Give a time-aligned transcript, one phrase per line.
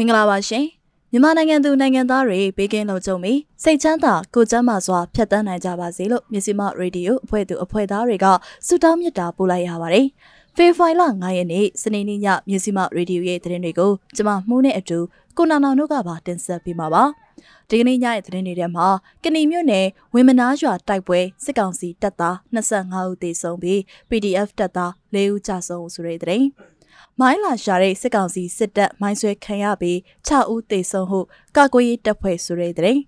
[0.00, 0.66] င်္ဂလာပါရှင်
[1.12, 8.26] မြန်မာနိုင်ငံသူနိုင်ငံသားတွေဘေးကင်းလုံခြုံပြီးစိတ်ချမ်းသာကိုယ်ကျန်းမာစွာဖြတ်သန်းနိုင်ကြပါစေလို့မြစီမရေဒီယိုအဖွဲ့သူအဖွဲ့သားတွေက
[8.66, 10.06] ဆုတောင်းမေတ္တာပို့လိုက်ရပါတယ်
[10.56, 14.98] ဖေဖိုင်လ9ရက်နေ့စနေနေ့ညမြစီမရေဒီယိုရဲ့သတင်းတွေကိုကျွန်မမှုနဲ့အတူ
[15.36, 17.04] ကိုနာနောင်တို့ကပါတင်ဆက်ပေးမှာပါ
[17.68, 18.86] ဒီကနေ့ညရဲ့သတင်းတွေထဲမှာ
[19.22, 26.46] ကဏီမြို့နယ်ဝင်းမနာရွာတိုက်ပွဲစစ်ကောင်စီတပ်သား25ဦးသေဆုံးပြီး PDF တပ်သား4ဦးကြာဆုံးဆိုတဲ့သတင်း
[27.18, 31.20] မိုင်းလာရှာတဲ့စစ်ကောင်စီစစ်တပ်မိုင်းဆွဲခံရပြီး6ဦးသေဆုံးဟု
[31.56, 32.98] ကာကွယ်ရေးတပ်ဖွဲ့ဆိုတဲ့တဲ့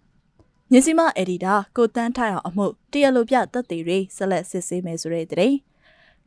[0.73, 5.53] ညစီမအက်ဒီတာကိုတန်းထိုင်အောင်အမှုတရလိုပြတပ်တွေတွေဆက်လက်စစ်ဆေးမယ်ဆိုတဲ့တဲ့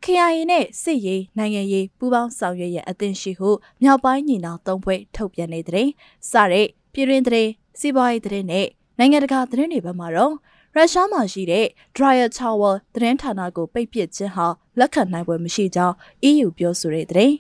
[0.03, 3.49] KIA နဲ့စစ်ရေးနိုင်ငံရေးပူးပေါင်းဆောင်ရွက်ရအသင့်ရှိဟု
[3.81, 5.87] မြောက်ပိုင်းညီနောင်သုံးဖွဲ့ထုတ်ပြန်နေတဲ့
[6.31, 7.47] စတဲ့ပြည်တွင်းတဲ့
[7.79, 10.33] စီးပွားရေးတဲ့နဲ့နိုင်ငံတကာသတင်းတွေဘက်မှာတော့
[10.75, 11.65] ရုရှားမှာရှိတဲ့
[11.95, 14.47] Dryer Tower သတင်းဌာနကိုပိတ်ပစ်ခြင်းဟာ
[14.79, 15.95] လက်ခံနိုင်ပွဲမရှိကြောင်း
[16.29, 17.31] EU ပြောဆိုတဲ့တဲ့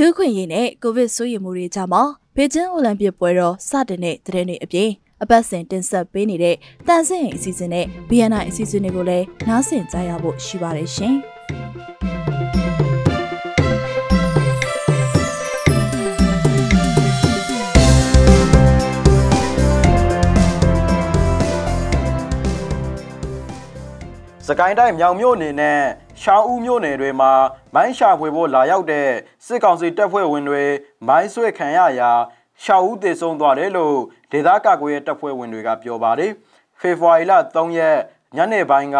[0.00, 2.02] လူခွင့်ရေးနဲ့ကိုဗစ်ဆိုးရမှုတွေကြားမှာ
[2.36, 4.90] ဘေကျင်းအိုလံပစ်ပွဲတော်စတင်တဲ့တဲ့တွေအပြင်
[5.22, 11.16] အပတ်စဉ်တင်ဆက်ပေးနေတဲ့တန်ဆင်အစီအစဉ်နဲ့ BNI အစီအစဉ်တွေကိုလည်းနားဆင်ကြရဖို့ရှိပါတယ်ရှင်။
[24.46, 25.82] စကိုင်းတိုင်းမြောင်မြို့နယ်နဲ့
[26.22, 27.32] ရှောင်းဦးမြို့နယ်တွေမှာ
[27.74, 29.08] မိုင်းရှာဖွေဖို့လာရောက်တဲ့
[29.46, 30.64] စစ်ကောင်စီတပ်ဖွဲ့ဝင်တွေ
[31.08, 32.10] မိုင်းဆွဲခံရရာ
[32.64, 33.96] ရှောင်းဦးသေဆုံးသွားတယ်လို့
[34.32, 36.32] ဒေသကာကွယ်ရေးတပ်ဖွဲ့ဝင်တွေကပြောပါတယ်။
[36.80, 37.96] ဖေဖော်ဝါရီလ3ရက်
[38.36, 38.98] ညနေပိုင်းက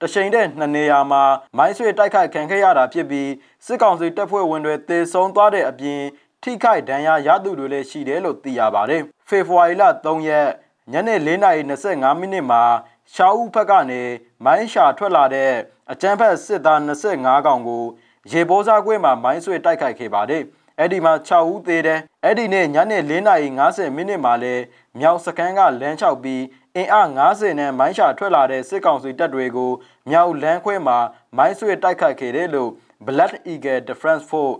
[0.00, 1.22] တရှိန်တဲ့နှစ်နေရာမှာ
[1.56, 3.30] မိုင်းဆွဲတိုက်ခိုက်ခံခဲ့ရတာဖြစ်ပြီး
[3.66, 6.00] စစ်ကောင်စီတပ်ဖွဲ့ဝင်တွေသေဆုံးသွားတဲ့အပြင်
[6.42, 10.48] ထိခိုက်ဒဏ်ရာရသူတွေလည်းရှိတယ်လို့သိရပါတယ်။ဖေဖော်ဝါရီလ3ရက်
[10.92, 12.62] ညနေ4:25မိနစ်မှာ
[13.14, 14.02] ရှားဦးဘက်ကနေ
[14.44, 15.52] မိုင်းရှာထွက်လာတဲ့
[15.92, 17.84] အကြမ်းဖက်စစ်သား25ကောင်ကို
[18.30, 20.42] ရေပိုးစားကွင်းမှာမိုင်းဆွဲတိုက်ခိုက်ခဲ့ပါတယ်။
[20.78, 24.54] အဲ့ဒီမှာ6ဦးသေးတယ်။အဲ့ဒီနေ့ညနေ4:50မိနစ်မှာလဲ
[24.98, 26.42] မြောက်စကန်ကလမ်းလျှောက်ပြီး
[26.76, 29.72] အင်အား90နဲ့မိုင်းရှာထွက်လာတဲ့စစ်ကောင်စီတပ်တွေကို
[30.10, 30.98] မြောက်လမ်းခွဲမှာ
[31.36, 32.70] မိုင်းဆွဲတိုက်ခိုက်ခဲ့တယ်လို့
[33.06, 34.56] Black Eagle Defense Force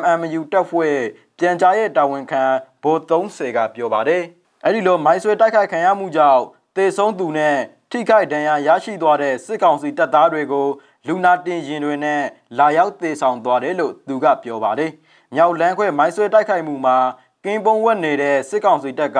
[0.00, 0.98] MMU တပ်ဖွဲ့
[1.38, 2.42] ပြန်ကြားရဲ့တာဝန်ခံ
[2.82, 4.22] ဗိုလ်30ကပြောပါတယ်။
[4.64, 6.42] အဲ့ဒီလိုမိုင်းဆွဲတိုက်ခိုက်ခံရမှုကြောင့်
[6.76, 7.56] တေဆုံးသူနဲ့
[7.92, 10.66] ထိခိုက်ဒဏ်ရာရရှိသွားတဲ့စစ်ကောင်စီတပ်သားတွေကို
[11.06, 12.22] လူနာတင်ရင်တွေနဲ့
[12.58, 14.90] လာရောက်သေဆောင်သွားတယ်လို့သူကပြောပါတယ်။
[15.34, 16.96] မြောက်လန်းခွဲမိုင်းဆွဲတိုက်ခိုက်မှုမှာ
[17.44, 19.18] ကင်းပုံဝက်နေတဲ့စစ်ကောင်စီတပ်က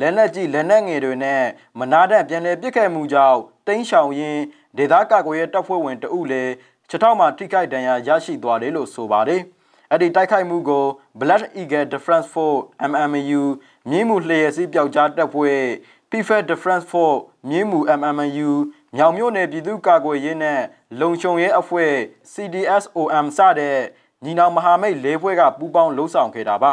[0.00, 1.42] လက်နက်ကြီးလက်နက်ငယ်တွေနဲ့
[1.78, 4.42] မနာတန့်ပြန်လည်ပစ်ခတ်မှုကြောင့်တိန်းရှောင်ရင်း
[4.76, 6.52] ဒေသကာကွယ်ရေးတပ်ဖွဲ့ဝင်တအုပ်လည်း
[6.90, 9.42] ချက်ထောက်မှာထိခိုက်ဒဏ်ရာရရှိသွားတယ်လို့ဆိုပါတယ်။
[9.90, 10.84] အဲ့ဒီတိုက်ခိုက်မှုကို
[11.20, 13.42] Black Eagle Defense Force MMU
[13.90, 15.60] မြင်းမှုလျှက်စီးပျောက်ကြားတပ်ဖွဲ့
[16.12, 18.50] PFA Defense Force မြင်းမူ MMU
[18.96, 20.60] မြောင်မြို့နယ်ပြည်သူ့ကာကွယ်ရေးနဲ့
[21.00, 21.92] လုံခြုံရေးအဖွဲ့
[22.32, 23.76] CDSOM စတဲ့
[24.24, 26.72] ညီနောင်မဟာမိတ်၄ဖွဲ့ကပူးပေါင်းလှုပ်ဆောင်ခဲ့တာပါ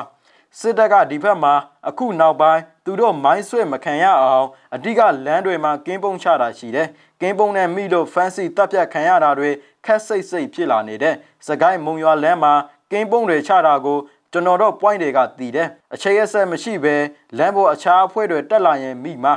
[0.59, 1.53] စစ်တပ်ကဒီဘက်မှာ
[1.87, 6.87] အခုနောက်ပိုင်းသူတို့မိုင်းဆွဲမခံရအောင်အဓိကလမ်းတွေမှာကင်းပုံချတာရှိတယ်
[7.21, 9.49] ကင်းပုံနဲ့မိလို့ဖန်စီတပ်ပြတ်ခံရတာတွေ
[9.85, 11.15] ခက်စိတ်စိတ်ဖြစ်လာနေတဲ့
[11.47, 12.53] စကိုင်းမုံရွာလမ်းမှာ
[12.91, 13.97] ကင်းပုံတွေချတာကို
[14.37, 16.95] ကျွန်တော်တို့ point တွေကတည်တယ်အခြေရဆက်မရှိဘဲ
[17.37, 19.33] လမ်းပေါ်အခြားအဖွဲ့တွေတက်လာရင်မိမှာ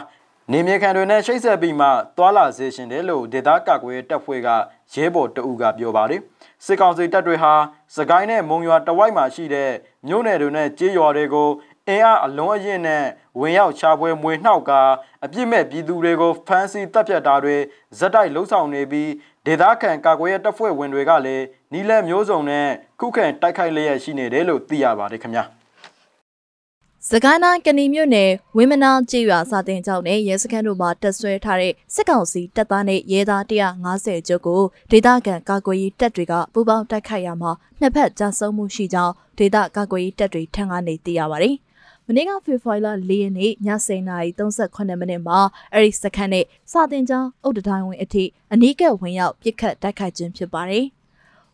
[0.53, 4.49] နေမြေခံတွေနဲ့ရှိတ်ဆက်ပြီးမှသွာလာစေရှင်တယ်လို့ဒေသကာကွယ်တပ်ဖွဲ့က
[4.93, 6.21] ရဲဘော်တအူးကပြောပါတယ်
[6.65, 7.53] စစ်ကောင်စီတပ်တွေဟာ
[7.97, 9.71] စကိုင်းနဲ့မုံရွာတဝိုက်မှာရှိတဲ့
[10.07, 11.49] မြို့နယ်တွေနဲ့ကြေးရွာတွေကို
[11.89, 13.05] အင်အားအလုံးအရင်နဲ့
[13.41, 14.83] ဝင်ရောက်ချပွဲမွေနှောက်ကာ
[15.25, 17.57] အပြစ်မဲ့ပြည်သူတွေကိုဖမ်းဆီးတပ်ဖြတ်တာတွေ
[17.99, 19.11] ဇက်တိုက်လှုံ့ဆော်နေပြီး
[19.47, 21.45] ဒေသခံကာကွယ်ရေးတပ်ဖွဲ့ဝင်တွေကလည်း
[21.75, 22.67] နီးလက်မျိုးစုံနဲ့
[23.01, 25.45] ခုခံတိုက်ခိုက်လျက်ရှိနေတယ်လို့သိရပါတယ်ခင်ဗျာ။
[27.09, 41.55] စကိုင်းတိုင်းကဏီမြို့နယ်ဝင်းမနာကျေးရွာစာတင်ကျောင်းနဲ့ရဲစခန်းတို့မှာတပ်ဆွဲထားတဲ့စစ်ကောင်စီတပ်သားနဲ့ရဲသား150ကျော်ကိုဒေသခံကာကွယ်ရေးတပ်တွေကပူးပေါင်းတိုက်ခိုက်ရမှာနှစ်ဖက်ကြာဆုံးမှုရှိကြောင်းဒေသကာကွယ်ရေးတပ်တွေထံကနေသိရပါတယ်။
[42.07, 43.53] မနေ့ကဖေဖော်ဝါရီလ၄ရက်နေ့ည
[43.87, 45.39] 7:38မိနစ်မှာ
[45.73, 50.87] အဲ့ဒီစခန်းနဲ့စာတင်ကျောင်းအုတ်တိုင်းဝင်အထိအနီးကပ်ဝင်ရောက်ပစ်ခတ်တိုက်ခိုက်ခြင်းဖြစ်ပါတယ်။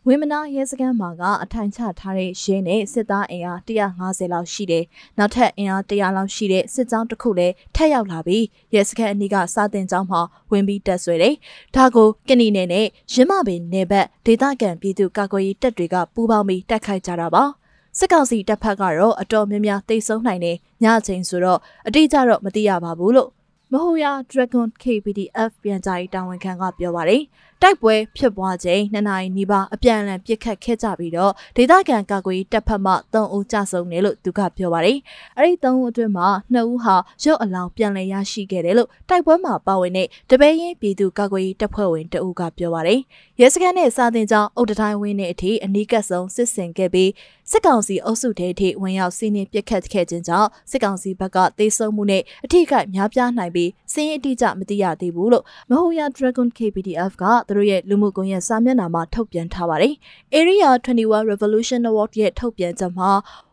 [0.09, 4.83] ဝင်းမနာရဲစခန်းမှာကအထိုင်ချထားတဲ့ရဲနဲ့စစ်သားအင်အား150လောက်ရှိတယ်။
[5.17, 8.45] နောက်ထပ်အင်အား100လောက်ရှိတဲ့စစ်ကြောင်းတစ်ခုလည်းထပ်ရောက်လာပြီး
[8.75, 10.21] ရဲစခန်းအနီးကစာတင်ကျောင်းမှာ
[10.51, 11.35] ဝင်ပြီးတက်ဆွဲတယ်။
[11.75, 17.43] ဒါကိုကဏီနယ်နဲ့ရင်းမပင်နယ်ဘက်ဒေသခံပြည်သူကာကွယ်ရေးတပ်တွေကပူးပေါင်းပြီးတိုက်ခိုက်ကြတာပါ။
[17.97, 23.29] စစ်ကောင်စီတပ်ဖက်ကတော့အတော်များများတိတ်ဆုံးနိုင်တယ်ညချိန်ဆိုတော့အတိအကျတော့မသိရပါဘူးလို့
[23.73, 27.21] မဟိုယာ Dragon KPDF ပြန်ကြားရေးတာဝန်ခံကပြောပါတယ်
[27.61, 34.97] တိုက်ပွဲဖြစ်ပွားချိန်နှစ်နာရီနီးပါးအပြန်အလှန်ပစ်ခတ်ခဲ့ကြပြီးတော့ဒေသခံကာကွယ်တပ်ဖက်မှ3ဦးကြဆုံးတယ်လို့သူကပြောပါတယ်။
[35.37, 42.99] အဲ့ဒီ3ဦးအတွင်းမှာ2ဦးဟာရုပ်အလောင်းပြန်လည်ရရှိခဲ့တယ်လို့တိုက်ပွဲမှာပါဝင်တဲ့တပည့်ရင်ပြည်သူကာကွယ်တပ်ဖွဲ့ဝင်တဦးကပြောပါတယ်။
[43.39, 47.11] ရဲစခန်းနဲ့စာတင်ကျောင်းအုတ်တတိုင်းဝင်းနဲ့အထိအနီးကပ်ဆုံးစစ်ဆင်ခဲ့ပြီး
[47.51, 59.93] စစ်ကောင်စီအုပ်စုထဲထိဝင်ရောက်စီးနင်းပစ်ခတ်ခဲ့ခြင်းကြောင့်စစ်ကောင်စီဘက်ကတေဆုံးမှုနဲ့အထိကများပြားနိုင်ပြီး စင်းအတိအကျမသိရသေးဘူးလို့မဟိုယာ Dragon KPDF ကသူတို့ရဲ့လူမှုကွန်ရက်စာမျက်နှာမှာထုတ်ပြန်ထားပါတယ်။
[60.39, 63.09] Area 21 Revolution Award ရဲ့ထုတ်ပြန်ချက်မှာ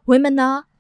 [0.08, 0.26] ဝင်းမ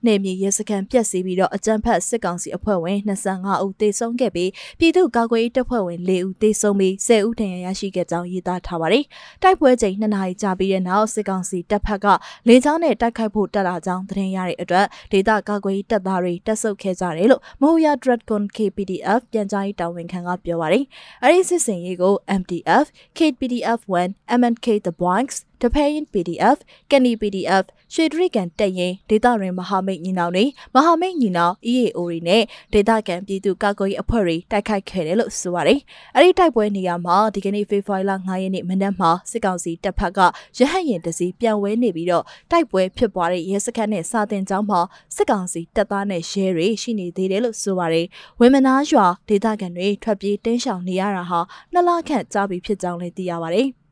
[0.06, 9.04] နာနယ်မြေရဲစခန်းပြက်စီးပြီးတော့အကြမ်းဖက်စစ်ကောင်စီအဖွဲ့ဝင်25ဦးသေဆုံးခဲ့ပြီးပြည်သူ့ကာကွယ်ရေးတပ်ဖွဲ့ဝင်4ဦးသေဆုံးပြီး10ဦးထဏ်ရာရရှိခဲ့ကြောင်းရေးသားထားပါတယ်။
[9.42, 12.06] တိုက်ပွဲချိန်2နာရီကြာပြီးတဲ့နောက်စစ်ကောင်စီတပ်ဖက်က
[12.48, 20.84] လေကြောင်းနဲ့တိုက်ခိုက်ဖို့တက်လာကြောင်းသတင်းရတဲ့အတွက်ဒေသကာကွယ်ရေးတပ်သားတွေတက်ဆုပ်ခဲ့ကြတယ်လို့မဟိုယာ Dragon KPDF ပြန်ကြားရေးတာဝန်ခံကပြောပါတယ်။
[21.24, 22.86] အဲဒီစစ်စင်ရေးကို MDF,
[23.18, 24.10] KPDF 1,
[24.40, 26.58] MNK The Blanks တဖဲရင် PDF,
[26.90, 27.64] Kenny PDF,
[27.94, 30.44] ရွှေဒရိကန်တက်ရင်ဒေတာရင်မဟာမိတ်ညီနောင်တွေ
[30.74, 35.80] မဟာမိတ်ညီနောင် EAO တွေနဲ့ဒေတာကန်ပြည်သူကာကွယ်ရေးအဖွဲ့တွေတိုက်ခိုက်ခဲ့တယ်လို့ဆိုပါတယ်။
[36.16, 40.20] အဲဒီတိုက်ပွဲနေရာမှာဒီကနေ့ဖေဖော်ဝါရီလ9ရက်နေ့မနက်မှာစစ်ကောင်စီတပ်ဖက်က
[40.58, 44.80] ရဟတ်ရင်တစီပြန်ဝဲနေပြီးတော့တိုက်ပွဲဖြစ်ပွားတဲ့ရဲစခန်းနဲ့စာတင်ကျောင်းမှာ
[45.16, 48.06] စစ်ကောင်စီတပ်သားနဲ့ရဲတွေရှိနေသေးတယ်လို့ဆိုပါတယ်။
[48.40, 51.40] ဝင်းမနာရွာဒေတာကန်တွေထွက်ပြေးတင်းရှောင်နေရတာဟာ
[51.72, 53.68] နှစ်လခန့်ကြာပြီဖြစ်ကြောင်းလည်းသိရပါတယ်။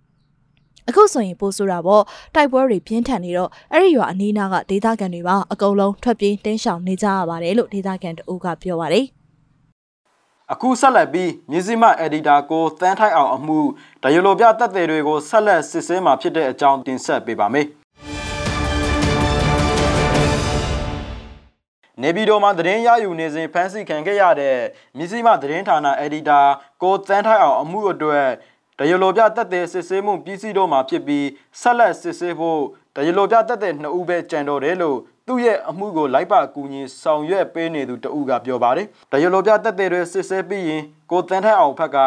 [0.89, 2.03] အခုဆိုရင်ပို့ဆိုတာပေါ့
[2.35, 9.07] တိုက်ပွဲတွေပြင်းထန်နေတော့အဲ့ဒီရွာအနီးနားကဒေသခံတွေပါအကုန်လုံးထွက်ပြေးတင်းရှောင်နေကြရပါတယ်လို့ဒေသခံတအုပ်ကပြောပါတယ်
[10.53, 13.59] အခုဆက်လက်ပြီးမြစည်းမအက်ဒီတာကိုတန်းထိုက်အောင်အမှု
[14.03, 17.67] ဒယလိုပြတက်တဲ့တွေကိုဆက်လက်စစ်ဆေးမှာဖြစ်တဲ့အကြောင်းတင်ဆက်ပေးပါမယ်
[22.03, 24.57] နေပြည်တော်မှာသတင်းရယူနေစဉ်ဖမ်းဆီးခံခဲ့ရတဲ့
[24.97, 26.41] မြစည်းမသတင်းဌာနအက်ဒီတာ
[26.83, 28.27] ကိုတန်းထိုက်အောင်အမှုအတွက်
[28.79, 31.27] တရလိုပြတက်တဲ့စစ်ဆေးမှုပြည်စည်းတော့မှာဖြစ်ပြီး
[31.61, 32.61] ဆက်လက်စစ်ဆေးဖို့
[32.97, 41.99] တရလိုပြတက်တဲ့နှစ်ဦးပဲကြံတော့တယ်လို့သူ့ရဲ့အမှုကိုလိုက်ပါကူညီဆောင်ရွက်ပေးနေသူတဦးကပြောပါတယ်။တရလိုပြတက်တဲ့တွေစစ်ဆေးပြီးရင်ကိုတန်းထက်အောင်ဖက်က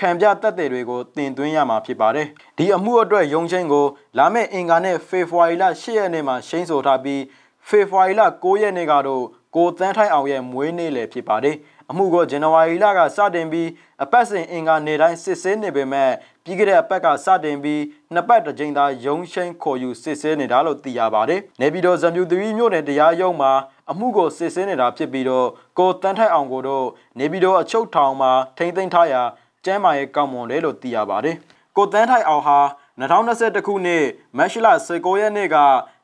[0.00, 2.26] ခံပြတက်တဲ့တွေကိုတင်သွင်းရမှာဖြစ်ပါတယ်။
[2.58, 3.86] ဒီအမှုအတွက်ရုံချင်းကို
[4.18, 7.22] လာမယ့်အင်္ဂါနဲ့ဖေဖော်ဝါရီလ10ရက်နေ့မှာရှိန်ဆိုထားပြီး
[7.68, 9.24] ဖေဖော်ဝါရီလ9ရက်နေ့ကတော့
[9.56, 11.56] ကိုတန်းထိုင်အောင်ရဲ့မွေးနေ့လည်းဖြစ်ပါတယ်။
[11.90, 13.68] အမှုကိုဇန်နဝါရီလကစတင်ပြီး
[14.02, 16.10] အပတ်စဉ်အင်္ဂါနေ့တိုင်းစစ်ဆေးနေပေမဲ့
[16.44, 17.82] ပြီးခဲ့တဲ့အပတ်ကစတင်ပြီး
[18.12, 23.52] နှစ်ပတ်တစ်ကြိမ်သာရုံးရှိန်ခေါ်ယူစစ်ဆေးနေတာလို့သိရပါတယ်။နေပြည်တော်ဇံပြူသီမြို့နယ်တရားရုံးမှာ
[23.90, 25.48] အမှုကိုစစ်ဆေးနေတာဖြစ်ပြီးတော့
[25.78, 26.86] ကိုတန်းထိုက်အောင်ကိုတော့
[27.18, 29.22] နေပြည်တော်အချုပ်ထောင်မှာထိမ့်သိမ်းထားရာ
[29.64, 31.36] ကျမ်းမာရေးကောင်းမွန်တယ်လို့သိရပါတယ်။
[31.76, 32.58] ကိုတန်းထိုက်အောင်ဟာ
[33.00, 34.04] 2021ခုနှစ်
[34.38, 35.56] မတ်လ19ရက်နေ့က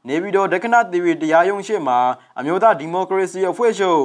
[0.09, 1.99] နေပြည်တော်ဒက္ခဏသီရီတရားရုံးရှိမှာ
[2.39, 4.03] အမျိုးသားဒီမိုကရေစီအဖွဲ့ချုပ်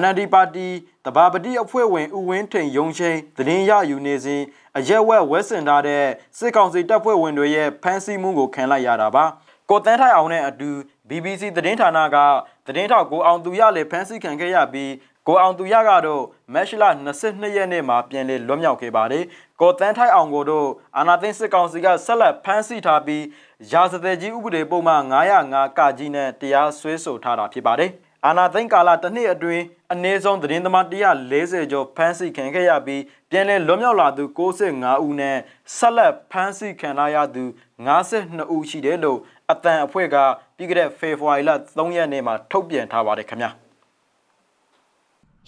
[0.00, 0.68] NLD ပါတီ
[1.08, 4.42] တဘာပတိအဖွဲ့ဝင်ဦးဝင်းထိန်ရုံချင်းသတင်းရယူနေစဉ်
[4.78, 6.04] အရက်ဝက်ဝက်စင်ထားတဲ့
[6.38, 9.24] စစ်ကောင်စီတပ်ဖွဲ့ဝင်တွေရဲ့ဖမ်းဆီးမှုကိုခံလိုက်ရတာပါ
[9.70, 10.70] ကိုတန်းထိုင်အောင်နဲ့အတူ
[11.08, 12.16] BBC သတင်းဌာနက
[12.66, 14.92] သတင်းထောက်ကိုအောင်သူရလည်းဖမ်းဆီးခံခဲ့ရပြီး
[15.26, 16.22] ကိုအောင်သူရကတော့
[16.54, 16.90] မက်ရှလာ
[17.22, 19.24] 22ရက်နေ့မှာပြန်လည်လွတ်မြောက်ခဲ့ပါတယ်။
[19.60, 23.24] ကိုတန်းထိုက်အောင်ကိုတို့အာနာသိန်းစစ်ကောင်စီကဆက်လက်ဖမ်းဆီးထားပြီး
[23.72, 27.92] ရာဇသက်ကြီးဥပဒေပုံမှန်905ကကြီးနဲ့တရားစွဲဆိုထားတာဖြစ်ပါတယ်။
[28.26, 30.84] အာနာသိန်းကာလတစ်နှစ်အတွင်းအနည်းဆုံးသတင်းသမား
[31.30, 35.36] 140ကျော်ဖမ်းဆီးခံခဲ့ရပြီးပြန်လည်လွတ်မြောက်လာသူ65ဦးနဲ့
[35.76, 37.44] ဆက်လက်ဖမ်းဆီးခံရသူ
[37.86, 39.18] 52ဦးရှိတယ်လို့
[39.50, 40.16] အတန်အဖွဲ့က
[40.56, 43.52] ပြီးခဲ့တဲ့ဖေဖော်ဝါရီလ3ရက်နေ့မှာထုတ်ပြန်ထားပါတယ်ခင်ဗျာ။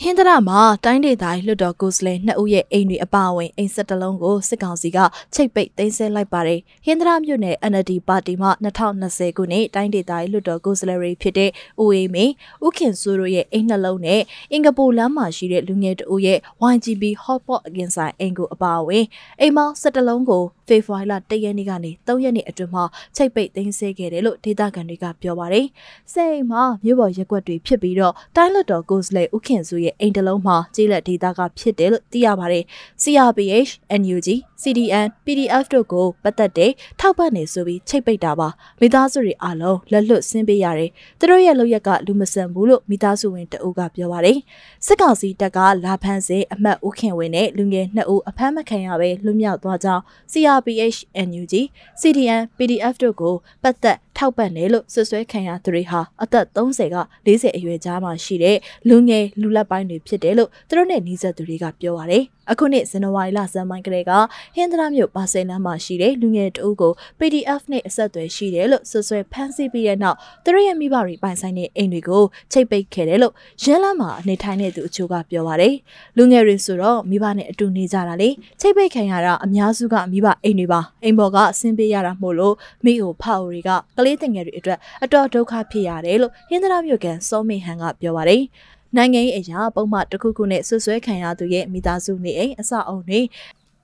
[0.04, 4.99] ဟင်္ဒရမှာတိုင်းဒေသကြီးလွှတ်တော်ကိုယ်စားလှယ်နှစ်ဦးရဲ့အိမ်တွေအပါအဝင်အိမ်ဆက်တလုံးကိုစစ်ကောင်စီက
[5.35, 11.50] ချိတ်ပိတ်သိမ်းဆည်းလိုက်ပါတယ်။ဟင်္ဒရမြို့နယ် NLD ပါတီမှ2020ခုနှစ်တိုင်းဒေသကြီးလွှတ်တော်ကိုယ်စားလှယ်တွေဖြစ်တဲ့
[11.83, 12.33] ဦးအေးမင်း၊
[12.66, 14.21] ဦးခင်စိုးတို့ရဲ့အိမ်နှလုံးနဲ့
[14.52, 16.38] အင်္ဂပူလမ်းမှာရှိတဲ့လူငယ်တဦးရဲ့
[16.73, 19.04] YGB Hotpot အကင်ဆိုင်အိမ်ကိုအပါအဝင်
[19.40, 22.85] အိမ်မောင်းဆက်တလုံးကိုဖေဖော်ဝါရီလ1ရက်နေ့ကနေ3ရက်နေ့အတွင်းမှာ
[23.16, 25.66] ချိတ်ပိတ်သိမ်းဆည်းခဲ့တယ်လို့ဒေသခံတွေကပြောပါတယ်။
[26.12, 32.64] စိတ်မှာမြို့ပေါ်ရက်ွက်တွေဖြစ်ပြီးတော့တိုင်းလွှတ်တော်ကိုယ်စားလှယ်ဦးခင်စိုးရဲ့အိမ်တလုံးမှာကျေးလက်ဒေတာကဖြစ်တယ်လို့သိရပါတယ်။
[33.02, 33.70] CRPH,
[34.00, 34.28] NUG,
[34.62, 38.49] CDN, PDF တို့ကိုပတ်သက်တဲ့ထောက်ပံ့နေဆိုပြီးချိတ်ပိတ်တာပါ။
[38.80, 44.38] မိသားစုတွေအားလုံးလက်လွတ်ဆင်းပေးရတယ်။သူတို့ရဲ့လုပ်ရက်ကလူမဆန်ဘူးလို့မိသားစုဝင်တအုပ်ကပြောပါတယ်။
[44.87, 51.54] စစ်ကောင်စီတပ်ကလာဖမ်းစေအမတ်ဦးခင်ဝင်းနဲ့လူငယ်နှစ်ဦးအဖမ်းမခံရဘဲလွတ်မြောက်သွားကြောင်း CRPH, NUG,
[52.00, 58.57] CDN, PDF တို့ကိုပတ်သက် ထောက်ပံ့တယ်လို့ဆွဆွဲခံရသူတွေဟာအသက်30က40အရွယ်ကြားမှာရှိတဲ့
[58.89, 64.12] လူငယ်လူလက်ပိုင်းတွေဖြစ်တယ်လို့သူတို့နဲ့နှီးဆက်သူတွေကပြောပါတယ်။အခုနှစ်ဇန်နဝါရီလဇန်မိုင်းကလေးက
[64.54, 75.75] ဟင်းသရမြို့ပါဆယ်လမ်းမှာရှိတဲ့လူငယ်တအုပ်ကို PDF နဲ့အဆက်အသွယ်ရှိတယ်လို့ဆွဆွဲဖမ်းဆီးပြီးတဲ့နောက်သူတို့ရဲ့မိဘတွေပိုင်ဆိုင်တဲ့အိမ်တွေကိုချိတ်ပိတ်ခဲ့တယ်လို့ရင်းလမ်းမှာအနေထိုင်တဲ့သူအချို့ကပြောပါတယ်။
[76.16, 78.28] လူငယ်တွေဆိုတော့မိဘနဲ့အတူနေကြတာလေ
[78.61, 82.54] ချိတ်ပိတ်ခံရတာအများစုကမိဘအိမ်တွေပါအိမ်ပေါ်ကအဆင်းပေးရတာမို့လို့
[82.85, 88.42] မိအိုဖအိုတွေကကလေးတငယ်တွေအတွက်အတော်ဒုက္ခဖြစ်ရတယ်လို့ဟင်းသရမြို့ကန်စောမေဟန်ကပြောပါတယ်။
[88.97, 93.20] နိုင်ငံရေးအရာပုံမှန်တစ်ခုခုနဲ့ဆွဆွဲခံရသူရဲ့မိသားစုနေအိမ်အဆောက်အုံတွေ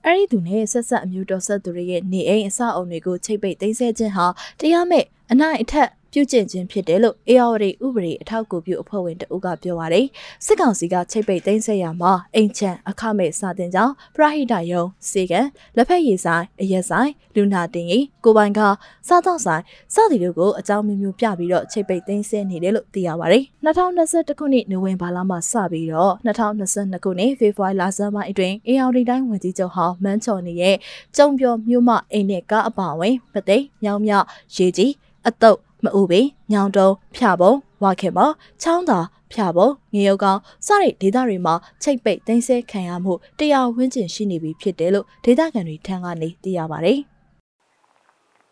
[0.05, 4.27] အဲ့ဒီသူနဲ့ဆက်ဆက်အမျိုးတော်ဆက်သူတွေရဲ့နေအိမ်အဆောက်အုံတွေကိုချိတ်ပိတ်သိမ်းဆည်းခြင်းဟာ
[4.59, 10.05] တရားမဲ့အနိုင်အထက် ပြုကျင့်ခြင်းဖြစ်တယ်လို့အေယာဝတီဥပဒေအထောက်အကူပြုအဖွဲ့ဝင်တဦးကပြောပါတယ်။
[10.45, 15.41] စစ်ကောင်စီကချိတ်ပိတ်သိမ်းဆည်းရမှာအိမ်ချမ်းအခမဲ့စာတင်ကြောင်းပရဟိတယုံစေကံ
[15.77, 18.59] လက်ဖက်ရည်ဆိုင်အရက်ဆိုင်လူနာတင်ကြီးကိုပိုင်က
[19.07, 30.75] စားတော့ဆိုင်စသည်တို့ကိုအကြောင်းမျိုးမျိုးပြပြီးတော့ချိတ်ပိတ်သိမ်းဆည်းနေတယ်လို့သိရပါတယ်။2021ခုနှစ်နိုဝင်ဘာလမှစပြီးတော့2022ခုနှစ်ဖေဖော်ဝါရီလဆန်းပိုင်းအတွင်းအေယာဝတီတိုင်းဝန်ကြီးချုပ်ဟောင်းမန်းချော်နေရဲ့
[31.17, 34.13] ကြုံပြောမြို့မအိမ်နဲ့ကားအပါဝင်ပသိမ်မြောင်မြ
[34.55, 34.91] ရေကြီး
[35.27, 37.51] အတုတ် မအူပင်ညောင်တုံဖျပုံ
[37.83, 38.19] ဝါခင်မ
[38.61, 38.99] ချောင်းသာ
[39.31, 46.99] ဖျပုံငရုတ်ကောင်စတဲ့ဒေသတွေမှာချိတ်ပိတ်တင်းဆဲခံရမှုတရားဝန်းကျင်ရှိနေပြီဖြစ်တယ်လို့ဒေသခံတွေထံကနေသိရပါတယ်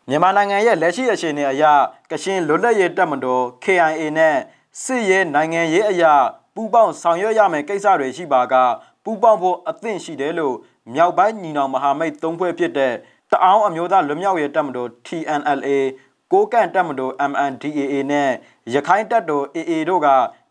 [0.09, 1.63] မြန်မာနိုင်ငံရဲ့လက်ရှိအခြေအနေအရ
[2.11, 4.35] ကရှင်လွတ်လပ်ရေးတပ်မတော် KIA နဲ့
[4.83, 6.13] စစ်ရေးနိုင်ငံရေးအရာ
[6.55, 8.55] ပူးပေါင်းဆောင်ရွက်ရမယ့်ကိစ္စတွေရှိပါက
[9.03, 10.55] ပူးပေါင်းဖို့အသင့်ရှိတယ်လို့
[10.93, 12.93] မြောက်ပိုင်းညီနောင်မဟာမိတ်သုံးဖွဲ့ဖြစ်တဲ့
[13.31, 15.69] တအောင်းအမျိုးသားလွတ်မြောက်ရေးတပ်မတော် TNLA
[16.33, 18.29] ကိုကန့်တပ်မတော် MNDAA နဲ့
[18.73, 20.07] ရခိုင်တပ်တော် AA တို့က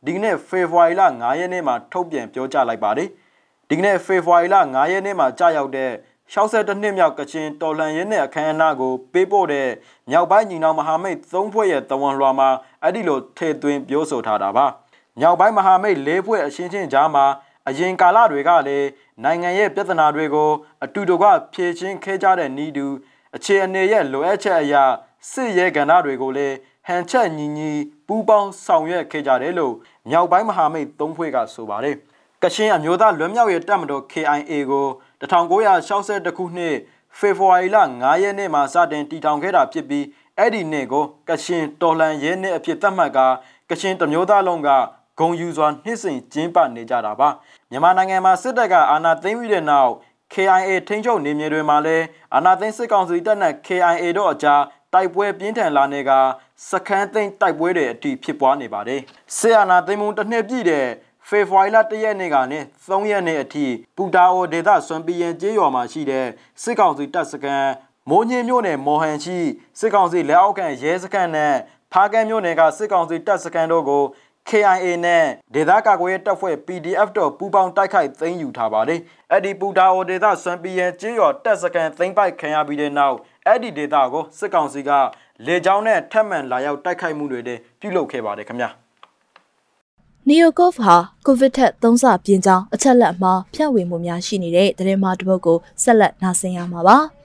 [0.07, 3.09] ဒီကနေ့ဖေဖော်ဝါရီလ9ရက်နေ့မှာထုတ်ပြန်ပြောကြားလိုက်ပါတယ်။
[3.69, 5.91] ဒီကနေ့ဖေဖော်ဝါရီလ9ရက်နေ့မှာကြာရောက်တဲ့
[6.33, 9.69] 62နှစ်မြောက်ကချင်တော်လှန်ရေးနဲ့အခမ်းအနားကိုပေးပို့တဲ့
[10.11, 12.49] မြောက်ပိုင်းညီနောင်မဟာမိတ်၃ဖွဲ့ရဲ့တဝန်လွှာမှာ
[12.83, 14.67] အဲ့ဒီလိုထည့်သွင်းပြောဆိုထားတာပါ။
[15.21, 17.25] မြောက်ပိုင်းမဟာမိတ်၄ဖွဲ့အချင်းချင်းကြားမှာ
[17.69, 18.89] အရင်ကာလတွေကလည်း
[19.25, 20.51] နိုင်ငံရဲ့ပြဿနာတွေကို
[20.85, 22.87] အတူတကွဖြေရှင်းခဲ့ကြတဲ့ဤသူ
[23.37, 24.85] အခြေအနေရဲ့လိုအပ်ချက်အရာ
[25.31, 27.71] စစ်ရဲကဏ္ဍတွေကိုလည်းဟန်ချက်ညီညီ
[28.07, 29.75] ပူးပေါင်းဆောင်ရွက်ခဲ့ကြတယ်လို့
[30.11, 31.97] မြောက်ပိုင်းမဟာမိတ်သုံးဖွဲ့ကဆိုပါတယ်။
[32.43, 34.87] ကရှင်းအမျိုးသားလွတ်မြောက်ရေးတပ်မတော် KIA ကို
[35.21, 36.77] 1962ခုနှစ်
[37.19, 40.05] ဖေဖော်ဝါရီလ9ရက်နေ့မှာစတင်တည်ထောင်ခဲ့တာဖြစ်ပြီး
[40.39, 43.19] အဲ့ဒီနေ့ကိုကရှင်းတော်လှန်ရေးနေ့အဖြစ်သတ်မှတ်က
[43.71, 44.71] ကရှင်းတမျိုးသားလုံးက
[45.21, 47.29] ဂုံယူစွာနှိမ့်စင်ကျင်းပနေကြတာပါ
[47.71, 49.93] မြန်မာနိုင်ငံမှာစစ်တပ်ကအာဏာသိမ်းပြီးတဲ့နောက်
[50.33, 52.05] KIA ထိန်းချုပ်နေမြေတွေမှာလည်း
[52.35, 54.63] အာဏာသိမ်းစစ်ကောင်စီတပ်နဲ့ KIA တို့အကြား
[54.95, 56.11] တိုက်ပွဲပြင်းထန်လာနေက
[56.71, 59.01] စခန်းသိမ်းတိုက်ပွဲတွေအထိဖြစ်ပွားနေပါတယ်။
[59.37, 60.87] ဆီယနာသိမ်းမှုတစ်နှစ်ပြည့်တဲ့
[61.29, 66.27] ဖေဖော်ဝါရီလ၁ရက်နေ့ကနေ3ရက်နေ့အထိပူတာအိုဒေသစွန်ပီယန်ကျေးရွာမှာရှိတဲ့
[66.63, 67.71] စစ်ကောင်စီတပ်စခန်း
[68.11, 69.39] မိုးညင်းမြို့နယ်မော်ဟန်ရှိ
[69.79, 71.55] စစ်ကောင်စီလက်အောက်ခံရဲစခန်းနဲ့
[71.93, 74.03] ဖားကန်းမြို့နယ်ကစစ်ကောင်စီတပ်စခန်းတို့ကို
[74.49, 75.25] KIA နဲ့
[75.55, 79.01] ဒေသကာကွယ်ရေးတပ်ဖွဲ့ PDF တို့ပူးပေါင်းတိုက်ခိုက်သိမ်းယူထားပါတယ်။
[79.33, 84.91] အဲ့ဒီပူတာအိုဒေသစွန်ပီယန်ကျေးရွာတပ်စခန်းသိမ်းပိုက်ခံရပြီးတဲ့နောက်အဲ့ဒီဒေသကိုစစ်ကောင်စီက
[85.47, 87.41] လေကြောင်းနဲ့ထပ်မံလာရောက်တိုက်ခိုက်မှုတွေ
[87.81, 88.71] ပြုလုပ်ခဲ့ပါတယ်ခင်ဗျာ
[90.29, 90.97] နီယိုကော့ဖ်ဟာ
[91.27, 96.99] ကိုဗစ်ထက်သုံးဆပြင်းကြောင်းအချက်လက်မှာဖြန့်ဝေမှုများရှိနေတဲ့သတင်းမှာတစ်ပုဒ်ကိုဆက်လက်နားဆင်ရမှာပါ။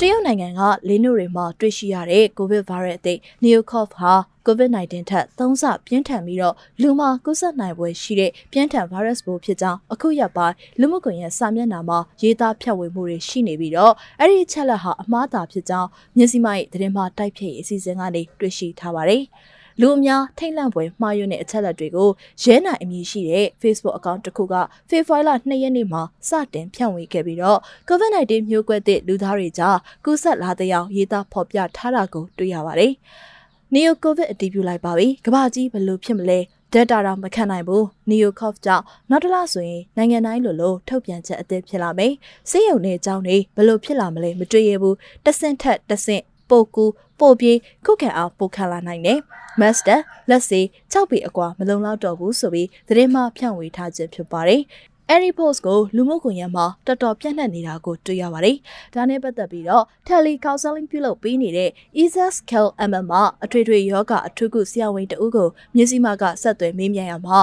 [0.00, 4.12] တရုတ်နိုင်ငံကလင်းတို့တွေမှာတွေ့ရှိရတဲ့ကိုဗစ်ဗိုင်းရပ်စ်အသစ် Neocov ဟာ
[4.46, 19.22] COVID-19 ထက်သုံးဆပြင်းထန်ပြီးတော့လူမှာကူးစက်နိုင်ပွဲရှိတဲ့ပြင်းထန်ဗိုင်းရပ်စ်ပိုးဖြစ်ကြောင်းအခုရက်ပိုင်းလူမှုကွန်ရက်စာမျက်နှာမှာရေးသားဖြန့်ဝေမှုတွေရှိနေပြီးတော့အဲ့ဒီချက်လက်ဟာအမှားတာဖြစ်ကြောင်းမျက်စိမှရဲ့သတင်းမှတိုက်ဖြည့်ရေးအစီအစဉ်ကနေတွေ့ရှိထားပါတယ်။
[19.80, 22.10] လူအများထိတ်လန့်ပွဲမှားယွင်းတဲ့အချက်လက်တွေကို
[22.42, 24.54] ရဲနိုင်အမည်ရှိတဲ့ Facebook အကောင့်တစ်ခုက
[24.88, 32.92] ဖေဖော်ဝါရီလ2ရက်နေ့မှာစတင်ဖြန့်ဝေခဲ့ပြီးတော့ COVID-19 မျိုးကွဲတဲ့လူသားတွေကြားကူးစက်လာတဲ့အောင်ရေးသားဖော်ပြထားတာကိုတွေ့ရပါတယ်။
[33.74, 36.38] Neo COVID အတည်ပြုလိုက်ပါပြီ။ကမ္ဘာကြီးဘယ်လိုဖြစ်မလဲ
[36.72, 42.12] data တော့မခံနိုင်ဘူး NeoCov ကြောင့်နောက်တစ်လဆိုရင်နိုင်ငံတိုင်းလိုလိုထုတ်ပြန်ချက်အသစ်ဖြစ်လာမယ်
[42.50, 46.84] စေယုံနဲ့အကြောင်းတွေဘယ်လိုဖြစ်လာမလဲမတွေ့ရဘူးတဆင့်ထက်တဆင့် ပိုကူ
[47.20, 49.18] ပိုပြေးခုခံအောင်ပိုခါလာနိုင်တယ်။
[49.60, 49.98] Master
[50.28, 50.60] လက်စီ
[50.92, 54.62] 6ပေအကွာမလုံလောက်တော့ဘူးဆိုပြီးသတင်းမှဖြန့်ဝေထားခြင်းဖြစ်ပါတယ်။
[55.12, 58.56] Airy Post ကိုလူမှုကွန်ရက်မှာတော်တော်ပြန့်နှံ့နေတာကိုတွေ့ရပါတယ်။
[58.94, 61.70] ဒါနဲ့ပတ်သက်ပြီးတော့ Tele Counseling ပြုလုပ်ပေးနေတဲ့
[62.02, 67.38] Isas Kel MM မှာအထွေထွေယောဂအထူးကုဆရာဝန်တဦးကိုမြစီမကဆက်သွယ်မေးမြန်းရမှာ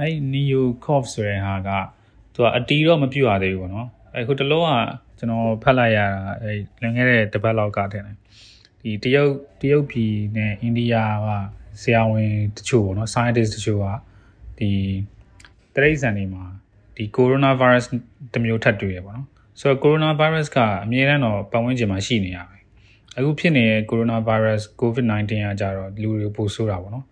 [0.00, 1.70] အဲ Neo Cough ဆိုတဲ့ဟာက
[2.34, 4.72] သူကအတီးတော့မပြတ်ရသေးဘူးပေါ့နော်။အခုတလုံးက
[5.18, 8.16] ကျွန်တော်ဖတ်လိုက်ရတာအဲလွန်ခဲ့တဲ့တစ်ပတ်လောက်ကထင်တယ်
[8.86, 11.28] ဒီတရုတ်တရုတ်ပြည်နဲ့အိန္ဒိယက
[11.82, 13.86] ဆရာဝန်တချို့ပေါ့နော် scientist တချို့က
[14.58, 14.70] ဒီ
[15.74, 16.44] တရိတ်ဆန်တွေမှာ
[16.96, 17.84] ဒီ coronavirus
[18.34, 19.28] တမျိုးထပ်တွေ့ရပေါ့နော်
[19.60, 22.58] ဆိုတော့ကိုရိုနာဗိုင်းရပ်စ်ကအမြဲတမ်းတော့ပတ်ဝန်းကျင်မှာရှိနေရပဲ
[23.16, 27.04] အခုဖြစ်နေတဲ့ကိုရိုနာဗိုင်းရပ်စ် COVID-19 ကကြတော့လူတွေပိုဆိုးတာပေါ့နော်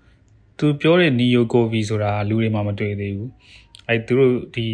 [0.59, 3.31] သူပြောတဲ့ neo covid ဆိုတာလူတွေမှာမတွေ့သေးဘူး
[3.89, 4.67] အဲသူတို့ဒီ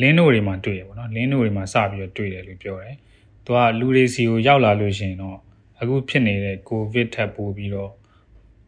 [0.00, 2.96] လင်းတို့တွေမှာတွေ့ရပေါ့နော်လင်းတို့တွေမှာစပြီးတော့တွေ့တယ်လို့ပြောတယ်
[3.44, 5.38] သူကလူတွေစီကိုရောက်လာလို့ရှိရင်တော့
[5.80, 7.92] အခုဖြစ်နေတဲ့ covid ထပ်ပိုးပြီးတော့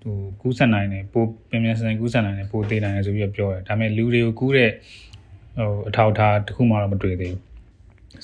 [0.03, 0.11] သူ
[0.41, 4.71] ကူးစက်နိုင်တယ်ပိုပြန်ပြန်ဆန်ကူးစက်နိုင်တယ်ပိုသေးနိုင်တယ်ဆိုပြီးတော့ပြောတယ်ဒါပေမဲ့လူတွေကိုကူးတဲ့
[5.59, 7.43] ဟိုအထောက်ထားတစ်ခုမှတော့မတွေ့သေးဘူး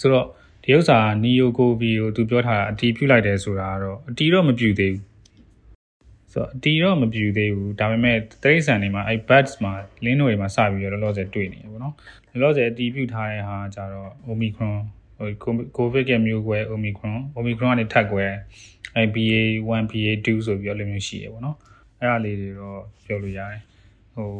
[0.00, 0.26] ဆိုတော့
[0.64, 5.14] ဒီဥစ္စာနီယိုကိုဗီကိုသူပြောထားတာအတီးပြုတ်လိုက်တယ်ဆိုတာကတော့အတီးတော့မပြုတ်သေးဘူး
[6.32, 9.72] ဆိုတော့အတီးတော့မပြူသေးဘူးဒါပေမဲ့တရိษံတွေမှာအဲ့ buds မှာ
[10.04, 11.94] လင်းတို့တွေမှာစပြီးတော့လောလောဆယ်တွေ့နေရပေါ့နော်
[12.30, 14.76] လောလောဆယ်အတီးပြုတ်ထားတဲ့ဟာကြတော့ omicron
[15.18, 15.28] ဟို
[15.76, 18.24] covid ရဲ့မျိုးကွဲ omicron omicron ကနေထပ်ကွဲ
[18.94, 21.56] အဲ့ BA1 BA2 ဆိုပြီးတော့လည်းမျိုးရှိရပေါ့နော်
[22.00, 23.60] အဲ့ဒါလေးတွေတော့ပြောလို့ရတယ်
[24.14, 24.30] ဟို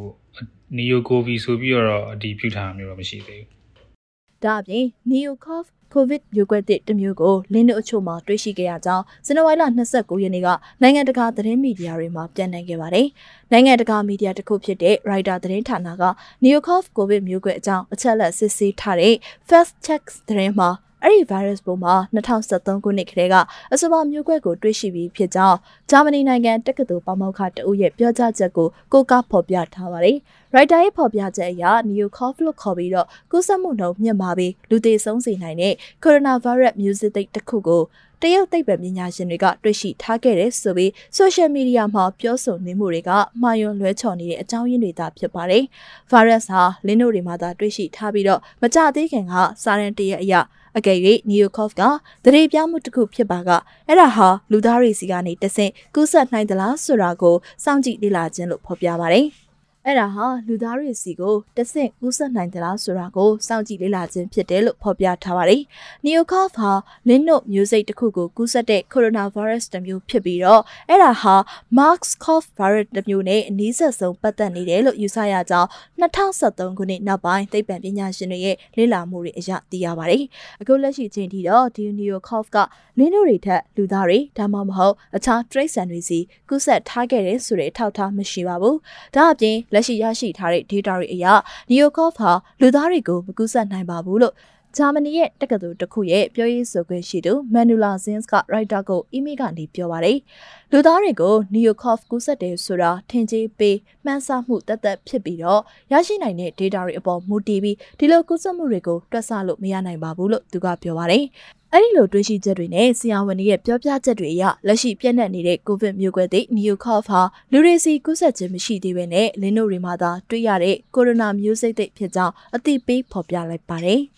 [0.77, 10.47] neo covid ဆိုပြီးတော့အတီးပြုတ်ထားမျိုးတော့မရှိသေးဘူးဒါအပြင် NeoCov ကိုဗစ်မျိုးကွဲသစ်တစ်မျိုးကိုလင်းတို့အချို့မှာတွေ့ရှိခဲ့ရကြောင်းဇန်နဝါရီလ29ရက်နေ့က
[10.81, 13.07] နိုင်ငံတကာသတင်းမီဒီယာတွေမှာပြန့်နှံ့ခဲ့ပါတယ်။
[13.51, 16.03] နိုင်ငံတကာမီဒီယာတစ်ခုဖြစ်တဲ့ Reuters သတင်းဌာနက
[16.43, 19.15] NeoCov ကိုဗစ်မျိုးကွဲအကြောင်းအချက်အလက်စစ်ဆေးထားတဲ့
[19.47, 20.69] Fast Checks သတင်းမှာ
[21.07, 23.35] အဲ့ဒီ virus ပိုးမှာ2023ခုနှစ်ကတည်းက
[23.73, 25.57] အဆိုပါမျိုးကွဲကိုတွေ့ရှိပြီးဖြစ်ကြောင်း
[25.89, 30.17] ဂျာမနီနိုင်ငံတက္ကသိုလ်ပေါမောက္ခတဦးရဲ့ပြောကြားချက်ကိုကိုးကားဖော်ပြထားပါတယ်။
[30.53, 37.83] Writer ရဲ့ဖော်ပြချက်အရ Neocov လို့ခေါ်ပြီးတော့ကူးစက်မှုနှုန်းမြင့်မာပြီးလူသေဆုံးစေနိုင်တဲ့ coronavirus မျိုးစစ်တစ်ခုကို
[38.21, 45.63] တရုတ်သိပ္ပံပညာရှင်တွေကတွေ့ရှိထားခဲ့တဲ့ဆိုပြီး social media မှာပြောဆိုနေမှုတွေကမှားယွင်းလွဲချော်နေတဲ့အကြောင်းရင်းတွေသာဖြစ်ပါတယ်။
[46.11, 49.33] virus ဟာလင်းတို့တွေမှာသာတွေ့ရှိထားပြီးတော့မကြသေးခင်က
[49.63, 50.41] စာရန်တရအရာ
[50.77, 50.97] အကယ်၍
[51.29, 51.81] နီယိုကော့ဖ်က
[52.23, 53.49] တရေပြောင်းမှုတစ်ခုဖြစ်ပါက
[53.87, 59.27] အဲ့ဒါဟာလူသားတွေစီကနေတဆင့်ကူးစက်နိုင်သလားဆိုတာကိုစောင့်ကြည့်လေ့လာခြင်းလို့ဖော်ပြပါတယ်။
[59.87, 65.61] အဲ့ဒါဟာလူသားတွေစီကိုတဆင့်ကူးစက်နိုင်သလားဆိုတာကိုစောင့်ကြည့်လေ့လာခြင်းဖြစ်တယ်လို့ဖော်ပြထားပါတယ်။
[66.05, 66.71] Neocov ဟာ
[67.07, 71.35] လင်းနုမျိုးစိတ်တစ်ခုကိုကူးစက်တဲ့ coronavirus တစ်မျိုးဖြစ်ပြီးတော့အဲ့ဒါဟာ
[71.77, 75.69] Markov virus တစ်မျိုးနဲ့အနည်းဆက်ဆုံးပတ်သက်နေတယ်လို့ယူဆရကြောင်း
[76.01, 80.23] 2023ခုနှစ်နောက်ပိုင်းသိပ္ပံပညာရှင်တွေရဲ့လေ့လာမှုတွေအရသိရပါတယ်။
[80.61, 82.57] အခုလက်ရှိချိန်ထိတော့ဒီ Neocov က
[82.99, 86.19] လင်းတို့တွေထက်လူသားတွေဒါမှမဟုတ်အခြား trace ဆန်တွေစီ
[86.49, 88.75] ကူးစက်ထားခဲ့တဲ့ဆိုတဲ့အထောက်အထားမရှိပါဘူး။
[89.15, 91.25] ဒါအပြင်လက်ရှိရရှိထားတဲ့ data တွေအရ
[91.69, 94.35] Neocov ဟာလူသားတွေကိုမကူးစက်နိုင်ပါဘူးလို့
[94.77, 100.17] ဂျာမနီရဲ့တက္ကသိုလ်တစ်ခုရဲ့ပြောရေးဆိုခွင့်ရှိသူမန်နူလာဇင်းစ်ကရိုက်တာကိုအီးမေးလ်ကနေပြောပါတယ်။
[100.71, 105.61] လူသားတွေကို Neocov ကူးစက်တယ်ဆိုတာထင်ကြီးပေးမှန်းဆမှုတသက်ဖြစ်ပြီးတော့
[105.91, 111.23] ရရှိနိုင်တဲ့ data တွေအပေါ်မူတည်ပြီးဒီလိုကူးစက်မှုတွေကိုတွက်ဆလို့မရနိုင်ပါဘူးလို့သူကပြောပါတယ်။
[111.77, 124.01] အဲ့ဒီလိုတွေးရှိချက်တွေနဲ့ဆရာဝန်ရဲ့ပြောပြချက်တွေအရလက်ရှိပြန့်နှံ့နေတဲ့ COVID မျိုးကွဲသည့် Neocov ဟာလူတွေစီကူးစက်ခြင်းမရှိသေးဘဲနဲ့လင်းတို့တွေမှာသာတွေ့ရတဲ့ကိုရိုနာမျိုးစိတ်သစ်ဖြစ်ကြောင်းအသိပေးဖော်ပြလိုက်ပါတယ်။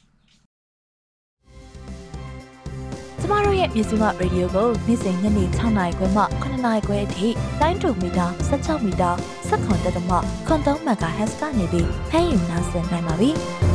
[3.22, 7.28] ကျမတို့ရဲ့မြစီမရေဒီယိုကိုနေ့စဉ်ညနေ6နာရီခွဲမှ9နာရီခွဲအထိ
[7.60, 9.10] တိုင်းတူမီတာ16မီတာ
[9.50, 10.16] 7.3တက်မှ
[10.48, 13.32] ခွန်3မဂါဟက်စ်ကနေပြီးဖမ်းယူနိုင်နိုင်ပါပြီ။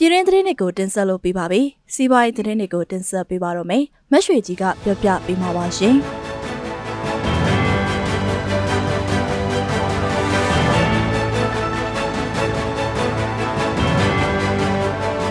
[0.00, 1.60] ပြည်ရင်းသတင်းတွေကိုတင်ဆက်လို့ပြပါပြီ။
[1.94, 5.94] စီးပွားရေးသတင်းတွေကိုတင်ဆက်ပေးပါတော့မယ်။မက်ရွှေကြီးကပြောပြပေးမှာပါရှင်။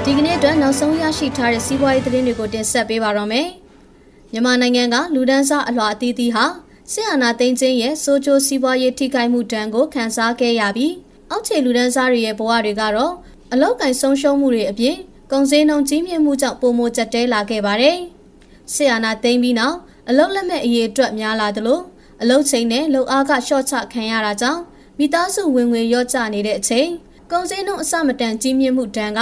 [0.05, 3.47] ဒီကနေ့အတွက်နောက်ဆုံးရရှိထားတဲ့စီးပွားရေးသတင်းတွေကိုတင်ဆက်ပေးပါတော့မယ်။
[4.31, 6.45] မြန်မာနိုင်ငံကလူဒန်းစားအလွှာအသီးသီးဟာ
[6.91, 10.93] စစ်အာဏာသိမ်းခြင်းရဲ့စိုးကျိုးစီးပွားရေးထိခိုက်မှုဒဏ်ကိုခံစားခဲ့ရပြီး
[11.29, 13.13] အောက်ခြေလူဒန်းစားတွေရဲ့ဘဝတွေကတော့
[13.53, 14.97] အလောက်ကင်ဆုံးရှုံးမှုတွေအပြင်
[15.31, 17.97] ကုန်စည်နှုန်းကြီးမြင့်မှုကြောင့်ပုံမကျက်တဲလာခဲ့ပါတယ်။
[18.73, 19.77] စစ်အာဏာသိမ်းပြီးနောက်
[20.09, 21.79] အလုတ်လက်မဲ့အရေးအတွက်များလာသလို
[22.21, 24.61] အလုတ်ချိန်နဲ့လုံအားကရှော့ချခံရတာကြောင့်
[24.99, 26.89] မိသားစုဝင်ငွေရော့ကျနေတဲ့အချိန်
[27.31, 29.19] ကုန်စည်နှုန်းအစမတန်ကြီးမြင့်မှုဒဏ်က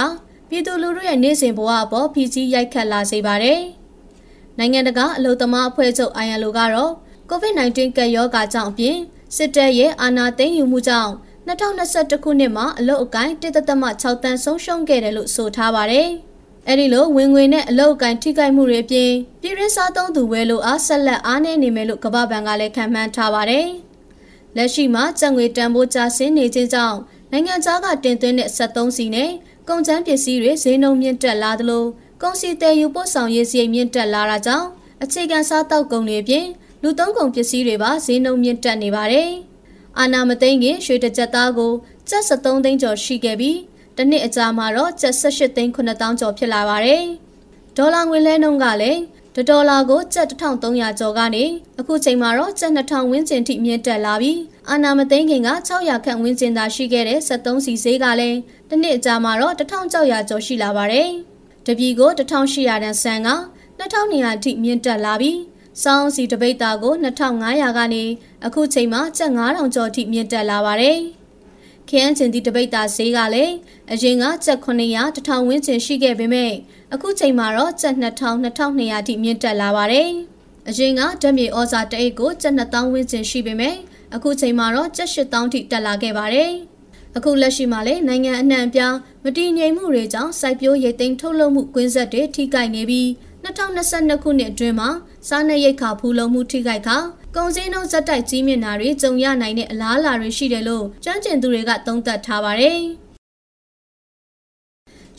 [0.48, 3.60] ပြည်သူလူထုရဲ့နေ့စဉ်ဘဝအပေါ်ဖီကြီးရိုက်ခတ်လာစေပါတယ်။
[4.58, 6.92] နိုင်ငံတကာအလုံသမားအဖွဲ့ချုပ် ILO ကတော့
[7.30, 8.96] COVID-19 ကပ်ရောဂါကြောင့်အပြင်
[9.36, 11.12] စစ်တပ်ရဲ့အာဏာသိမ်းယူမှုကြောင့်
[11.46, 16.08] 2021ခုနှစ်မှာအလုတ်အကိုင်း1.6တန်းဆုံးရှုံးခဲ့တယ်လို့ဆိုထားပါတယ်။
[16.68, 23.66] အဲဒီလိုဝင်ငွေနဲ့အလုတ်အကိုင်းထိခိုက်မှုတွေအပြင်ပြည်ရင်းစားသုံးသူဝယ်လို့အားဆက်လက်အားနည်းနေမယ်လို့ကမ္ဘာ့ဘဏ်ကလည်းခန့်မှန်းထားပါတယ်။
[24.56, 26.98] လက်ရှိမှာကျပ်ငွေတန်ဖိုးကျဆင်းနေခြင်းကြောင့်
[27.32, 29.30] နိုင်ငံခြားကတင်သွင်းတဲ့73စီနဲ့
[29.68, 31.84] ကုန်ကျန်းပစ္စည်းတွေဈေးနှုန်းမြင့်တက်လာသလို
[32.22, 34.68] ကုန်စည်သည်ယူပို့ဆောင်ရေးစရိတ်မြင့်တက်လာတာကြောင့်
[35.02, 36.46] အခြေခံစားတောက်ကုန်တွေအပြင်
[36.82, 39.30] လူသုံးကုန်ပစ္စည်းတွေပါဈေးနှုန်းမြင့်တက်နေပါတယ်။
[40.00, 41.72] အာနာမသိန်းကရွှေတကြက်သားကို
[42.08, 43.58] ကျပ်73သိန်းကျော်ရှိခဲ့ပြီး
[43.96, 47.04] တစ်နှစ်အကြာမှာတော့ကျပ်18သိန်း9000ကျော်ဖြစ်လာပါတယ်။
[47.76, 49.00] ဒေါ်လာငွေလဲနှုန်းကလည်း
[49.36, 51.44] တဒေါ်လာကိုကျပ်1300ကျော်ကနေ
[51.78, 61.08] အခုချိန်မှာတော့ကျပ်2000ဝန်းကျင်ထိမြင့်တက်လာပြီးအာနာမသိန်းခင်က600ခန့်ဝန်းကျင်သာရှိခဲ့တဲ့73စီဈေးကလည်းတစ်နှစ်အကြာမှာတော့1600ကျော်ရှိလာပါတယ်။
[61.66, 63.30] တပြီကို1800တန်ဆန်က
[63.80, 65.38] 2200အထိမြင့်တက်လာပြီး
[65.82, 68.04] စောင်းစီတပိတ်တာကို2500ကနေ
[68.46, 70.98] အခုချိန်မှာကျပ်9000ကျော်ထိမြင့်တက်လာပါတယ်။
[71.88, 73.54] ခရမ်းချင်ဒီတပိတ်တာဈေးကလည်း
[73.92, 74.66] အရင်ကကျပ်900
[75.26, 76.52] 1000ဝန်းကျင်ရှိခဲ့ပေမဲ့
[76.94, 80.10] အခုချိန်မှာတော့ကျပ်2000 2200ထိမြင့်တက်လာပါတယ်။
[80.68, 83.76] အရင်ကဓာတ်မြေဩဇာတအိတ်ကိုကျပ်2000ဝန်းကျင်ရှိပေမဲ့
[84.14, 86.52] အခုချိန်မှာတော့ကျပ်8000ထိတက်လာခဲ့ပါတယ်။
[87.16, 93.08] အခုလက်ရှိမှာလည်းနိုင်ငံအနှံ့အပြားမတည်ငြိမ်မှုတွေကြောင့်စိုက်ပျိုးရိတ်သိမ်းထုတ်လုပ်မှုကွင်းဆက်တွေထိခိုက်နေပြီး
[93.46, 94.88] 2022ခုနှစ်အတွင်းမှာ
[95.28, 96.96] စားနပ်ရိက္ခာဖူလုံမှုထိခိုက်ခါ
[97.36, 102.78] ကုန်စည်နှုန်းဇက်တိုက်ကြီးမြင့်တာတွေကြုံရနိုင်တဲ့အလားအလာတွေရှိတယ်လို့ကျွမ်းကျင်သူတွေကသုံးသပ်ထားပါတယ်။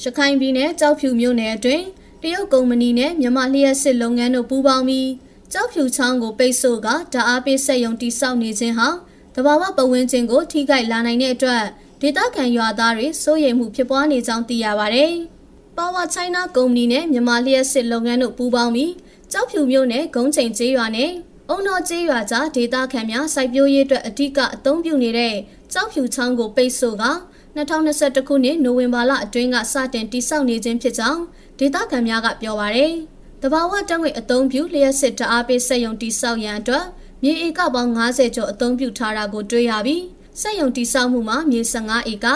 [0.01, 1.85] ရခိုင်ပြည်နယ်ကြောက်ဖြူမြို့နယ်အတွင်း
[2.21, 5.09] တရုတ်ကုမ္ပဏီနဲ့မြန်မာလျှက်စစ်လုပ်ငန်းတို့ပူးပေါင်းပြီး
[5.53, 8.87] ကြောက်ဖြူချောင်းကိုပိတ်ဆို့ကဓာအားပေးဆက်ယုံတိစောက်နေခြင်းဟာ
[9.35, 11.63] တဘာဝပတ်ဝန်းကျင်ကိုထိခိုက်လာနိုင်တဲ့အတွက်
[12.01, 15.05] ဒေသခံရွာသားတွေစိုးရိမ်မှုဖြစ်ပွားနေကြောင်းသိရပါဗျ။
[15.77, 18.93] Power China ကုမ္ပဏီနဲ့မြန်မာလျှက်စစ်လုပ်ငန်းတို့ပူးပေါင်းပြီး
[19.31, 21.11] ကြောက်ဖြူမြို့နယ်ဂုံးချိန်ကျေးရွာနဲ့
[21.49, 25.35] အုံတော်ကျေးရွာကြားဒေသခံများစိုက်ပျိုးရေးအတွက်အ धिक အသုံးပြုနေတဲ့
[25.73, 27.05] ကြောက်ဖြူချောင်းကိုပိတ်ဆို့က
[27.57, 31.21] 2021ခုနှစ်နိုဝင်ဘာလအတွင်းကစတင်တိစောက်နေခြင်းဖြစ်ကြောင်း
[31.59, 32.93] ဒေသခံများကပြောပါရယ်။
[33.41, 36.85] တဘာဝတံငွေအသုံးပြုလျှက်စစ်တအားပေးစက်ယုံတိစောက်ရန်အတွက်
[37.23, 40.03] မြေဧကပေါင်း90ကျော်အသုံးပြုထားတာကိုတွေ့ရပြီး
[40.41, 42.27] စက်ယုံတိစောက်မှုမှာမြေ15ဧက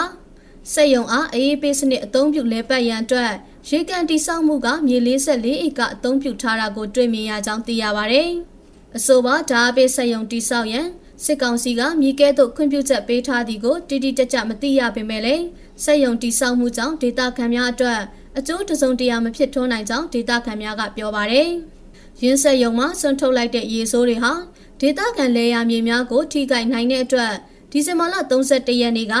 [0.70, 3.32] စက်ယုံအားအေးပေးစနစ်အသုံးပြုလဲပတ်ရန်အတွက်
[3.68, 8.22] ရေကန်တိစောက်မှုကမြေ44ဧကအသုံးပြုထားတာကိုတွေ့မြင်ရကြောင်းသိရပါဗျ။
[8.96, 10.86] အဆိုပါဓာအပေးစက်ယုံတိစောက်ရန်
[11.24, 15.44] စစ်ကောင်စီကမြေကဲသို့ခွင့်ပြုချက်ပေးထားသည်ကိုတိတိကျကျမသိရပေမဲ့လည်း
[15.84, 18.00] စက်ယုံတိစောက်မှုကြောင့်ဒေတာခံများအတွက်
[18.38, 21.50] အကျိုးတစုံတရာမဖြစ်ထွန်းနိုင်ကြောင်းဒေတာခံများကပြောပါရယ်။
[22.22, 24.32] ရင်းဆက်ယုံမှာဆွန့်ထုတ်လိုက်တဲ့ရေဆိုးတွေဟာ
[24.80, 27.32] ဒေတာခံလေယာမြေများကိုထိခိုက်နိုင်တဲ့အတွက်
[27.70, 29.14] ဒီဇင်ဘာလ31ရက်နေ့က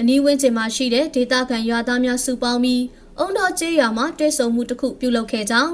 [0.00, 2.82] အနီးဝန်းကျင်မှာရှိတဲ့ဒေတာခံရွာသားများစုပေါင်းပြီး
[3.18, 5.72] အုံတော်ကျေးရွာမှာတွေ့ဆုံမှုတစ်ခုပြုလုပ်ခဲ့ကြောင်း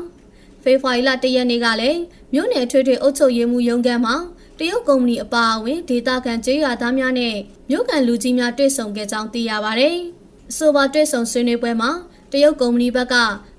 [0.62, 2.00] ဖေဖော်ဝါရီလ1ရက်နေ့ကလည်း
[2.32, 4.16] မြို့နယ်ထွေထွေအုပ်ချုပ်ရေးမှူးရုံးခန်းမှာ
[4.58, 7.36] တရုတ်ကုမ္ပဏီအပါအဝင်ဒေတာကန်ကျေးရွာသားများနဲ့
[7.70, 9.88] မြို့ကန်လူကြီးများတွေ့ဆုံခဲ့ကြောင်းသိရပါဗျ။
[10.50, 11.90] အဆိုပါတွေ့ဆုံဆွေးနွေးပွဲမှာ
[12.32, 13.14] တရုတ်ကုမ္ပဏီဘက်က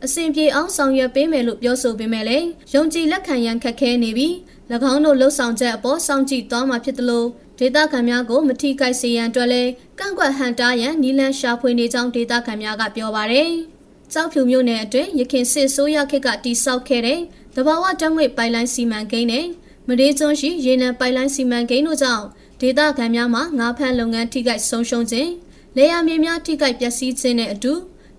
[0.06, 4.34] အစဉ်ပြေအောင်ဆောင်ရွက်ပေးမယ်လို့ပြောဆိုပေမဲ့လည်းယုံကြည်လက်ခံရန်ခက်ခဲနေပြီး၎
[4.93, 7.28] င်းတို့လှုပ်ဆောင်ချက်အပေါ်စောင့်ကြည့်သွားမှာဖြစ်တယ်လို့
[7.60, 13.52] ဒေတာခံများကိုမထိခိုက်စေရန်အတွက်လည်းကန့်ကွက်ဟန်တားရန်နီလန်ရှာဖွေနေကြောင်းဒေတာခံများကပြောပါရယ်။
[14.13, 17.19] ကြောက်ဖြူမြို့နယ်အတွင်းရခင်စစ်ဆိုးရခေတ်ကတိစောက်ခဲ့တဲ့
[17.56, 19.45] တဘာဝတံငွေပိုင်လိုင်းစီမံကိန်းနဲ့
[19.88, 22.26] မဒေးကျွန်းရှိရေနံပိုင်လိုင်းစီမံကိန်းတို့ကြောင့်
[22.62, 25.32] ဒေသခံများမှာငါးဖမ်းလုပ်ငန်းထိခိုက်ဆုံးရှုံးခြင်း
[25.78, 27.74] လေယာမြေများထိခိုက်ပျက်စီးခြင်းနဲ့အတူ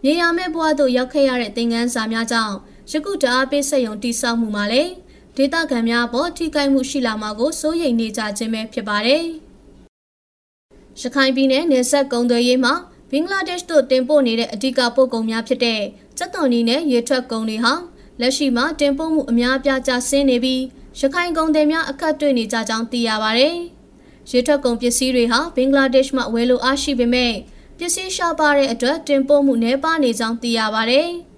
[0.05, 2.55] မြေယာမဲ့ဘဝသို့ရောက်ခဲ့ရတဲ့သင်ခန်းစာများကြောင့်
[2.91, 4.91] ယခုတအားပေးဆက်ယုံတိစောက်မှုမှာလည်း
[5.37, 9.25] ဒေသခံများပေါ်ထိခိုက်မှုရှိလာမှာကိုစိုးရိမ်နေကြခြင်းပဲဖြစ်ပါတယ်။
[11.01, 12.75] ရခိုင်ပြည်နယ်နယ်စပ်ကုံသွယ်ရေးမှာ
[13.11, 15.81] ဘင်္ဂလားဒေ့ရှ်တို့တင်ပို့နေတဲ့အဓိကပို့ကုန်များဖြစ်တဲ့
[16.19, 17.75] စက်သွန်နီနဲ့ရေထွက်ကုန်တွေဟာ
[18.21, 20.63] လက်ရှိမှာတင်ပို့မှုအများအပြားကျဆင်းနေပြီး
[21.01, 23.49] ရခိုင်ကုန်သည်များအခက်တွေ့နေကြကြောင်းသိရပါဗျ။
[24.31, 27.33] ရေထွက်ကုန်ပစ္စည်းတွေဟာဘင်္ဂလားဒေ့ရှ်မှဝယ်လိုအားရှိပေမဲ့
[27.79, 31.03] ပစ္စည်းရှားပါတဲ့အတွက်တင်ပို့မှုနှဲပါနေကြောင်းသိရပါဗျ။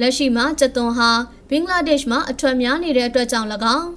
[0.00, 1.10] လက်ရှိမှာကျက်သွန်ဟာ
[1.50, 3.88] ဘင်္ဂလားဒေ့ရှ်မှာအထွက်များနေတဲ့အတွက်ကြောင့်၎င်း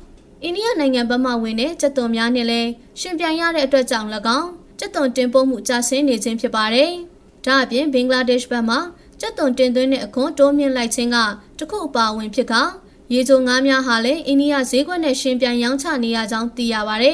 [0.43, 6.91] အိန္ဒိယနိုင်ငံဘက်မှဝင်တဲ့ကျက်သွန်များနဲ့လည်းရှင်ပြိုင်ရတဲ့အတွက်ကြောင့်၎င်းကျက်သွန်တင်ပို့မှုကျဆင်းနေခြင်းဖြစ်ပါတယ်။
[7.45, 8.79] ဒါအပြင်ဘင်္ဂလားဒေ့ရှ်ဘက်မှာ
[9.19, 11.17] ကျက်သွန်တင်သွင်းတဲ့အခွန်တိုးမြင့်လိုက်ခြင်းက
[11.59, 12.53] တခုအပါအဝင်ဖြစ်က
[13.13, 17.09] ရေချိုငါးများဟာလည်းအိန္ဒိယဈေးကွက်နဲ့ရှင်ပြိုင်ရောင်းချနေရကြောင်းသိရပါဗျ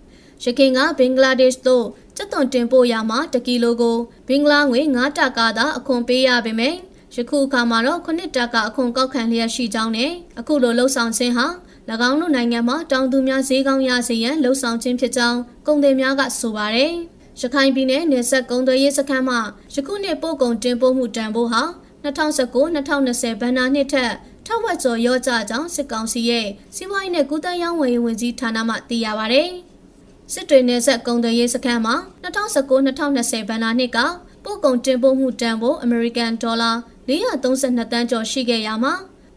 [0.44, 3.96] ။ရခိုင်ကဘင်္ဂလားဒေ့ရှ်သို့စက်သွန်တင်ပို့ရမှာတကီလိုကို
[4.28, 6.78] ဘင်္ဂလားငွေ9တာကာသာအခွန်ပေးရပေမယ့်
[7.16, 11.46] ယခုအခါမှာတော့9တာကာအခွန်ကောက်ခံလျက်ရှိကြောင်းနဲ့အခုလိုလှုပ်ဆောင်ခြင်းဟာ၎
[12.08, 16.92] င်းတို့နိုင်ငံမှာတောင်သူများဈေးကောင်းရစေရန်လှုပ်ဆောင်ခြင်းဖြစ်ကြောင်းကုန်သည်များကဆိုပါတယ်။
[17.40, 19.40] ရခိုင်ပြည်နယ်နယ်စပ်ကုန်သွယ်ရေးစခန်းမှာ
[19.74, 21.62] ယခုနှစ်ပို့ကုန်တင်ပို့မှုတန်ဖိုးဟာ
[22.04, 24.12] 2019-2020ဘဏ္ဍာနှစ်ထက်
[24.46, 26.46] ထောက်ဝက်ကျော်ရော့ကျကြောင်းစစ်ကောင်စီရဲ့
[26.76, 29.42] စီးပွားရေးနဲ့ကုသရေးဝန်ကြီးဝန်ကြီးဌာနမှသိရပါဗျ။
[30.32, 31.94] စစ်တွေနယ်ဆက်ကုန်သွယ်ရေးစခန်းမှာ
[32.24, 33.98] 2019-2020ဘဏ္ဍာနှစ်က
[34.44, 36.72] ပို့ကုန်တင်ပို့မှုတန်ဖိုးအမေရိကန်ဒေါ်လာ
[37.08, 38.94] 432တန်းကျော်ရှိခဲ့ရမှာ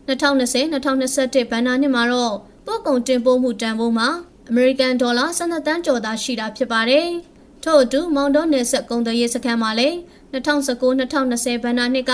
[0.07, 4.09] 2020-2021ဘဏ္ဍာနှစ်မှာတော့ပို့ကုန်တင်ပို့မှုတန်ဖိုးမှာ
[4.49, 7.07] အမေရိကန်ဒေါ်လာ12တန်းကျော်သာရှိတာဖြစ်ပါတယ်။
[7.63, 9.95] ထို့အတူမောင်တော်နယ်ဆက်ကုန်သွယ်ရေးစခန်းမှာလည်း
[10.33, 12.13] 2019-2020ဘဏ္ဍာနှစ်က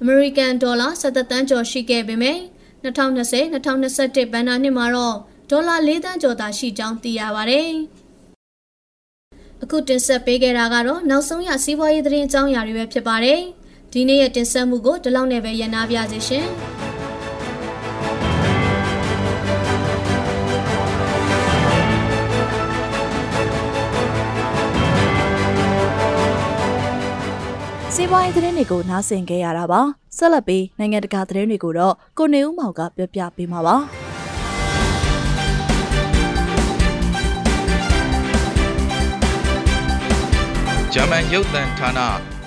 [0.00, 2.38] အမေရိကန်ဒေါ်လာ17တန်းကျော်ရှိခဲ့ပေမဲ့
[2.84, 5.16] 2020-2021ဘဏ္ဍာနှစ်မှာတော့
[5.50, 7.60] ဒေါ်လာ4တန်းကျော်သာရှိကြောင်းသိရပါဗျ။
[9.62, 13.42] အခုတင်ဆက်ပေးခဲ့တာကတော့နောက်ဆုံးရစီးပွားရေးသတင်းအကြောင်းအရာတွေပဲဖြစ်ပါတယ်။
[13.92, 16.46] ဒီနေ့ရဲ့တင်ဆက်မှုကိုဒီလောက်နဲ့ပဲရန်နာပြစေရှင်
[27.94, 29.80] စီးပွားရေးသတင်းတွေကိုနားဆင်ကြရတာပါ
[30.16, 33.76] ဆက်လက်ပြီးနိုင်ငံတကာသတင်းတွေကိုတော့ကိုနေဦးမောင်ကပြောပြပေးမှာပါ
[40.92, 42.00] ဂျာမန်ရုပ်သံဌာန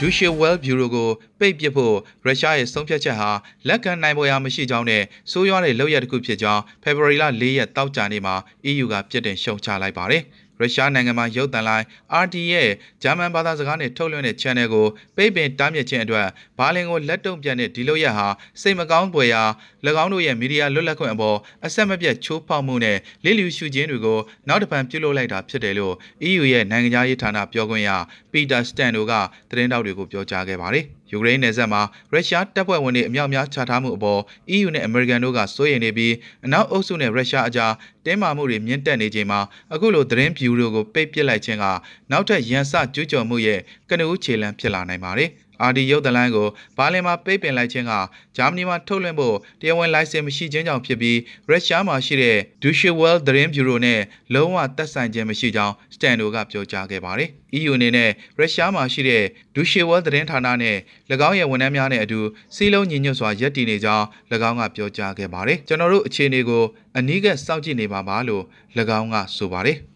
[0.06, 3.30] ဒူရှေဝဲလ်ဘျူရိုကိုပိတ်ပစ်ဖို့ရုရှားရဲ့ဆုံးဖြတ်ချက်ဟာ
[3.68, 8.36] လက်ခံနိုင်ပေါ်ရာမရှိကြောင်းနဲ့ဆိုးရွားတဲ့လုပ်ရတစ်ခုဖြစ်ကြောင်းဖေဖော်ဝါရီလ၄ရက်တောက်ကြနေ့မှာ
[8.70, 10.24] EU ကပြစ်တင်ရှုံချလိုက်ပါတယ်။
[10.64, 11.86] ရုရှားနိုင်ငံမှာရုပ်သံလိုင်း
[12.24, 12.70] RT ရဲ့
[13.04, 16.28] ဂျာမန်ဘာသာစကားနဲ့ထုတ်လွှင့်တဲ့ channel ကိုပိတ်ပင်တားမြစ်ခြင်းအတွက်
[16.60, 18.28] ဘာလင်ကိုလက်တုံ့ပြန်တဲ့ဒီလိုရက်ဟာ
[18.62, 19.44] စိတ်မကောင်းပွေရာ၎
[20.04, 25.94] င်းတို့ရဲ့မီဒီယာလွတ်လပ်ခွင့်အပေါ်အဆက်မပြတ်ချိုးဖောက်မှုနဲ့လစ်လျူရှုခြင်းတွေကိုနောက်တစ်ပံပြုလုပ်လိုက်တာဖြစ်တယ်လို့
[26.30, 27.90] EU ရဲ့နိုင်ငံသားရေးဌာနပြောခွင့်ရ
[28.32, 29.14] ပီတာစတန်တို့က
[29.50, 34.22] သတင်းတောက်တွေကိုပြောကြားခဲ့ပါတယ်။ ယူကရိန်းနယ်စပ်မှာရုရှားတပ်ဖွဲ့ဝင်တွေအမြောက်များချထားမှုအပေါ်
[34.56, 36.14] EU နဲ့ American တို့ကစိုးရိမ်နေပြီး
[36.46, 37.74] အနောက်အုပ်စုနဲ့ရုရှားအကြား
[38.06, 39.40] တင်းမာမှုတွေမြင့်တက်နေချိန်မှာ
[39.74, 41.66] အခုလိုသတင်းဗျူရိုကိုပိတ်ပစ်လိုက်ခြင်းက
[42.12, 45.30] နောက်ထပ်ရန်စကျူးကျော်မှုရဲ့ကနဦးခြေလှမ်းဖြစ်လာနိုင်ပါတယ်။
[45.62, 47.94] အာဒီရုပ်သလိုင်းကိုဘာလင်မှာပိတ်ပင်လိုက်ခြင်းက
[48.38, 51.18] ဂျာမနီမှာထုတ်လွှင့်ဖို့တရားဝင်လိုင်စင်မရှိခြင်းကြောင့်ဖြစ်ပြီး
[51.50, 54.02] ရုရှားမှာရှိတဲ့ Deutsche Welle သတင်းဗျူရိုနဲ့
[54.34, 59.24] လုံးဝသက်ဆိုင်ခြင်းမရှိကြောင်းစတန်ဒိုကပြောကြားခဲ့ပါတယ်။ EU အနေနဲ့ရုရှားမှာရှိတဲ့
[59.56, 60.78] Deutsche Welle သတင်းဌာနနဲ့၎
[61.28, 62.20] င်းရဲ့ဝန်ထမ်းများနဲ့အတူ
[62.56, 64.06] စီးလုံးညီညွတ်စွာရပ်တည်နေကြောင်း၎
[64.50, 66.64] င်းကပြောကြားခဲ့ပါတယ်။ကျွန်တော်တို့အခြေအနေကို
[66.98, 68.44] အနည်းကစောင့်ကြည့်နေပါပါလို့၎
[69.00, 69.78] င်းကဆိုပါတယ်။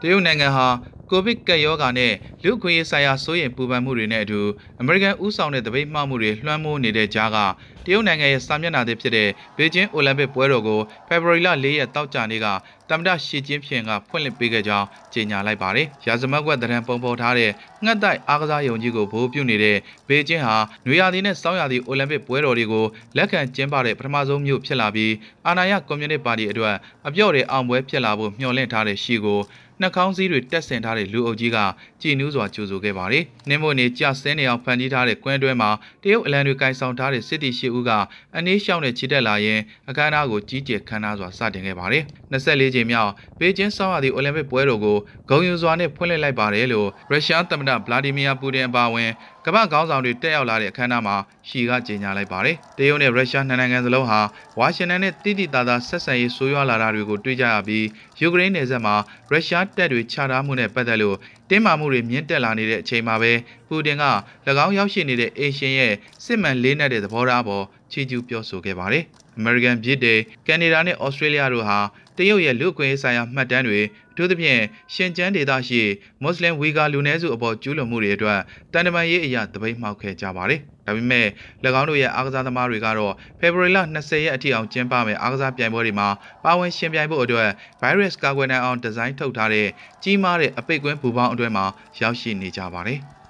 [0.00, 0.66] တရုတ်နိုင်ငံဟာ
[1.10, 2.12] ကိုဗစ်ကပ်ရောဂါနဲ့
[2.42, 4.40] လူ့ခွင့်ရေးဆိုင်ရာစိုးရိမ်ပူပန်မှုတွေနဲ့အတူ
[4.80, 7.38] အမေရိကန်ဥဆောင်တဲ့တပိတ်မှမှုတွေလွှမ်းမိုးနေတဲ့ကြားက
[7.84, 12.46] တရုတ်နိုင်ငံရဲ့စာမျက်နှာသစ်ဖြစ်တဲ့ဘေကျင်းအိုလံပစ်ပွဲတော်ကိုဖေဖော်ဝါရီလ၄ရက်တောက်ကြနေ့က
[12.90, 17.50] တမ္မတရှီကျင်းဖြင်ကဖွင့်လှစ်ပေးခဲ့ကြောင်းကြေညာလိုက်ပါတယ်။ရာဇမတ်ကွက်တရံပုံပေါ်ထားတဲ့
[17.84, 19.76] ငှက်တိုက်အားကစားယုံကြီးကိုဗိုလ်ပြုနေတဲ့
[20.08, 22.84] ဘေကျင်းဟာနွေရာသီနဲ့စောင်းရာသီအိုလံပစ်ပွဲတော်တွေကို
[23.16, 25.12] လက်ခံကျင်းပတဲ့ပထမဆုံးမြို့ဖြစ်လာပြီး
[25.46, 26.74] အာဏာရကွန်မြူနစ်ပါတီအတွက်
[27.06, 29.40] အပြော့တဲ့အောင်ပွဲဖြစ်လာဖို့မျှော်လင့်ထားတဲ့ရှီကို
[29.80, 31.58] နှာခေါင်းစည်းတွေတက်ဆင်ထားတဲ့လူအုပ်ကြီးက
[32.02, 35.70] ကြည်နူးစွာကြိုဆိုခဲ့ပါတယ်။နှင်းမွေနေကြဆင်းနေအောင်ဖန်တီးထားတဲ့ကွင်းတွဲမှာ
[36.02, 37.90] တရုတ်အလံတွေကင်ဆောင်ထားတဲ့စစ်တီရှိဦးက
[38.36, 44.98] အနည်းရှောင်းနဲ့ချီတက်လာရင်အခမ်းအနားကိုကြီးကျယ်ခမ်းနားစွာစတင်ခဲ့ပါတယ်။24ချိန်မြောက်ဘေကျင်းဆောင်းရာသီအိုလံပစ်ပွဲတော်ကို
[45.30, 49.10] ဂုဏ်ယူစွာနဲ့ဖွင့်လှစ်လိုက်ပါတယ်လို့ရုရှားသမ္မတဗလာဒီမီယာပူတင်အပါအဝင်
[49.46, 51.16] ကမ္ဘာခေါင်းဆောင်တွေတက်ရောက်လာတဲ့အခမ်းအနားမှာ
[51.48, 54.20] ရှီကကြေညာလိုက်ပါတယ်။တရုတ်နဲ့ရုရှားနှစ်နိုင်ငံစလုံးဟာ
[54.58, 57.86] ဝါရှင်တန်နဲ့တိတိတသားဆက်ဆံရေးဆိုးရွားလာတာတွေကိုတွေ့ကြရပြီး
[58.20, 58.94] ယူကရိန်းနယ်စပ်မှာ
[59.30, 61.16] ရုရှားတပ်တွေချထားမှုနဲ့ပတ်သက်လို့
[61.50, 63.32] တင်းမာမှုတွေမြင့်တက်လာနေတဲ့အချိန်မှာပဲ
[63.68, 64.04] ပူတင်က၎
[64.64, 65.92] င်းရောက်ရှိနေတဲ့အေရှင်ရဲ့
[66.24, 69.04] စစ်မှန်လေးနက်တဲ့သဘောထားပေါ်ချီးကျူးပြောဆိုခဲ့ပါတယ်။
[69.40, 71.78] American ပြည်တယ်ကနေဒါနဲ့ Australia တို့ဟာ
[72.16, 73.80] တရုတ်ရဲ့လူ့အခွင့်အရေးဆိုင်ရာမှတ်တမ်းတွေ
[74.14, 74.62] အထူးသဖြင့်
[74.94, 75.82] ရှင်ကျန်းဒေသရှိ
[76.22, 78.40] မွတ်စလင်ဝီဂါလူနည်းစုအပေါ်ကျူးလွန်မှုတွေအတွက်
[78.72, 81.26] တန်တမာရေးအရာတပိတ်မှောက်ခဲ့ကြပါတယ်။ဒါပေမဲ့၎
[81.80, 86.08] င်းတို့ရဲ့အားကစားသမားတွေကတော့ဖေဖော်ဝါရီလ20ရက်အထိအောင်ကျင်းပမယ့်အားကစားပြိုင်ပွဲတွေမှာ
[86.44, 87.48] ပါဝင်ရှင်ပြိုင်ဖို့အတွက်
[87.80, 89.66] virus ကာကွယ်နိုင်အောင်ဒီဇိုင်းထုတ်ထားတဲ့
[90.02, 91.64] ကြီးမားတဲ့အပိတ်ကွင်းဘူပေါင်းအတွဲမှာ
[92.00, 93.00] ရောက်ရှိနေကြပါတယ်။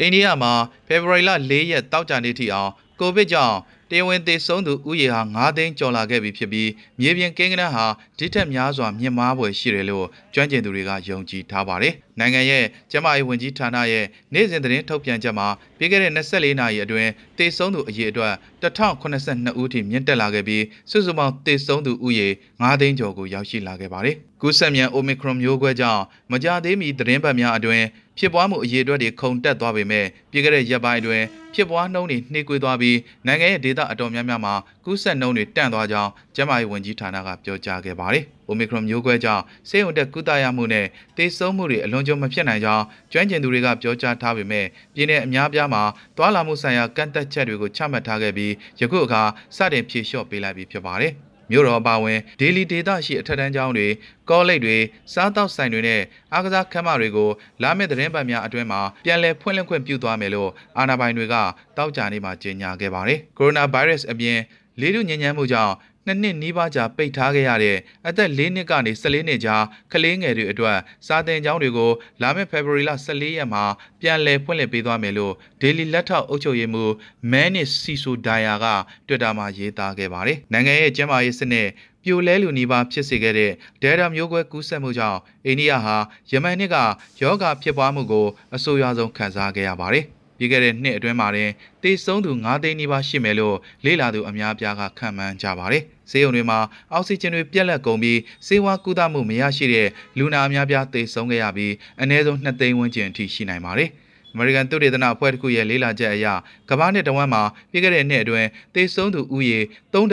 [0.00, 0.52] အိန္ဒိယမှာ
[0.86, 3.56] ဖေဖော်ဝါရီလ၄ရက်တောက်ကြနေ့ထိအောင်ကိုဗစ်ကြောင့်
[3.90, 6.70] တရားဝင်သေဆုံးသူဥယေဟာ9သိန်းကျော်လာခဲ့ပြီဖြစ်ပြီး
[7.00, 7.86] မြေပြင်ကိန်းဂဏန်းဟာ
[8.18, 22.28] ဒီထက်များစွာမြင့်မားဖွယ်ရှိတယ်လို့ကျွမ်းကျင်သူတွေကယုံကြည်ထားပါတယ်။နိုင်ငံရဲ့ကျန်းမာရေးဝန်ကြီးဌာနရဲ့နေ့စဉ်သတင်းထုတ်ပြန်ချက်မှာပြီးခဲ့တဲ့24နာရီအတွင်းသေဆုံးသူအရေအတွက်1082ဦးထိမြင့်တက်လာခဲ့ပြီးစုစုပေါင်းသေဆုံးသူဥယေ
[22.60, 27.84] 9သိန်းကျော်ကိုရောက်ရှိလာခဲ့ပါတယ်။ကူးစက်မြန် Omicron မျိုးကွဲကြောင့်မကြသေးမီသတင်းပတ်များအတွင်း
[28.18, 31.24] ဖြစ်ပွားမှုအရေအတွက်တွေခုန်တက်သွားပေမဲ့ပြည်ခဲ့တဲ့ရက်ပိုင်းအတွင်း
[31.56, 45.82] ဖြစ်ပွားနှုန်းတွေနှေးကွေးသွားပြီးနိုင်ငံရဲ့ဒေသအတော်များများမှာကူးစက်နှုန်းတွေတန့်သွားကြောင်းကျန်းမာရေးဝန်ကြီးဌာနကပြောကြားခဲ့ပါတယ်။ Omicron မျိုးကွဲကြောင့်ဆေးရုံတက်ကုသရမှုနဲ့သေဆုံးမှုတွေအလွန်ကြုံမဖြစ်နိုင်ကြောင်းကျွမ်းကျင်သူတွေကပြောကြားထားပေမဲ့ပြည်내အများပြားမှာ
[46.16, 49.22] သွာလာမှုဆိုင်ရာကန့်သက်ချက်တွေကိုချမှတ်ထားခဲ့ပြီးယခုအခါ
[49.56, 51.14] စတင်ဖြေလျှော့ပေးလိုက်ပြီဖြစ်ပါတယ်။
[51.50, 53.88] မြို့တော်ပါဝင်ဒေလီဒေသရှိအထက်တန်းကျောင်းတွေ
[54.30, 54.76] ကောလိပ်တွေ
[55.12, 57.30] စားတောက်ဆိုင်တွေနဲ့အားကစားခန်းမတွေကို
[57.62, 61.34] လာမယ့်သတင်းပတ်များအတွင်းမှာပြန်လည်ဖွင့်လှစ်ခွင့်ပြုသွားမယ်လို့အာဏာပိုင်တွေက
[61.76, 64.38] တောက်ကြနေမှာကြေညာခဲ့ပါတယ်။ကိုရိုနာဗိုင်းရပ်စ်အပြင်
[64.80, 65.74] လေထုညဉ့်ညမ်းမှုကြောင့်
[66.06, 67.76] နှစ်နှစ်နီးပါးကြာပိတ်ထားခဲ့ရတဲ့
[68.08, 71.90] အသက်၄နှစ်ကနေ14နှစ်ကြားကလေးငယ်တွေအတွက်စာသင်ကျောင်းတွေကို
[72.22, 73.64] လာမယ့်ဖေဖော်ဝါရီလ14ရက်မှာ
[74.00, 76.92] ပြန်လည်ဖွင့်လှစ်ပေးသွားမယ်လို့ဒေလီလက်ထောက်အုပ်ချုပ်ရေးမှူး
[77.30, 78.66] မန်နစ်စီဆူဒိုင်ယာက
[79.08, 81.68] တွစ်တာမှာရေးသားခဲ့ပါတယ်။နိုင်ငံရဲ့ကျန်းမာရေးစနစ်
[82.04, 85.96] ပြိုလဲလူနီးပါးဖြစ်စေခဲ့တဲ့ဒဲတာမျိုးကွဲကူးစက်မှုကြောင့်အိန္ဒိယဟာ
[86.30, 86.76] ယမန်နှစ်က
[87.20, 90.06] ယောဂဖြစ်ပွားမှုကိုအဆိုးရွားဆုံးခံစားခဲ့ရပါတယ်။
[90.38, 91.50] ပြီးခဲ့တဲ့နှစ်အတွင်းမှာတင်
[91.82, 96.58] တေဆုံးသူ9သိန်းနီးပါးရှိမယ်လို့လေ့လာသူအများပြားကခန့်မှန်းကြပါတယ်။ဆေးရုံတွေမှာ
[96.92, 103.90] အောက်ဆီဂျင်တွေပြတ်လတ်ကုန်ပြီးဆေးဝါးကုသမှုမရရှိတဲ့လူနာအများပြားသေဆုံးခဲ့ရပြီးအနည်းဆုံး2သိန်းဝန်းကျင်အထိရှိနိုင်ပါတယ်။
[104.34, 106.26] American သုတေသနအဖွဲ့တစ်ခုရဲ့လေ့လာချက်အရ
[106.70, 109.58] ကမ္ဘာနဲ့တဝမ်းမှာပြီးခဲ့တဲ့နှစ်အတွင်းသေဆုံးသူဦးရေ
[109.92, 110.12] 3.4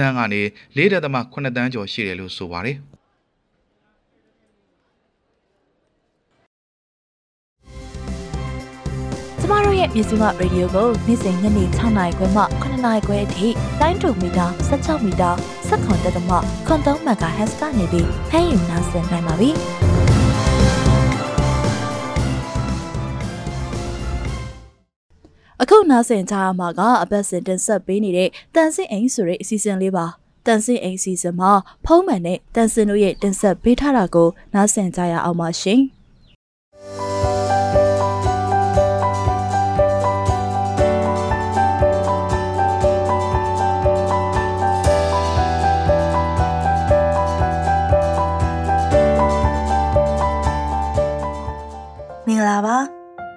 [0.00, 0.42] သန်းကနေ
[0.76, 2.78] 4.8သန်းကျော်ရှိတယ်လို့ဆိုပါတယ်။
[9.50, 13.48] မတို့ရဲ့မြစီမရေဒီယိုကိုနေ့စဉ်ညနေ6နာရီခွဲမှ9နာရီခွဲအထိ
[13.80, 15.30] တိုင်းတူမီတာ16မီတာ
[15.68, 19.50] 7.3တက်မှခွန်3မဂါဟက်စ်ကနေပြီးဖမ်းယူနိုင်နိုင်ပါပြီ။
[25.62, 30.06] အခုနားဆင်ကြရမှာကအပတ်စဉ်တင်ဆက်ပေးနေတဲ့တန်ဆင့်အိမ်ဆိုတဲ့အစီအစဉ်လေးပါ
[30.46, 31.52] တန်ဆင့်အိမ်စီစဉ်မှာ
[31.84, 35.82] ဖုံးမှန်နဲ့တန်ဆင်တို့ရဲ့တင်ဆက်ပေးထားတာကိုနားဆင်ကြရအောင်ပါရှင်။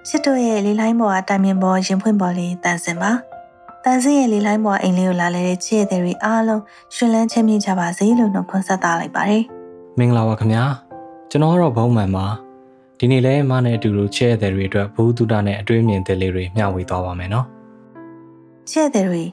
[0.08, 3.12] ချစ်တို့ရဲ့လေးလိုင်းပေါ်အတိုင်မြင်ပေါ်ရင်ဖွင့်ပေါ်လေးတန်စင်ပါ
[3.84, 6.62] တန်စင်ရဲ့လေးလိုင်းပေါ်အိမ်လေးကိုလာလဲတဲ့ချစ်တဲ့တွေအားလုံး
[6.96, 9.44] ရှင်လန်းချမ်းမြေ့ကြပါစေလို့နှုတ်ခွန်းဆက်သလိုက်ပါတယ်
[10.00, 10.64] မင်္ဂလာပါခင်ဗျာ
[11.30, 12.26] ကျွန်တော်တော့ဘုံမှန်ပါ
[13.00, 17.46] ဒီနေ့လဲမနဲ့အတူတူချစ်တဲ့တွေအတွက်ဘူးတုဒနဲ့အတွေးမြင်တဲ့လေးတွေမျှဝေသွားပါမယ်နော်
[18.72, 19.24] ချစ်တဲ့တွေ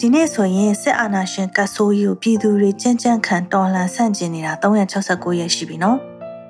[0.00, 5.98] ဒီနေ့ဆိုရင်စစ်အာဏာရှင်ကတ်ဆိုးကြီးကိုပြည်သူတွေကြမ်းကြမ်းခံတော်လှန်ဆန့်ကျင်နေတာ369ရက်ရှိပြီနော်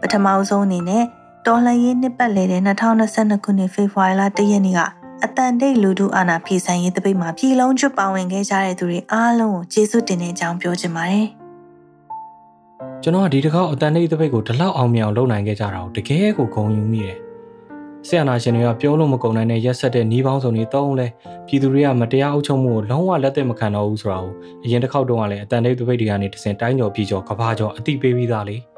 [0.01, 1.05] ပထမဆုံးအနေနဲ့
[1.47, 4.81] တော်လှန်ရေးနှစ်ပတ်လည်တဲ့2022ခုနှစ်ဖေဖော်ဝါရီလ1ရက်နေ့က
[5.25, 11.27] အတန်တိတ်လူထုအာဏာဖီဆိုင်ရေးတပိတ်မှာပြည်လုံးကျွပါဝင်ခဲ့ကြတဲ့သူတွေအားလုံးကိုကျေးဇူးတင်တဲ့အကြောင်းပြောချင်ပါတယ်။
[13.03, 17.17] ကျွန်တော်ကဒီတစ်ခေါက်အတန်တိတ်တပိတ်ကိုဒီလောက်အောင်မြင်အောင်လုပ်နိုင်ခဲ့ကြတာကိုတကယ်ကိုဂုဏ်ယူမိတယ်။
[18.07, 21.07] ဆရာနာရှင်တွေကပြောလို့မကုန်နိုင်တဲ့ရက်ဆက်တဲ့နှီးပေါင်းစုံတွေတုံးလဲ
[21.47, 24.33] ပြည်သူတွေကမတရားအုပ်ချုပ်မှုကိုလုံးဝလက်သက်မခံတော့ဘူးဆိုတာကို
[24.65, 28.59] အရင်တစ်ခေါက်တုန်းကလည်းအတန်တိတ်တပိတ်တွေကနေတစင်တိုင်းကျော်ပြည်ကျော်ကဘာကျော်အတိပေးပြီးသားလေ။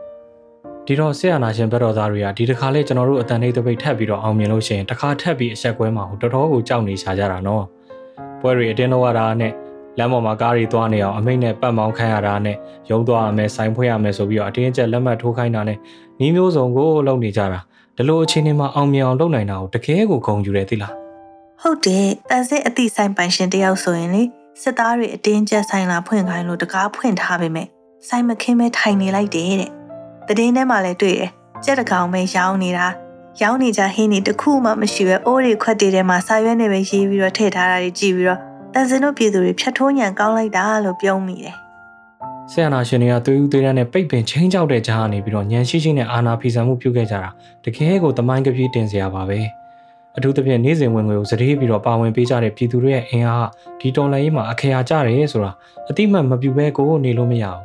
[0.91, 7.65] ဒီတော့ဆရာနာရှင်ဘက်တော်သားတွေကဒီတစ်ခါလေးကျွန်တော်တို့အတန်လေးတပိတ်ထပ်ပြီးတော့အောင်မြင်လို့ရှိရင်တစ်ခါထပ်ပြီးအဆက်ကွဲမှာဟိုတော်တော်ကိုကြောက်နေရှာကြတာနော်
[8.41, 9.53] ပွဲတွေအတင်းတော့ရတာနဲ့
[9.99, 12.57] လမ်းပေါ်မှာကားတွေသွားနေအောင်အမိတ်နဲ့ပတ်မောင်းခိုင်းရတာနဲ့
[12.91, 15.79] ရုံသွားရမယ်ဆိုင်ဖွင့်ရမယ်ဆိုပြီးတော့အတင်းကျပ်လက်မှတ်ထိုးခိုင်းတာနဲ့
[16.21, 17.61] နီးမျိုးစုံကိုလုပ်နေကြတာ
[17.97, 20.93] ဒီလိုအခြေအနေမှာအောင်မြင်အောင်လုပ်နိုင်တာကိုတကယ်ကိုဂုဏ်ယူတယ်သိလား
[21.63, 24.23] ဟုတ်တယ်တန်စစ်အသည့်ဆိုင်ပိုင်ရှင်တယောက်ဆိုရင်လေ
[24.63, 27.67] စစ်သားတွေအတင်းကျပ်ဆိုင်လာဖွင့်ခိုင်းလို့တကားဖွင့်ထားပေမဲ့
[28.09, 29.78] ဆိုင်မခင်းမဲထိုင်နေလိုက်တယ်တဲ့
[30.39, 31.31] တည်င်းထဲမှာလည်းတွေ့တယ်
[31.65, 32.87] ကြက်တကောင်ပဲရောင်းနေတာ
[33.43, 38.41] ရောင်းနေကြဟင်းနေတခုမှမရှိပဲအိုးတွေခွက်တွေထဲမှာစာရွက်နဲ့ပဲရေးပြီးတော့ထည့်ထားတာတွေကြည့်ပြီးတော့
[38.75, 41.55] တန်စင်တို့ပြည်သူတွေဖြတ်ထိုးညံကောင်းလိုက်တာလို့ပြောမိတယ်
[42.51, 47.31] ဆရာနာရှင်တွေကသွေးဦးသွေးတန်းနဲ့ပိတ်ပင်ချင်းကြောက်တဲ့ကြားကနေပြီးတော့ညံရှိရှိနဲ့အာနာဖီဆန်မှုပြုခဲ့ကြတာ
[47.65, 49.39] တကယ်ကိုတမိုင်းကပြေးတင်စရာပါပဲ
[50.17, 53.49] အထူးသဖြင့်နေ့စဉ်ဝင်ငွေကိုစတေးပြီးတော့ပါဝင်ပေးကြတဲ့ပြည်သူတွေရဲ့အင်အား
[53.81, 55.53] ဒီတော်လိုင်းရေးမှာအခရာကြတယ်ဆိုတာ
[55.89, 57.61] အတိမတ်မပြူဘဲကိုနေလို့မရဘူ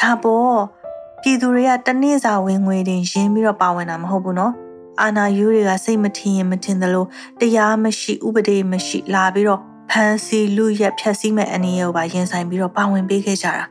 [0.00, 0.81] ဒါပေါ်
[1.24, 4.52] ပြည်သူတွေကတနေ့စာဝင်ငွေတင်ရင်းပြီးတော့ပါဝင်တာမဟုတ်ဘူးနော်
[5.00, 7.04] အာနာယူတွေကစိတ်မထင်ရင်မထင်သလို
[7.40, 13.64] တရားမရှိဥပဒေမရှိလာပြီးတော့ဖန်စီလူရက်ဖြတ်စည်းမဲ့အနေရောပါရင်ဆိုင်ပြီးတော့ပါဝင်ပေးခဲ့ကြတာ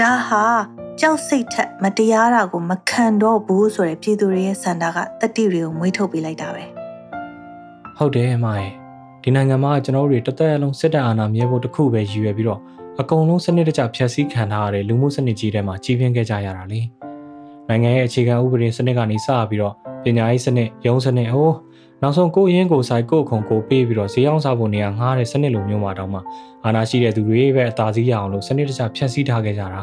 [0.00, 0.44] ဒါဟာ
[1.00, 6.64] ကြောက်စိတ်ထက်မတရားတာကိုမခံတော့ဘူးဆိုတဲ့ပြည်သူတွေရဲ့စန္ဒကတတိတွေကိုမွေးထုတ်ပေးလိုက်တာပဲ
[7.96, 8.72] ဟုတ်တယ်အမရဲ့
[9.22, 12.60] ဒီနိုင်ငံမှာကျွန်တော်တို့တွေတသက်အလုံးစစ်တပ်အာဏာမြဲဖို့တခုပဲရည်ရွယ်ပြီးတော့
[13.02, 16.80] အကုန်လုံးစနစ်တကျဖျက်ဆီးခံထားရတဲ့လူမှုစနစ်ကြီးထဲမှာကြီးပြင်းခဲ့ကြရတာလေ
[17.68, 21.56] နိုင်ငံရဲ့အခြေခံဥပဒေစနစ်ကနေစပြီးတော့ပညာရေးစနစ်ရုံးစနစ်ဟိုး
[22.02, 26.20] နောက်ဆုံးကိုရင်းကိုဆိုင်ကိုခုံကိုပေးပြီးတော့ဈေးအောင်စားဖို့နေရာငှားတဲ့စနစ်လိုမျိုးမှာတောင်မှ
[26.64, 29.82] အာဏာရှိတဲ့သူတွေပဲအသာစီးရအောင်လို့စနစ်တကျဖျက်ဆီးထားခဲ့ကြတာ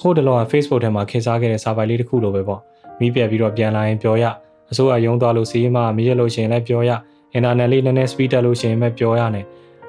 [0.00, 2.60] ဟိုတလောက Facebook ထဲမှာခေတ်စားခဲ့တဲ့စာပိုင်လေးတစ်ခုလိုပဲပေါ့
[3.00, 4.24] မိပြက်ပြီးတော့ပြန်လာရင်ပြောရ
[4.70, 6.90] အစိုးရရုံးသွားလို့စီးမမရလို့ရှိရင်လည်းပြောရ
[7.32, 9.44] အင်တာနက်လေးနည်းနည်း speed တက်လို့ရှိရင်ပဲပြောရနဲ့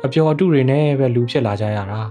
[0.05, 2.01] အပျော်အတုတွေနဲ့ပဲလူဖြစ်လာကြရတာ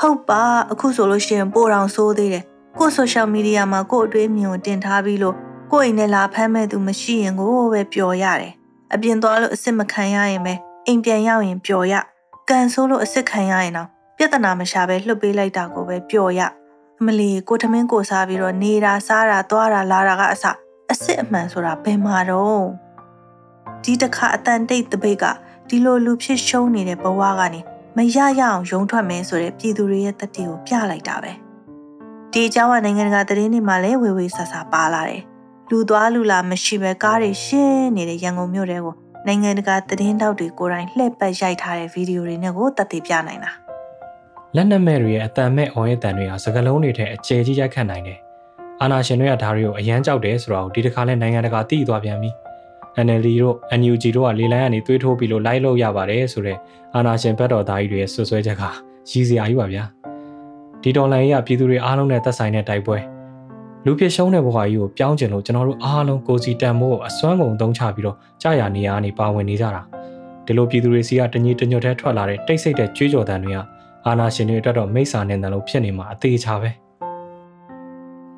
[0.00, 2.44] ဟုတ်ပါအခုဆိုလို့ရှိရင်ပိုတောင်ဆိုးသေးတယ်
[2.78, 5.36] ကိုဆိုရှယ်မီဒီယာမှာကို့အတွေးမြင်ကိုတင်ထားပြီးလို့
[5.72, 8.52] ကို့အိမ်နဲ့လာဖမ်းမဲ့သူမရှိရင်ကိုပဲပျော်ရတယ်
[8.94, 10.54] အပြင်သွားလို့အစ်စ်မခံရရင်ပဲ
[10.86, 11.94] အိမ်ပြန်ရောက်ရင်ပျော်ရ
[12.48, 16.40] ကန်ဆိုးလို့အစ်စ်ခံရရင်တော့ပြဿနာမရှာပဲလှုပ်ပေးလိုက်တာကိုပဲပျော်ရ
[17.00, 20.44] အမလီကိုထမင်းကိုစားပြီးတော့နေတာစားတာသွားတာလာတာကအစ
[20.88, 22.66] အစ်စ်အမှန်ဆိုတာဘယ်မှာတော့
[23.82, 25.24] ဒီတစ်ခါအတန်တိတ်တပိတ်က
[25.68, 27.60] ဒီလိုလူဖြစ်ရှုံးနေတဲ့ဘဝကနေ
[27.96, 31.32] မရရအောင်ရုံထွက်မယ်ဆိုတဲ့ပြည်သူတွေရဲ့တတိကိုပြလိုက်တာပဲ
[32.32, 35.22] ဒီအကြောင်းကနိုင်ငံတကာသတင်းတွေမှာလည်းဝေဝေဆဆပါလာတယ်
[35.70, 38.94] လူသွားလူလာမရှိပဲကားတွေရှင်းနေတဲ့ရန်ကုန်မြို့တဲကို
[39.26, 43.50] နိုင်ငံတကာသတင်းတောက်တွေကိုယ်တိုင်လှည့်ပတ်ရိုက်ထားတဲ့ဗီဒီယိုတွေနဲ့ကိုတတ်သိပြနိုင်တာ
[44.56, 48.18] လက်နက်မဲ့တွေရဲ့အတန်မဲ့အော်ရဲ့တန်တွေဟာစကလုံးတွေထဲအကျယ်ကြီးရိုက်ခတ်နိုင်တယ်
[48.80, 52.30] အာနာရှင်တွေကဒါတွေကိုအရန်ကြောက်တယ်ဆိုတော့ဒီတစ်ခါလဲနိုင်ငံတကာသိသွားပြန်ပြီ
[53.04, 56.58] NLD တို့ NUG တို့ကလေလံကနေသွေးထိုးပြီးလို့လိုက်လို့ရပါတယ်ဆိုတော့
[56.94, 58.62] အာနာရှင်ဘက်တော်သားကြီးတွေရဲ့ဆွဆွဲချက်က
[59.10, 59.84] ရည်စရာကြီးပါဗျာ
[60.82, 62.98] ဒီတော်လိုင်းကြီးကပြည်သူတွေအားလုံးနဲ့သက်ဆိုင်တဲ့တိုက်ပွဲ
[63.84, 69.82] လူဖြစ်ရှုံးတဲ့ဘဝကြီးကိုပြောင်းကျင်လို့ကျွန်တော်တို့အားလုံးကိုစီတန်ဖို့အစွမ်းကုန်သုံးချပြီးတော့ကြာရနေရနေပါဝင်နေကြတာ
[70.46, 73.58] ဒီလိုပြည်သူတွေစီကတညီတညွတ်ထဲထွက်လာတဲ့တိတ်ဆိတ်တဲ့ကြွေးကြော်တန်တွေက
[74.06, 76.70] အာနာရှင်တွေအတွက်တော့မိစ္ဆာနှင်တန်လို့ဖြစ်နေမှာအသေးချာပဲ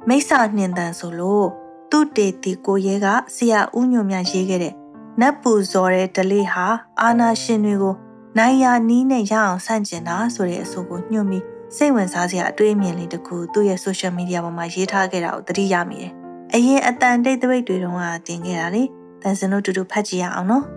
[0.09, 4.75] မိစ္ဆာနှင်တန်ဆိုလို့ သူ့တေတီကိုရဲကဆရာဦးညွန့်မြရေးခဲ့တဲ့
[5.21, 6.67] နတ်ပူဇော်တဲ့ဒလေးဟာ
[7.01, 7.95] အာနာရှင်တွေကို
[8.39, 11.45] နိုင်ယာနီးနဲ့ရအောင်ဆန့်ကျင်တာဆိုတဲ့အဆိုကိုညွှန်ပြီး
[11.77, 16.13] စိတ်ဝင်စားစရာအတွေးအမြင်လေးတစ်ခုသူ့ရဲ့ social media ပေါ်မှာရေးထားခဲ့တာကိုသတိရမိတယ်။
[16.55, 18.83] အရင်အတန်တိတ်တပိတ်တွေတုန်းကတင်ခဲ့တာလေ။
[19.23, 20.65] တန်စင်တို့တူတူဖတ်ကြည့်ရအောင်နော်။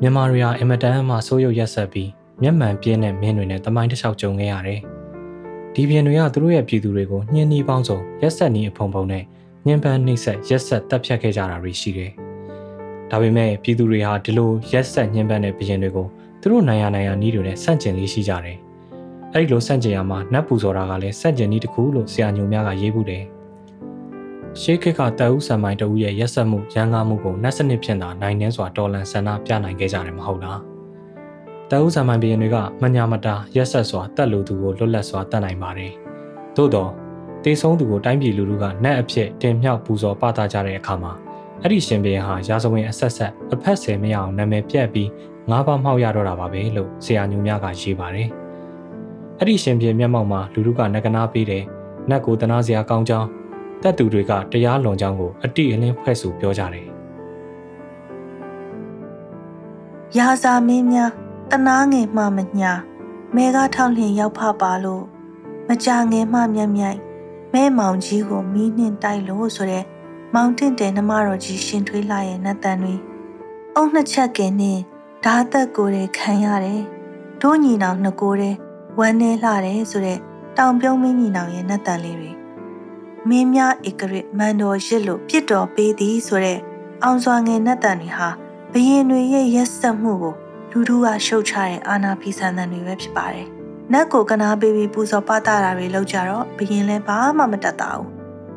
[0.00, 2.10] မြန်မာတွေဟာအင်မတန်မှဆိုးရုပ်ရက်ဆက်ပြီး
[2.42, 4.80] မျက်မှန်ပြင်းတဲ့မင်းတွေနဲ့တမိုင်းတစ်လျှောက်ကြုံခဲ့ရတယ်။
[5.74, 9.24] ဒီပြင်တွေကသူတို့ရဲ့ပြည်သူတွေကိုညှဉ်းနှီးပေါင်းစုံရက်ဆက်နီးအဖုံဖုံနဲ့
[9.66, 12.10] ညှဉ်းပန်းနှိပ်စက်ရက်ဆက်တပ်ဖြတ်ခဲ့ကြတာတွေရှိတယ်။
[13.10, 16.06] ဒါပေမဲ့ပြည်သူတွေဟာဒီလိုရက်ဆက်ညှဉ်းပန်းတဲ့ဘရင်တွေကို
[16.40, 18.58] သူတို့နိုင်ရနိုင်ရနီးတွေနဲ့ဆန့်ကျင်လေးရှိကြတယ်။
[19.34, 23.24] အဲဒီလိုဆန့်ကျင်ရမှာနတ်ပူဇော်တာကလည်းဆန့်ကျင်နည်းတစ်ခုလို့ဆရာညုံများကရေးဘူးတယ်။
[24.60, 30.60] ရှေးခေတ်ကတအုပ်ဆံမိုင်းတအုပ်ရဲ့ရက်ဆက်မှုရန်ကားမှုကိုနတ်စနစ်ဖြင့်သာနိုင်နှင်းစွာတော်လန်ဆန္ဒပြနိုင်ခဲ့ကြတယ်မဟုတ်လား။
[31.70, 35.92] တအုပ်ဆံမိုင်းဘရင်တွေကမညာမတာရက်ဆက်စွာတက်လူသူကိုလွတ်လပ်စွာတတ်နိုင်ပါတယ်။
[36.56, 36.90] သို့တော့
[37.44, 41.12] တေဆုံးသူကိုတိုင်းပြည်လူထုကနတ်အဖြစ်တင်မြှောက်ပူဇော်ပသကြတဲ့အခါမှာ
[41.62, 45.08] အဲ့ဒီရှင်ဘုရင်ဟာရာဇဝင်အဆက်ဆက်အဖက်ဆယ်မရအောင်နာမည်ပြတ်ပြီး
[45.50, 48.28] ငါးပါးမှောက်ရတော့တာပါပဲလို့ဆရာညူများကရေးပါတယ်။
[49.38, 51.64] အဲ့ဒီရှင်ဘုရင်မျက်မှောက်မှာလူထုကနဂနာပေးတယ်။
[52.10, 53.28] နတ်ကိုတနာစရာကောင်းကြောင်း
[53.82, 56.86] တက်သူတွေကတရားလွန်ကြောင်းကိုအတိအလင်းဖွဲ့ဆိုပြောကြတယ်။
[60.18, 61.10] ရာဇာမင်းများ
[61.52, 62.72] တနာငယ်မှမညာ
[63.34, 65.04] မဲကားထောက်လျင်ရောက်ဖပါလို့
[65.68, 66.98] မကြငယ်မှမြတ်မြိုက်
[67.52, 69.84] မဲမောင်ကြီးကိုမီးနှင်တိုက်လို့ဆိုတဲ့
[70.34, 72.94] မောင်တင့်တဲ့နှမတော်ကြီးရှင်ထွေးလာရဲ့နတ်တန်တွေ
[73.74, 74.78] အုံနှစ်ချက်ကင်းနဲ့
[75.24, 76.82] ဓာသက်ကိုယ်တွေခံရတယ်။
[77.42, 78.50] တို့ညီနောင်နှစ်ကိုယ်တွေ
[78.98, 80.18] ဝမ်းနေလှတယ်ဆိုတဲ့
[80.58, 82.30] တောင်ပြုံးမင်းညီနောင်ရဲ့နတ်တန်လေးတွေ
[83.28, 86.58] မင်းများဧကရစ်မန်တော်ရစ်လို့ပြစ်တော်ပေးသည်ဆိုတဲ့
[87.02, 88.28] အောင်စွာငယ်နတ်တန်တွေဟာ
[88.72, 90.36] ဘရင်တွေရဲ့ရက်စက်မှုကို
[90.72, 93.46] လူထုကရှုတ်ချတဲ့အာနာဖီဆန်တန်တွေပဲဖြစ်ပါတယ်။
[93.92, 98.08] နတ်ကိုကနာပေးပြီးပူဇော်ပသတာတွေလုပ်ကြတော့ဘရင်လည်းဘာမှမတတ်တာဘူး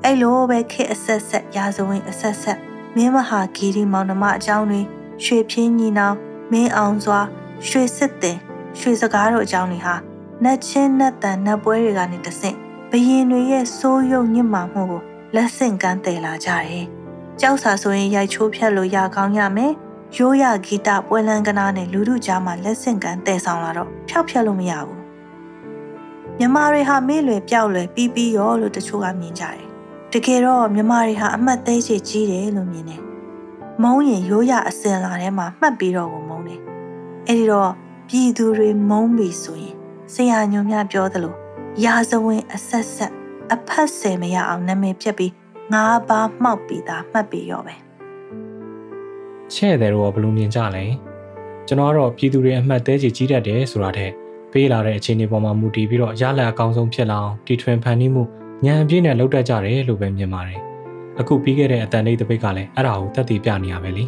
[0.03, 2.59] အဲ့လိုပဲခေအဆက်ဆက်ရာဇဝင်အဆက်ဆက်
[2.95, 4.81] မင်းမဟာဂီရီမောင်နှမအကြောင်းတွေ
[5.23, 6.15] ရွှေပြင်းညီနောင်
[6.51, 7.19] မင်းအောင်စွာ
[7.67, 8.37] ရွှေစစ်တင်
[8.79, 9.95] ရွှေစကားတို့အကြောင်းတွေဟာ
[10.43, 12.57] နတ်ချင်းနတ်တန်နတ်ပွဲတွေကနေတဆင့်
[12.91, 15.01] ဘရင်တွေရဲ့စိုးရုံညစ်မာမှုကို
[15.35, 16.85] လက်ဆင့်ကမ်းတည်လာကြတယ်။
[17.41, 19.73] ကြောက်စာဆိုရင်ရိုက်ချိုးဖြတ်လို့ရကောင်းရမယ်။
[20.17, 24.99] ရိုးရဂီတပွဲလန်းကနာနဲ့လူလူကြားမှာလက်ဆင့်ကမ်းတည်ဆောင်လာတော့ဖြောက်ဖြတ်လို့မရဘူး။
[26.37, 29.61] မြမတွေဟာမေ့လွယ်ပျောက်လွယ်ပြီးပြီးရောလို့တချို့ကမြင်ကြတယ်
[30.13, 33.01] တကယ်တော့မြမတွေဟာအမှတ်သေးချေကြီးတယ်လို့မြင်တယ်။
[33.83, 36.59] မုံရင်ရိုးရအစင်လာထဲမှာမှတ်ပြီးတော့ကိုမုံတယ်။
[37.27, 37.71] အဲဒီတော့
[38.09, 39.75] ပြည်သူတွေမုံပြီဆိုရင်
[40.13, 41.33] ဆရာညွန်မြပြောသလို
[41.83, 43.11] ရာဇဝင်အဆက်ဆက်
[43.53, 45.33] အဖတ်ဆယ်မရအောင်နာမည်ပြက်ပြီး
[45.73, 47.75] ငါးပါးမှောက်ပြီးသားမှတ်ပြီးရောပဲ။
[49.53, 50.85] ချဲ့တယ်တော့ဘလို့မြင်ကြလဲ။
[51.67, 54.11] ကျွန်တော်ကတော့ပြည်သူတွေအမှတ်သေးချေကြီးတတ်တယ်ဆိုတာတဲ့
[54.51, 58.23] ပေးလာတဲ့အခြေအနေပေါ်မှာမူတည်ပြီးတော့ရလဒ်အကောင်းဆုံးဖြစ်လာအောင်တီထွင်ဖန်တီးမှု
[58.65, 60.59] ညံပြည့်နဲ့လှုပ်တတ်ကြတယ်လို့ပဲမြင်ပါတယ်
[61.19, 64.05] အခုပြီးခဲ့တဲ့အတန်လေးတစ်ပိတ်ကလည်းအဲ့ဒါကိုတက်တည်ပြနေရပဲလေ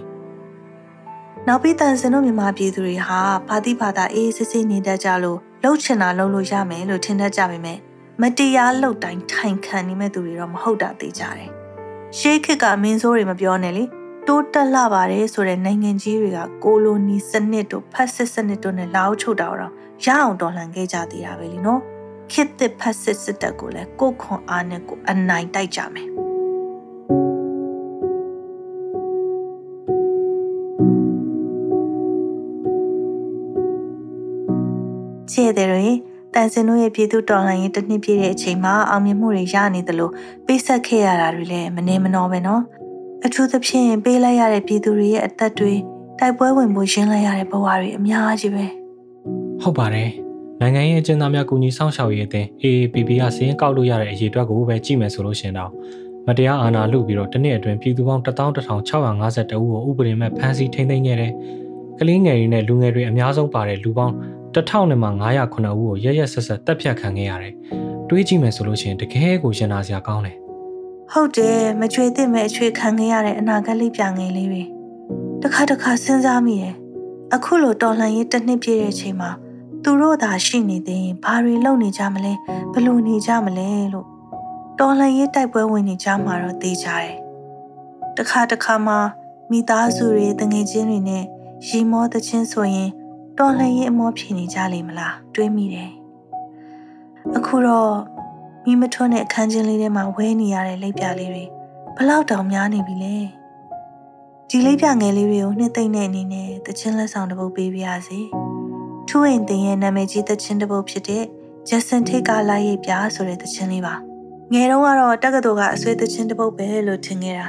[1.48, 7.78] နောက်ပြီးတန်စင်တို့မြန်မာပြည်သူတွေဟာဘာတိဘာသာအေးစစ်စစ်နေတတ်ကြလို့လှုပ်ချင်တာလှုပ်လို့ရမယ်လို့ထင်တတ်ကြပေမဲ့
[8.22, 11.50] မတရားလှုပ်တိုင်းထိုင်ခံနေမဲ့သူတွေတော့မဟုတ်တာသိကြတယ်
[12.18, 13.84] ရှေးခေတ်ကအမင်းဆိုးတွေမပြောနဲ့လေ
[14.28, 19.74] တိုးတက်လာပါတယ်ဆိုတဲ့နိုင်ငံကြီးတွေကကိုလိုနီစနစ်တို့ဖက်ဆစ်စနစ်တို့နဲ့လာအုပ်ချုပ်တာတော့
[20.06, 21.82] ရအောင်တော်လှန်ခဲ့ကြသေးတာပဲလीနော်
[22.32, 26.08] ခေတ်သစ်ဖက်ဆစ်စစ်တပ်ကိုလည်းကိုခွန်အားနဲ့ကိုအနိုင်တိုက်ကြမယ်
[35.32, 35.98] ချဲ့တယ်ရင်
[36.34, 40.10] တန်စင်တို့ရဲ့ပြည်သူတော်လှန်ရေးတစ်နှစ်ပြည့်တဲ့အချိန်မှာအောင်မြင်မှုတွေရနေသလို
[40.46, 42.64] ပေးဆက်ခဲ့ရတာတွေလည်းမနေမနှောပဲနော်။
[43.28, 45.74] အထူးသဖြင့်ပေးလိုက်ရတဲ့ပြည်သူတွေရဲ့အသက်တွေ
[46.20, 48.66] တိုက်ပွဲဝင်ဖို့ရင်းလိုက်ရတဲ့ဘဝတွေအများကြီးပဲ
[49.62, 50.10] ဟုတ်ပါတယ်
[50.62, 55.72] နိုင်ငံရေးအကျဉ်းသားများကူညီဆောင်ရှောက်ရေးအသင်း AAPP ကစီးရင်ကောက်လို့ရတဲ့အရေးအတွက်ကိုပဲကြည့်မယ်ဆိုလို့ရှင်တော့
[56.28, 61.34] မတရားအာဏာလုပြီးတော့တစ်နှစ်အတွင်းပြည်သူပေါင်း11652ဦးကိုဥပဒေမဲ့ဖမ်းဆီးထိန်းသိမ်းခဲ့တယ်။
[62.00, 64.16] ကလေးငယ်တွေနဲ့လူငယ်တွေအများဆုံးပါတဲ့လူပေါင်း
[64.56, 67.54] 1909ဦးကိုရရက်ဆက်ဆက်တပ်ဖြတ်ခံခဲ့ရတယ်။
[68.10, 70.38] တွေးကြည့်မယ်ဆိုလို့ရှိရင်တကယ်ကိုရင်နာစရာကောင်းတယ်။
[71.12, 74.64] ဟုတ်တယ်မချွေသင့်မဲ့အချွေခံခဲ့ရတဲ့အနာဂတ်လေးပြန်ငယ်လေးတွေ။
[75.42, 76.76] တစ်ခါတစ်ခါစဉ်းစားမိတယ်။
[77.34, 79.32] အခုလိုတော်လှန်ရေးတစ်နှစ်ပြည့်တဲ့အချိန်မှာ
[79.84, 82.34] သူတို့သာရှိနေသေးရင်ဘာတွေလုပ်နေကြမလဲ
[82.74, 84.08] ဘလို့နေကြမလဲလို့
[84.80, 87.12] တော်လှန်ရေးတိုက်ပွဲဝင်နေကြမှာတော့သိကြတယ်
[88.18, 88.96] တခါတခါမှ
[89.52, 91.24] မိသားစုတွေတငယ်ချင်းတွေနဲ့
[91.68, 92.90] ရီမောသချင်းဆိုရင်
[93.38, 95.92] တော်လှန်ရေးအမောဖြေနေကြလိမ့်မလားတွေးမိတယ်
[97.38, 97.94] အခုတော့
[98.66, 101.46] မိမထွန်းတဲ့အခန်းချင်းလေးထဲမှာဝဲနေရတဲ့လက်ပြလေးတွေ
[101.98, 103.16] ဘလောက်တောင်များနေပြီလဲ
[104.50, 108.20] ဒီလေးပြငယ်လေးတွေကိုနှစ်သိမ့်တဲ့အနေနဲ့တချင်းလက်ဆောင်တစ်ပုဒ်ပေးပါရစေ။
[109.08, 111.24] ထူးရင်တင်ရဲ့နာမည်ကြီးသချင်းတစ်ပုဒ်ဖြစ်တဲ့
[111.70, 113.94] Jason Take ကလာရေးပြဆိုတဲ့သချင်းလေးပါ
[114.54, 117.48] ငယ်တုန်းကတော့တက္ကသိုလ်ကအဆွေးသချင်းတစ်ပုတ်ပဲလို့ထင်ခဲ့တာ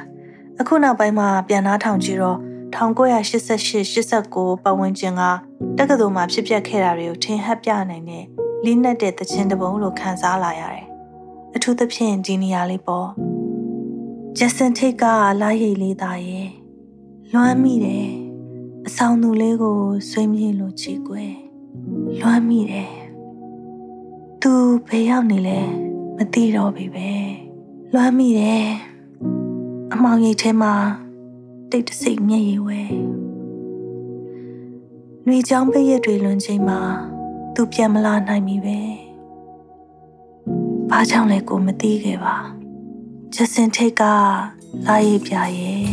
[0.61, 2.39] အခုနောက်ပိုင်းမှာပြန်နားထောင်ကြည့်တော့
[2.75, 5.23] 1988-89ပတ်ဝန်းကျင်က
[5.79, 8.25] တက္ကသိုလ်မှာဖြစ်ပျက်ခဲ့တာတွေကိုထင်ဟပ်ပြနိုင်တဲ့
[8.65, 10.96] လေးနက်တဲ့သချင်းတစ်ပုတ်လို့ခံစားလာရတယ်
[11.59, 13.09] အထူးသဖြင့်ဒီနေရာလေးပေါ့
[14.39, 15.05] ဂျက်ဆန်ထိတ်က
[15.41, 16.49] လာရိတ်လေးသားရဲ့
[17.33, 18.09] လွမ်းမိတယ်
[18.87, 19.79] အဆောင်သူလေးကို
[20.11, 21.35] ဆွေးမြေ့လို့ချီကွယ်
[22.21, 22.93] လွမ်းမိတယ်
[24.43, 24.53] သူ
[24.89, 25.61] ဘယ်ရောက်နေလဲ
[26.17, 27.11] မသိတော့ပြီပဲ
[27.95, 28.67] လွမ်းမိတယ်
[29.93, 30.75] အမောင်ရိတ်ထဲမှာ
[31.71, 32.81] တိတ်တဆိတ်မျက်ရည်ဝဲ
[35.27, 36.81] နှွေချောင်းပိတ်ရက်တွေလွန်ချိန်မှာ
[37.55, 39.06] သူပြန်မလာနိုင်ပြီပဲ
[40.91, 42.37] ဘာကြောင့်လဲကိုမသိခဲ့ပါ
[43.35, 44.03] ချက်စင်ထိတ်က
[44.87, 45.87] လာရည်ပြရဲ့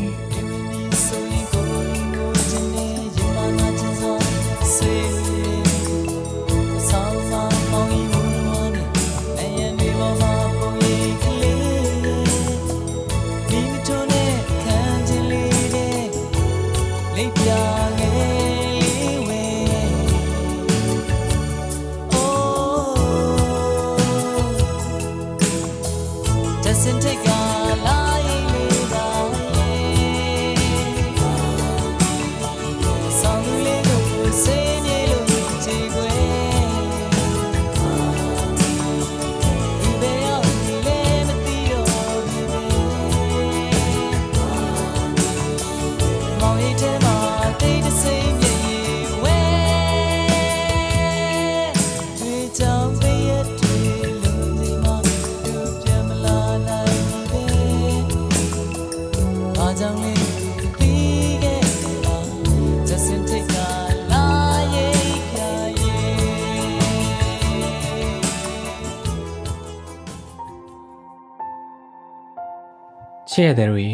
[73.34, 73.88] ချစ်ရတဲ့တွေ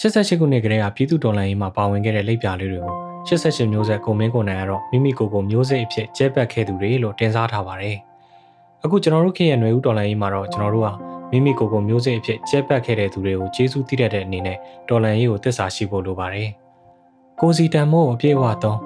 [0.00, 2.94] 88ခုနှစ်ကတည်းကပြည်သူတော်လှန်ရေးမှာပါဝင်ခဲ့တဲ့လက်ပြလေးတွေကို
[3.28, 7.96] 88မျိုးဆက်ကိုမင်းကိုနိုင်ကတော့မိမိကိုယ်ကိုမျိုးစိတ်အဖြစ်ကျဲပတ်ခဲ့သူတွေလို့တင်စားထားပါတယ်။
[8.84, 10.90] အခုကျွန်တော်တို့ခေတ်ရဲ့ຫນွေဦးတော်လှန်ရေးမှာတော့ကျွန်တော်တို့က
[11.30, 14.58] မိမိကိုယ်ကိုမျိုးစိတ်အဖြစ်ကျဲပတ်ခဲ့တဲ့သူတွေကိုကျေးဇူးတည်တဲ့အနေနဲ့
[14.88, 16.48] တော်လှန်ရေးကိုသစ္စာရှိဖို့လိုပါတယ်။
[17.40, 18.76] ကိုစီတန်မို့အပြည့်အဝသော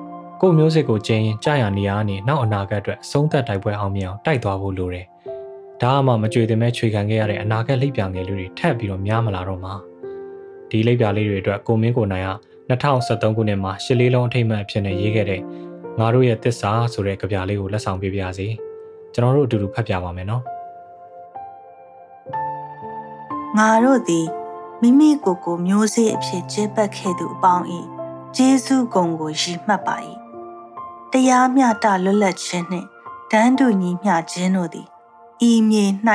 [0.41, 5.07] ကိုမျိုးစိတ်ကိုကျင်းရင်ကြာရနေရနေနောက်အနာဂတ်အတွက်အဆုံးသက်တိုက်ပွဲအောင်မြင်အောင်တိုက်သွားဖို့လိုတယ်။
[5.85, 9.75] ဒါအမှမကြွေတင်မဲ့ခြွေခံခဲ့ရတဲ့အနာဂတ်လိပ်ပြငယ်လေးတွေထပ်ပြီးတော့များမလာတော့မှာ။
[10.71, 12.31] ဒီလိပ်ပြလေးတွေအတွက်ကိုမင်းကိုနိုင်က
[12.71, 15.41] 2023ခုနှစ်မှာရှစ်လေးလုံးအထိမ်းအမှတ်အဖြစ်နဲ့ရေးခဲ့တဲ့
[15.99, 18.47] ငါတို့ရဲ့တစ္ဆာဆိုတဲ့ကြပြလေးကိုလက်ဆောင်ပေးပါရစေ။
[19.15, 20.43] ကျွန်တော်တို့အတူတူဖတ်ပြပါမယ်နော်။
[23.59, 24.27] ငါတို့သည်
[24.81, 27.65] မိမိကိုယ်ကိုမျိုးစေ့အဖြစ်ကျဲပတ်ခဲ့သူအပေါင်း၏
[28.37, 29.97] ဂျေစုဂုံကိုရည်မှတ်ပါ၏
[31.13, 32.89] တရားမျှတလွတ်လပ်ခြင်းနှင့်
[33.31, 34.89] တန်းတူညီမျှခြင်းတို့သည်
[35.49, 35.85] ဤမြေ၌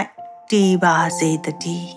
[0.51, 1.89] တည်ပါစေတည်း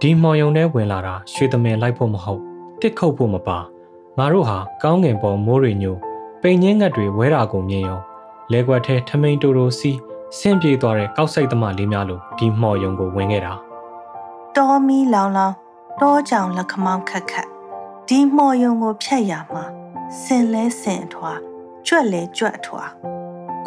[0.00, 2.40] ဒီမော်ယုံထဲဝင်လာတာရွှေသမင်လိုက်ဖို့မဟုတ်
[2.80, 3.58] တစ်ခုတ်ဖို့မပါ
[4.18, 5.96] ငါတို့ဟာကောင်းငင်ပေါ်မိုးရီညို
[6.42, 8.00] ပိန်ငင်းငတ်တွေဝဲတာကိုမြင်ရော
[8.52, 9.98] လဲကွက်ထဲထမိန်တူတူစီး
[10.38, 13.54] ဆင်းပြေးသွားတဲ့ကောက်စိတ်သမားလေးများလိုဒီမော်ယုံကိုဝင်ခဲ့တာ
[14.56, 15.54] တောမီလောင်လောင်
[16.00, 17.48] တောကြောင်လက်ခမောင်းခက်ခက်
[18.08, 19.64] ဒီမော်ယုံကိုဖြတ်ရမှာ
[20.22, 21.32] စင်လဲစင်အထွာ
[21.86, 22.84] ကြွက်လဲကြွက်အထွာ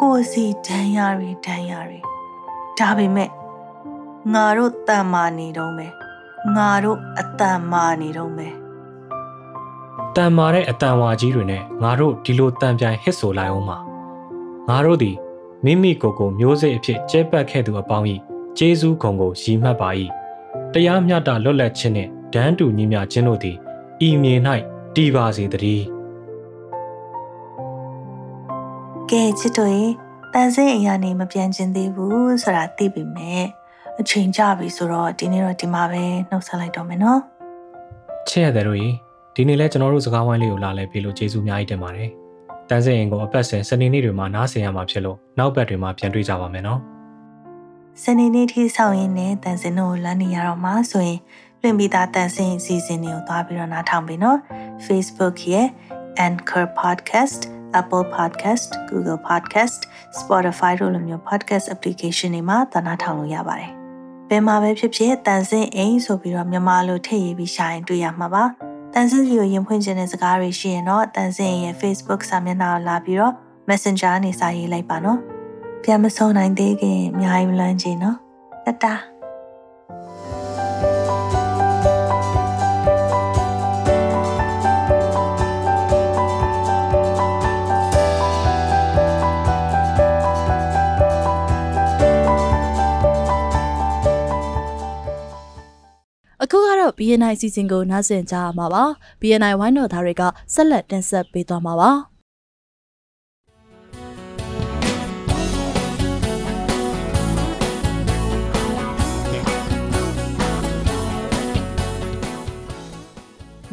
[0.00, 2.09] ကိုယ်စီဒဏ်ရာတွေဒဏ်ရာတွေ
[2.78, 3.30] ဒါပေမဲ့
[4.34, 5.92] ငါတို့တန်မာနေတော့မယ်
[6.56, 8.54] ငါတို့အတန်မာနေတော့မယ်
[10.16, 13.78] တန်မာတဲ့အတန်ဝါကြီးတွေနဲ့ငါတို့ဒီလိုတန်ပြိုင်ဟစ်ဆိုလိုက်အောင်ပါ
[14.68, 15.16] ငါတို့သည်
[15.64, 18.06] မိမိကိုယ်ကိုမျိုးစိတ်အဖြစ်ကျဲပတ်ခဲ့သူအပေါင်း၏
[18.58, 19.88] ကျေးဇူးဂုံကိုရည်မှတ်ပါ၏
[20.72, 23.56] တရားမျှတလွတ်လပ်ခြင်းနှင့်ဒန်းတူညီမျှခြင်းတို့သည်
[24.06, 24.34] ဤမြေ၌
[24.96, 25.84] တည်ပါစေတည်း
[29.10, 29.86] ကဲချစ်တို့ရေ
[30.34, 33.44] တန်စင်းအရာနေမပြန်ကျင်သေးဘူးဆိုတာသိပြီမဲ့
[34.00, 37.20] အချိန်ကြပြီဆိုတော့ဒီနေ့တော့ဒီမှာပဲနှုတ်ဆက်လိုက်တော့မယ်နော်
[38.28, 38.88] ချစ်ရတဲ့တို့ရေ
[39.34, 42.10] ဒီနေ့လဲကျွန်တော်တို့စကားဝိုင်းလေးကိုလာလဲပေးလို့ကျေးဇူးအများကြီးတင်ပါတယ်
[42.68, 46.80] တန်းစင်ရင်ကိုအပတ်စဉ်စနေနေ့တွေမှာနားဆင်ရမှာဖြစ်လို့နောက်ပတ်တွေမှာပြန်တွေ့ကြပါမယ်နော်
[48.02, 51.18] စနေနေ့ထိဆောင်ရင်းနဲ့တန်စင်တို့ကိုလမ်းနေရတော့မှာဆိုရင်
[51.60, 54.38] လွင့်ပြီးသားတန်စင်အစီအစဉ်တွေကိုသွားပြီးတော့နားထောင်ပေးနော်
[54.86, 55.66] Facebook ရဲ့
[56.26, 57.40] Anchor Podcast
[57.80, 59.78] Apple Podcast Google Podcast
[60.18, 63.72] Spotify တို့လိုမျိုး podcast application တွေမှာသာနာထောင်လို့ရပါတယ်
[64.28, 68.44] ဘယ်မှာပဲဖြစ်ဖြစ်တန်စင်အိမ်ဆိုပြီးတော့မြန်မာလိုထည့်ရေးပြီးရှာရင်တွေ့ရမှာပါ
[68.94, 73.34] တန်စင်စီကိုရင်ဖွင့်ခြင်းတဲ့စကားတွေရှိရင်တော့တန်စင်ရဲ့ Facebook စာမျက်နှာကိုလာပြီးတော့
[73.68, 75.18] Messenger နဲ့စာရေးလိုက်ပါနော်
[75.84, 78.16] ပြန်မဆုံးနိုင်သေးခင်အများကြီးမလွမ်းချင်နော်
[78.66, 79.00] တတား
[96.98, 98.84] BNI စီစဉ်ကိုနားဆင်ကြရမှာပါ
[99.20, 100.22] BNI ဝိုင်းတော်သားတွေက
[100.54, 102.09] ဆက်လက်တင်ဆက်ပေးသွားမှာပါ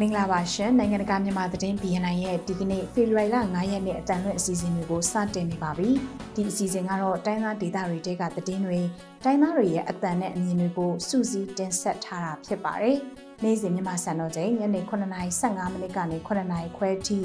[0.01, 5.89] မင်္ဂလာပါရှင်နိုင်ငံတကာမြန်မာသတင်း BNN ရဲ့ဒီကနေ့ဖေဖော်ဝါရီလ9ရက်နေ့အတန်လွင့်အစီအစဉ်တွေကိုစတင်နေပါပြီ
[6.35, 8.79] ဒီအစီအစဉ်ကတော့တိုင်းသားဒေသတွေတဲကသတင်းတွေ
[9.23, 12.97] တိုင်းသားတွေရဲ့အတန်နဲ့အမြင်တွေကိုစုစည်းတင်ဆက်ထားတာဖြစ်ပါတယ်
[13.43, 17.19] နေ့စဉ်မြန်မာစံတော်ချိန်ညနေ9:15မိနစ်ကနေ9:00ခွဲထိ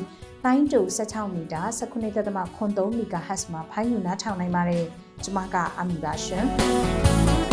[0.45, 4.85] တိုင်းတူ16မီတာ19.3 MHz မှာဖိုင်းယူနားထောင်နိုင်ပါတယ်
[5.25, 7.52] ကျွန်မကအမီပါရှင်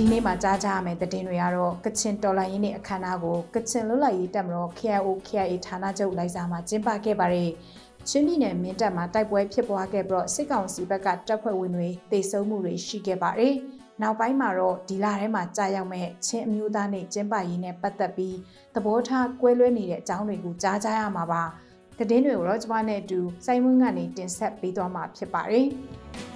[0.00, 7.50] ဒီနေ့မှာကြားကြရမယ့်သတင်းတွေကတော့ကချင်တော်လိုင်းရင်းနဲ့အခမ်းအနားကိုကချင်လွတ်လပ်ရေးတပ်မတော် KIO KIA ဌာနချုပ်လိုက်စာမှာကျင်းပခဲ့ပါတယ်။
[8.08, 13.54] ချင်းပြည်နယ်မင်းတပ်မှာတိုက်ပွဲဖြစ်ပွားခဲ့ပြီးတော့စစ်ကောင်စီဘက်ကတပ်ဖွဲ့ဝင်တွေတေဆုံးမှုတွေရှိခဲ့ပါတယ်။
[14.02, 18.36] နောက်ပိုင်းမှာတော့ဒီလထဲမှာကြာရောက်မဲ့ချင်းအမျိုးသားနဲ့ကျင်းပရေးနဲ့ပတ်သက်ပြီး
[18.74, 21.42] သဘောထားကွဲလွဲနေတဲ့အကြောင်းတွေကိုကြားကြရမှာပါ။
[21.98, 25.68] သတင်းတွေကိုတော့ကျွန်မနဲ့အတူစိုင်းဝင်းကနေတင်ဆက်ပေးသွားမှာဖြစ်ပါတယ်။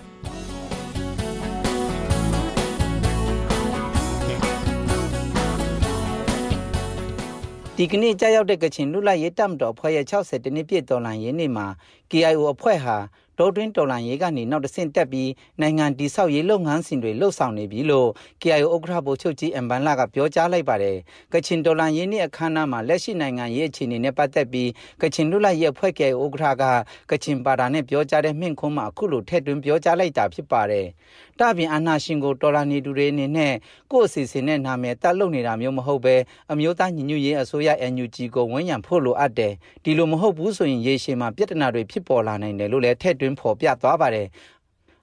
[7.79, 11.66] ဒီကနေ့ကြာရောက်တဲ့ကချင်လူလိုက်ရေးတပ်မတော်ဖွဲ့ရဲ့60တနည်းပြည့်တော်လှန်ရေးနေ့မှာ
[12.11, 12.97] KIO အဖွဲ့ဟာ
[13.39, 15.30] ဒေါ်တွင်းတော်လန်ရေးကနေနောက်တစ်ဆင့်တက်ပြီး
[15.61, 18.09] နိုင်ငံတည်ဆောက်ရေးလုပ်ငန်းစဉ်တွေလှုပ်ဆောင်နေပြီလို့
[18.43, 20.97] KIO ဥက္ကဋ္ဌဗိုလ်ချုပ်ကြီးအမ်ဘန်လာကပြောကြားလိုက်ပါတယ်။
[21.33, 24.70] ကချင်တော်လန်ရေးနေ့အခမ်းအနားမှာလက်ရှိနိုင်ငံရေးအခြေအနေနဲ့ပတ်သက်ပြီး
[25.03, 26.80] ကချင်လူလိုက်ရေးအဖွဲ့ KIO ဥက္ကဋ္ဌ
[27.11, 30.87] ကကချင်ပါတာနဲ့ပြောကြားတဲ့မြင့်ခွန်းမှာအခုလိုထည့်သွင်းပြောကြားလိုက်တာဖြစ်ပါတယ်။
[31.39, 33.55] တပြင်အာနာရှင်ကိုတော်လာနေသူတွေအနေနဲ့
[33.93, 36.14] ကိုယ့်အစီအစဉ်နဲ့နာမည်တက်လုပ်နေတာမျိုးမဟုတ်ပဲ
[36.53, 39.53] အမျိုးသားညီညွတ်ရေးအစိုးရ NUG ကိုဝန်ရံဖို့လိုအပ်တယ်။
[39.85, 44.29] ဒီလိုမဟုတ်ဘူးဆိုရင်ရေရှည်မှာပြဿနာတွေဖြစ်ပေါ်လာနိုင်တယ်လို့လည်းထည့်သွင်းဖော်ပြသွားပါတယ်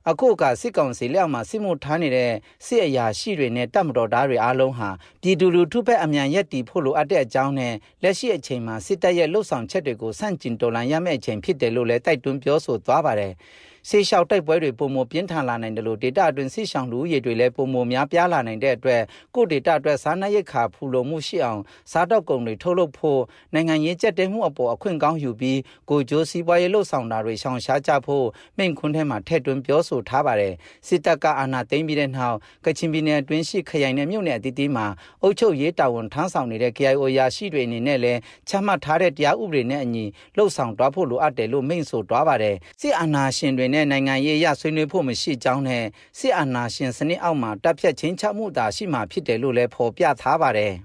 [0.09, 2.31] အခုကစစ်ကောင်စီလက်အောက်မှာစစ်မှုထမ်းနေတဲ့
[2.65, 4.89] စစ်အရာရှိတွေနဲ့တပ်မတော်သားတွေအားလုံးဟာ
[5.21, 13.33] ပြည်သူလူထုဘက်အမြန်ရက်တီဖို့လိုအပ်တဲ့အကြောင်းနဲ့လက်ရှိအချိန်မှာစစ်တပ်ရဲ့လှုပ်ဆောင်ချက်တွေကိုဆန့်ကျင်တော်လှန်ရမယ့်အချိန်ဖြစ်တယ်လို့လည်းတိုက်တွန်းပြောဆိုသွားပါတယ်။
[13.91, 19.01] ဆေးလျှောက်တိုက်ပွဲတွေပုံမပြင်းထန်လာနိုင်တယ်လို့ဒေတာအတွင်းဆေးရှောင်လူရည်တွေလည်းပုံမများပြားလာနိုင်တဲ့အတွက်
[19.35, 21.61] ကိုဒေတာအတွက်စားနပ်ရိက္ခာဖူလုံမှုရှိအောင်
[21.91, 23.21] စားတော့ကုန်တွေထုတ်လုပ်ဖို့
[23.53, 25.59] နိုင်ငံရေးကြက်တဲမှုအပေါ်အခွင့်ကောင်းယူပြီး
[25.89, 28.25] ကိုဂျိုးစီးပွားရေးလှုပ်ဆောင်တာတွေရှောင်ရှားကြဖို့
[28.57, 30.53] မိန့်ခွန်းထဲမှာထည့်သွင်းပြောဆိုထားပါတယ်
[30.87, 34.87] စစ်တပ်ကအာဏာသိမ်းပြီးတဲ့နောက်ကချင်ပြည်နယ်အတွင်းရှိခရိုင်နဲ့မြို့နယ်အသီးသီးမှာ
[35.21, 38.19] အုပ်ချုပ်ရေးတာဝန်ထမ်းဆောင်နေတဲ့ KIO ရာရှိတွေအနေနဲ့လည်း
[38.49, 40.05] ချမှတ်ထားတဲ့တရားဥပဒေနဲ့အညီ
[40.37, 45.85] လှုပ်ဆောင်သွားဖို့လိုအပ်တယ်လို့မိန့်ဆိုသွားပါတယ်စစ်အာဏာရှင်တွေနဲ့နိုင်ငံရေးအရဆွေးနွေးဖို့မရှိကြောင်းနဲ့
[46.19, 50.75] စစ်အာဏာရှင်စနစ်အောက်မှာတပ်ဖြတ်ချင်းချမှုသာရှိမှဖြစ်တယ်လို့လည်းဖော်ပြထားပါတယ်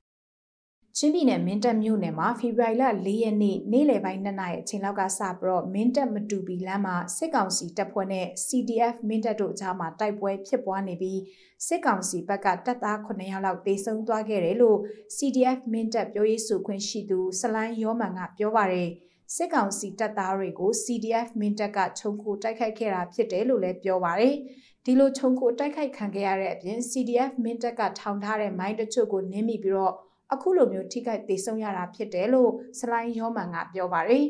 [0.98, 11.20] ချင်းပြည်နယ်မင်းတပ်မြို့နယ်မှာဖေဖော်ဝါရီလ၄ရက်နေ့နေ့လယ်ပိုင်း2နာရီအချိန်လောက်ကစပြီးတော့မင်းတပ်မတူပီလမ်းမှာစစ်ကောင်စီတပ်ဖွဲ့နဲ့ CDF မင်းတပ်တို့ကြားမှာတိုက်ပွဲဖြစ်ပွားနေပြီး
[11.66, 14.78] စစ်ကောင်စီဘက်ကတပ်သား9ယောက်လောက်တေဆုံးသွားခဲ့တယ်လို့
[15.16, 18.90] CDF မင်းတပ်ပြောရေးဆိုခွင့်ရှိသူဆလိုင်းရောမန်ကပြောပါတယ်။
[19.34, 24.36] စစ်ကောင်စီတပ်သားတွေကို CDF မင်းတပ်ကခြုံခိုတိုက်ခိုက်ခဲ့တာဖြစ်တယ်လို့လည်းပြောပါရယ်
[24.84, 29.94] ဒီလိုခြုံခိုတိုက်ခိုက်ခံခဲ့ရတဲ့အပြင် CDF မင်းတပ်ကထောင်ထားတဲ့မိုင်းတချို့ကိုနင်းမိပြီးတော့
[30.32, 34.26] အခုလိုမျိုးထိခိုက်ဒေဆုံးရတာဖြစ်တယ်လို့စလိုင်းရောမန်ကပြောပါရယ်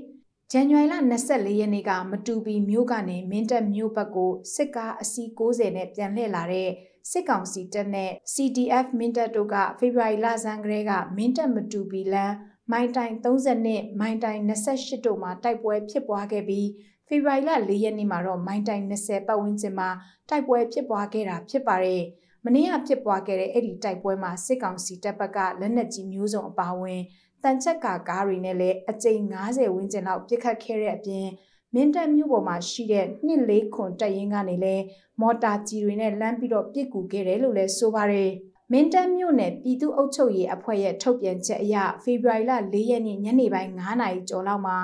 [0.53, 0.95] ဇန်နဝါရီလ
[1.27, 6.71] 24ရက်နေ့ကမတူပီမြို့ကနေမင်းတပ်မြို့ဘက်ကိုစစ်ကားအစီး90နဲ့ပြန်လှည့်လာတဲ့
[7.11, 12.35] စစ်ကောင်စီတပ်နဲ့ CDF မင်းတပ်တို့ကဖေဖော်ဝါရီလဆန်းကလေးကမင်းတပ်မတူပီလမ်း
[12.73, 16.69] မိုင်တိုင်30နဲ့မိုင်တိုင်28တို့မှာတိုက်ပွဲဖြစ်ပွားခဲ့ပြီး
[17.09, 19.89] ဖေဖော်ဝါရီလ4ရက်နေ့မှာတော့မိုင်တိုင်20ပတ်ဝန်းကျင်မှာ
[20.29, 22.03] တိုက်ပွဲဖြစ်ပွားခဲ့တာဖြစ်ပါတယ်။
[22.45, 27.01] မနေ့ကဖြစ်ပွားခဲ့တဲ့အဲ့ဒီတိုက်ပွဲမှာစစ်ကောင်စီတပ်ဘက်ကလက်နက်ကြီးမျိုးစုံအပါအဝင်
[27.43, 31.27] တန်ချက်ကာကားတွေနဲ့လည်းအကြိမ်90ဝန်းကျင်လောက်ပစ်ခတ်ခဲ့တဲ့အပြင်
[31.75, 34.85] မင်းတပ်မြို့ပေါ်မှာရှိတဲ့နှစ်လေးခွန်တပ်ရင်းကနေလည်း
[35.21, 38.31] မော်တာကြီးတွေနဲ့လမ်းပြီးတော့ပစ်ကူခဲ့တယ်လို့လည်းဆိုပါတယ်။
[38.73, 44.79] မင်းတပ်မြို့နယ်ပြည်သူ့အုပ်ချုပ်ရေးအဖွဲ့ရဲ့ထုတ်ပြန်ချက်အရဖေဖော်ဝါရီလ၄ရက်နေ့ညနေပိုင်း9နာရီကျော်လောက်မှာ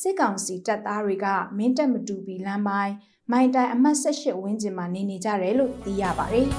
[0.00, 1.26] စစ်ကောင်စီတပ်သားတွေက
[1.58, 2.94] မင်းတပ်မတူပီလမ်းပိုင်း
[3.30, 6.46] မိုင်တိုင်အမှတ်18ဝန်းကျင်မှာနေနေကြတယ်လို့သိရပါတယ်။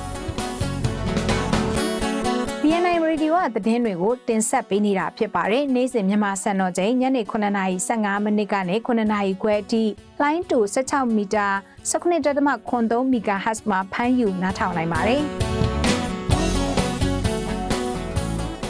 [2.61, 9.83] BNI Radio ကသတင်းတွေကိုတင်ဆက်ပေးနေတာဖြစ်ပါတယ်။နေ့စဉ်မြန်မာစံတော်ချိန်ညနေ9:15မိနစ်ကနေ9:00ခွဲအထိ
[10.21, 11.47] လိုင်းတူ16မီတာ
[11.91, 15.23] 19.3 MHz မှာဖမ်းယူနားထောင်နိုင်ပါတယ်။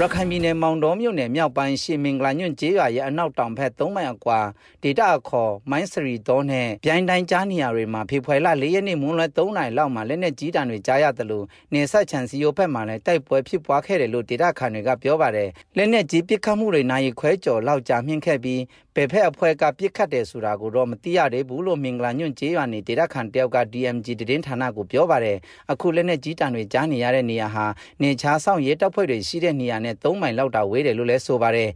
[0.01, 4.39] ရခိုင်ပြည်နယ်မောင်တော်မြို့နယ်မြောက်ပိုင်းရှေမင်္ဂလာညွန့်ကျေးရွာရဲ့အနောက်တောင်ဘက်3မိုင်အကွာ
[4.83, 18.61] ဒေတာအခေါ်မိုင်းစရီတောနဲ့ပြိုင်တိုင်းကြားနေရာတွေမှာဖေဖွယ်လ၄ရက်နေ့မွန်းလွဲ3နာရီလောက်မှာလက်နက်ကြီးတံတွေကြားရတယ်လို့နေဆက်ချန်စီယိုဘက်မှာလည်းတိုက်ပွဲဖြစ်ပွားခဲ့တယ်လို့ဒေတာခန်တွေကပြောပါတယ်လက်နက်ကြီးပစ်ခတ်မှုတွေနိုင်ခွဲကျော်လောက်ကြာမြင့်ခဲ့ပြီး
[18.95, 25.37] ဘယ်ဖက်အဖွဲ့ကပြစ်ခတ်တယ်ဆိုတာကိုတော့မသိရသေးဘူးလို့မင်္ဂလာညွန့်ကျေးရွာနေဒေသခံတယောက်က DMG တည်င်းဌာနကိုပြောပါတယ်
[25.71, 27.65] အခုလက်နဲ့ကြီးတံတွေကြားနေရတဲ့နေရာဟာ
[28.03, 31.69] နေချားဆောင်ရဲတပ်ဖွဲ့တွေရှိတဲ့နေရာနဲ့3မိုင်လောက်တာဝေးတယ်လို့လည်းဆိုပါတယ်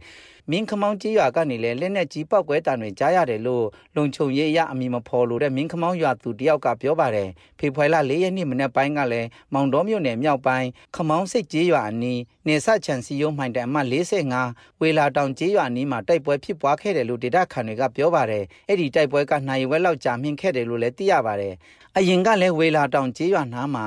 [0.50, 7.28] မင်းခမောင်းကြီးရွာကနေလည်းလက်နဲ့ကြီးပောက်ကွဲတံတွေကြားရတယ်လို့လုံခြုံရေးအရအမည်မဖော်လို့တဲ့မင်းခမောင်းရွာသူတယောက်ကပြောပါတယ်
[7.58, 13.86] ဖေဖော်ဝါရီလ၄ရက်နေ့မနေ့ပိုင်းကလည်းမောင်တော်မြို့နယ်မြောက်ပိုင်းခမောင်းစိတ်ကြီးရွာအနီးနေဆချန်စီယုံမှိုင်တန်အမှတ်
[14.34, 21.54] 45ဝေလာတောင်ကြီးရွာအနီးမှာတိုက်ပွဲဖြစ်ပွားခဲ့တယ်လို့ဒေတာခန်တွေကပြောပါတယ်အဲ့ဒီတိုက်ပွဲကနိုင်ဝဲလောက်ကြာမြင့်ခဲ့တယ်လို့လည်းသိရပါတယ်
[21.96, 23.86] အရင်ကလည်းဝေလာတောင်ကြီးရွာနားမှာ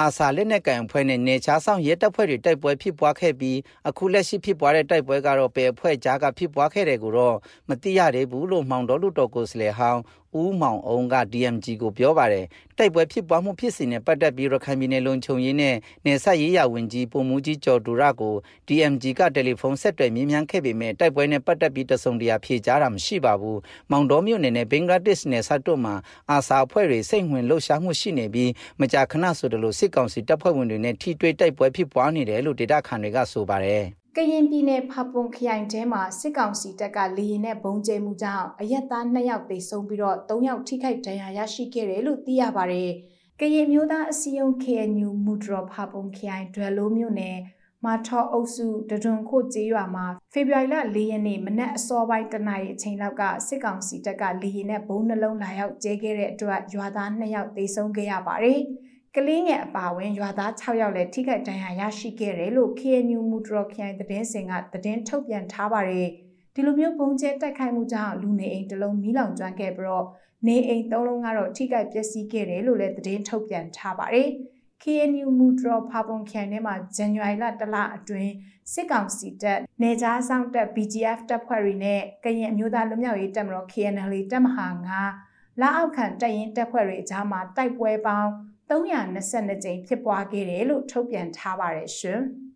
[0.00, 7.36] အာဆာလက်နက်ကန်အဖွဲ့နဲ့နေချားဆောင်ရဲတပ်ဖွဲ့တွေတိုက်ပွဲဖြစ်ပွားခဲ့ပြီးအခုလက်ရှိဖြစ်ပွားတဲ့တိုက်ပွဲကတော့ပယ်အဖွဲ့ကြားကဖြစ်ပွားခဲ့တယ်ကိုတော့
[7.68, 10.00] မသိရသေးဘူးလို့မောင်တော်လူတော်ကိုစလေဟောင်း
[10.40, 12.46] ဦးမောင်အောင်က DMG ကိုပြောပါတယ်
[12.78, 15.76] တိုက်ပွဲဖြစ်ပွားမှုဖြစ်စဉ်နဲ့ပတ်သက်ပြီးရခိုင်ပြည်နယ်လုံခြုံရေးနဲ့
[16.06, 18.34] နေဆက်ရေးရဝင်ကြီးပုံမှုကြီးကျော်တူရကို
[18.68, 23.60] DMG ကတယ်လီဖုန်းဆက်သွယ်မြင်းမြန်းခဲ့ပေမဲ့တိုက်ပွဲနဲ့ပတ်သက်ပြီးတစုံတရာဖြေကြားတာမရှိပါဘူး
[23.90, 25.94] မောင်တော်မြို့နယ်နဲ့ဘင်္ဂလားဒေ့ရှ်နယ်စပ်တို့မှာ
[26.30, 42.90] အာဆာအဖွဲ့တွေစိတ်ဝင်လှုပ်ရှားမှုရှိနေပြီးမကြာခဏဆိုသလိုစစ်ကောင်စီတပ်ဖွဲ့ဝင်တွေနဲ့ထိတွေ့တိုက်ပွဲဖြစ်ပွားနေတယ်လို့ဒေတာခန်တွေကဆိုပါတယ် ကရင်ပြည်နယ်ဖပွန်ခရိုင်ထဲမှာစစ်ကောင်စီတပ်ကလေရင်နဲ့ဘုံကျဲမှုကြောင့်အရက်သား2ယောက်သေဆုံးပြီးတော့3ယောက်ထိခိုက်ဒဏ်ရာရရှိခဲ့တယ်လို့သိရပါတယ်။
[43.40, 47.38] ကရင်မျိုးသားအစည်းအရုံး KNU မူဒရဖပွန်ခရိုင်ဒွယ်လိုမြို့နယ်
[47.84, 58.60] မာထောအုပ်စုတဒွန်ခို့ကျေးရွာမှာဖေဖော်ဝါရီလ၄ရက်နေ့မနက်အစောပိုင်းတနာရီအချိန်လောက်ကစစ်ကောင်စီတပ်ကလေရင်နဲ့ဘုံနှလုံးလာရောက်ကျဲခဲ့တဲ့အတွက်ရွာသား2ယောက်သေဆုံးခဲ့ရပါတယ်။
[59.16, 66.08] ကလေးငယ်အပါအဝင်ရွာသား6ယောက်လည်းထိခိုက်ဒဏ်ရာရရှိခဲ့တယ်လို့ KNU မူတရခိုင်သတင်းစင်ကသတင်းထုတ်ပြန်ထားပါတယ်
[66.54, 70.06] ဒီလိုမျိုးပုံကျဲတိုက်ခိုက်မှုကြောင့်လူနေအိမ်တစ်လုံးမီးလောင်ကျွမ်းခဲ့ပြီးတော့
[70.46, 74.28] နေအိမ်သုံးလုံးကတော့ထိခိုက်ပျက်စီးခဲ့တယ်လို့လည်းသတင်းထုတ်ပြန်ထားပါတယ်
[74.82, 78.32] KNU မူတရဖာပုံခရိုင်ထဲမှာဇန်နဝါရီလတလအတွင်း
[78.72, 84.66] စစ်ကောင်စီတပ်နေကြားဆောင်တပ် BGF တပ်ဖွဲ့တွေနဲ့ကရင်အမျိုးသားလူမျိုးရေးတပ်မတော် KNL တပ်မဟာ
[85.14, 88.30] 9လက်အောက်ခံတပ်ရင်းတပ်ဖွဲ့တွေအကြားမှာတိုက်ပွဲပေါင်း
[88.72, 92.22] 322ကြိမ်ဖြစ်ပွားခဲ့တယ်လို့ထုတ်ပြန်ထားပါတယ်ရှင်။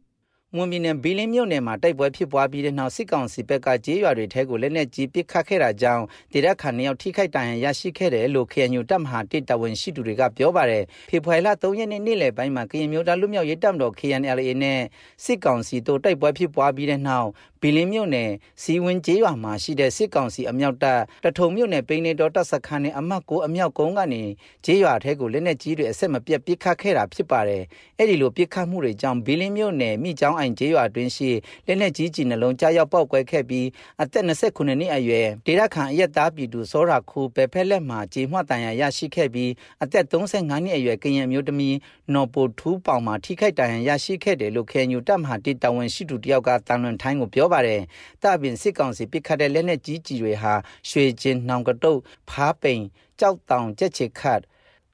[0.56, 14.80] မွန်ပြည်နယ်ဘီလင်းမြို့နယ်မှာတိုက်ပွဲဖြစ်ပွားပြီးတဲ့နောက်စစ်ကောင်စီဘက်ကကြေးရွာတွေထဲကိုလက်နက်ကြီးပစ်ခတ်ခဲ့တာကြောင့်ဒေသခံတွေထိခိုက်ဒဏ်ရာရရှိခဲ့တယ်လို့ KNU တပ်မဟာတစ်တဝန်ရှိသူတွေကပြောပါတယ်ဖေဖော်ဝါရီလ3ရက်နေ့နေ့လယ်ပိုင်းမှာကရင်မျိုးသားလူမျိုးရေးတပ်မတော် KNLA နဲ့
[15.24, 17.28] စစ်ကောင်စီတို့တိုက်ပွဲဖြစ်ပွားပြီးတဲ့နောက်
[17.60, 18.30] ဘီလင်းမြို့နယ်
[18.62, 24.22] စီဝင်းကျေးရွာမှာရှိတဲ့စစ်ကောင်စီအမြောက်တပ်တထုံမြို့နယ်ပိန်းနေတော်တပ်စခန်းနဲ့အမှတ်9အမြောက်ကုန်းကနေ
[24.64, 27.62] ကျေးရွာထဲကိုလက်နက်ကြီးတွေအဆက်မပြတ်ပစ်ခတ်ခဲ့တာဖြစ်ပါတယ်
[27.98, 31.30] အဲ့ဒီလိုပစ်ခတ်မှုတွေကြောင့်ဘီလင်းမြို့နယ်မိချောင်းအိုင်ကျေးရွာတွင်ရှိ
[31.66, 33.66] လက်နက်ကြီးကြီးနှလုံးကြားရောက်ပောက်ကွဲခဲ့ပြီး
[34.02, 39.50] အသက်29နှစ်အရွယ်ဒေသခံအရက်သားပြည်သူစောရာခုပဲဖက်လက်မှာကြေမှွတန်ရာရရှိခဲ့ပြီး
[39.82, 41.76] အသက်35နှစ်အရွယ်ကရင်မျိုးသမီး
[42.14, 47.80] နော်ပိုထူးပေါင်မှာထိခိုက်ဒဏ်ရာရရှိခဲ့တယ်လို့ခေညူတပ်မဟာတိတဝန်ရှိသူတယောက်ကတန်လွန်ထိုင်းကိုပြောပါတယ်။
[48.22, 50.54] တပင်စစ်ကောင်စီပစ်ခတ်တဲ့လက်နက်ကြီးကြီးတွေဟာ
[50.88, 52.82] ရွှေကျင်းနှောင်ကတုတ်ဖားပိန်
[53.20, 54.42] ကြောက်တောင်ကြက်ချေခတ်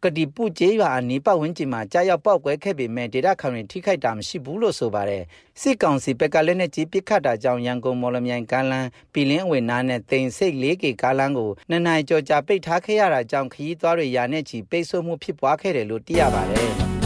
[0.05, 5.22] ကတိပုကျေးရွာအနီးပတ်ဝန်းကျင်မှာကြားရောက်ပောက်ကွဲခဲ့ပေမဲ့ဒေတာခံတွေထိခိုက်တာမရှိဘူးလို့ဆိုပါတယ်
[5.61, 17.01] စစ်ကောင်စီဘက်ကလည်းနဲ့ကြီးပစ်ခတ်တာကြောင့်ရန်ကုန်မော်လမြိုင်ကားလန်းပြည်လင်းအဝေနားနဲ့တိန်စိတ် 4K ကားလန်းကိုနှစ်နိုင်ကြော်ကြာပိတ်ထားခဲ့ရတာကြောင့်ခရီးသွားတွေရာနဲ့ချီပိတ်ဆို့မှုဖြစ်ပွားခဲ့တယ်လို့သိရပါတယ်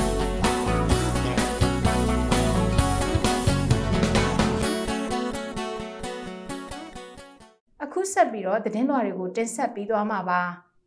[8.12, 10.40] ဆက်ပြီးတော့သတင်းလွှာတွေကိုတင်ဆက်ပြီးသွားမှာပါ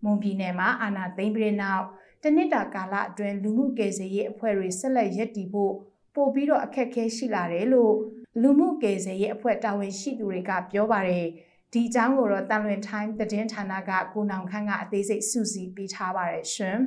[0.03, 1.86] မွန်ပြည်နယ်မှာအာဏာသိမ်းပြီးတဲ့နောက်
[2.24, 5.74] တနစ်တာကာလအတွင်းလူမှုကယ်ဆယ်ရေးအဖွဲ့တွေဆက်လက်ရည်တည်ဖို့
[6.15, 7.93] ပို့ပြီးတော့အခက်အခဲရှိလာတယ်လို့
[8.41, 11.26] လူမှုကယ်ဆယ်ရေးအဖွဲ့တာဝန်ရှိသူတွေကပြောပါတယ်
[11.74, 16.80] ဒီအကြောင်းကိုတော့တန်လွင် time သတင်းဌာနကကိုနောင်ခန့်ကအသေးစိတ်စုစည်းပေးထားပါတယ်ရှင်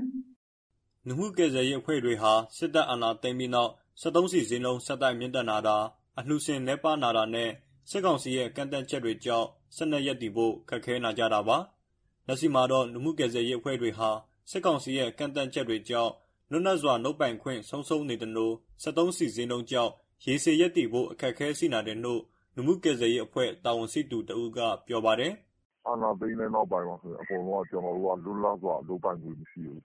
[1.07, 3.71] လူမှုကယ်ဆယ်ရေးအဖွဲ့တွေဟာစစ်တပ်အာဏာသိမ်းပြီးနောက်
[4.03, 5.77] 73စီစင်းလုံးဆက်တိုက်မြင့်တက်လာတာ
[6.19, 7.51] အလှူရှင်လက်ပါနာတာနဲ့
[7.91, 11.59] စစ်ကောင်စီရဲ့ကန့်တန့်ချက်တွေကြောင့် ဆက်နက်ရက်တည်ဖို့ခက်ခဲလာကြတာပါ။
[12.27, 14.09] လက်ရှိမှာတော့လူမှုကယ်ဆယ်ရေးအဖွဲ့တွေဟာ
[14.51, 16.13] စစ်ကောင်စီရဲ့ကန့်သတ်ချက်တွေကြောင့်
[16.51, 18.51] လွတ်လပ်စွာလုပ်ပိုင်ခွင့်ဆုံးရှုံးနေသလို
[18.83, 19.93] 73စီစဉ်လုံးကြောင့်
[20.25, 22.23] ရေရှည်ရပ်တည်ဖို့အခက်အခဲရှိနေတယ်လို့
[22.55, 25.33] လူမှုကယ်ဆယ်ရေးအဖွဲ့တာဝန်ရှိသူတဦးကပြောပါတယ်။
[25.87, 29.81] “အာဏာသိမ်းတဲ့နောက်ပိုင်းမှာဆိုရင်အကုန်လုံးကကျနော်တို့ကလွတ်လပ်စွာလုပ်ပိုင်ခွင့်မရှိဘူး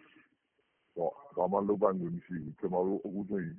[1.36, 3.56] ။ဘာမှလုပ်ပိုင်ခွင့်မရှိဘူး။ကျနော်တို့အခုဆိုရင်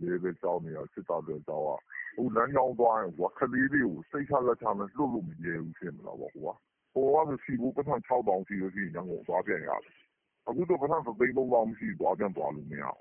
[0.00, 1.68] ရဲလည်းကြောက်နေတာ၊စစ်တပ်လည်းကြောက်ရ။
[2.12, 6.48] အခုလမ်းကြောင်းသွားရင်ကလေးတွေကိုစိတ်ချလက်ချနဲ့လွှတ်လို့မရဲဘူးဖြစ်နေတာပေါ့ဟိုက
[7.28, 9.96] ဆိုဆီဖိုးပိုက်ဆံ၆သောင်းရှိရင်ရန်ကုန်သွားပြန်ရတယ်။
[10.48, 13.00] အခုဆိုပိုက်ဆံတစ်သိန်းသုံးသောင်းမရှိဘူးသွားပြန်သွားလို့မရဘူး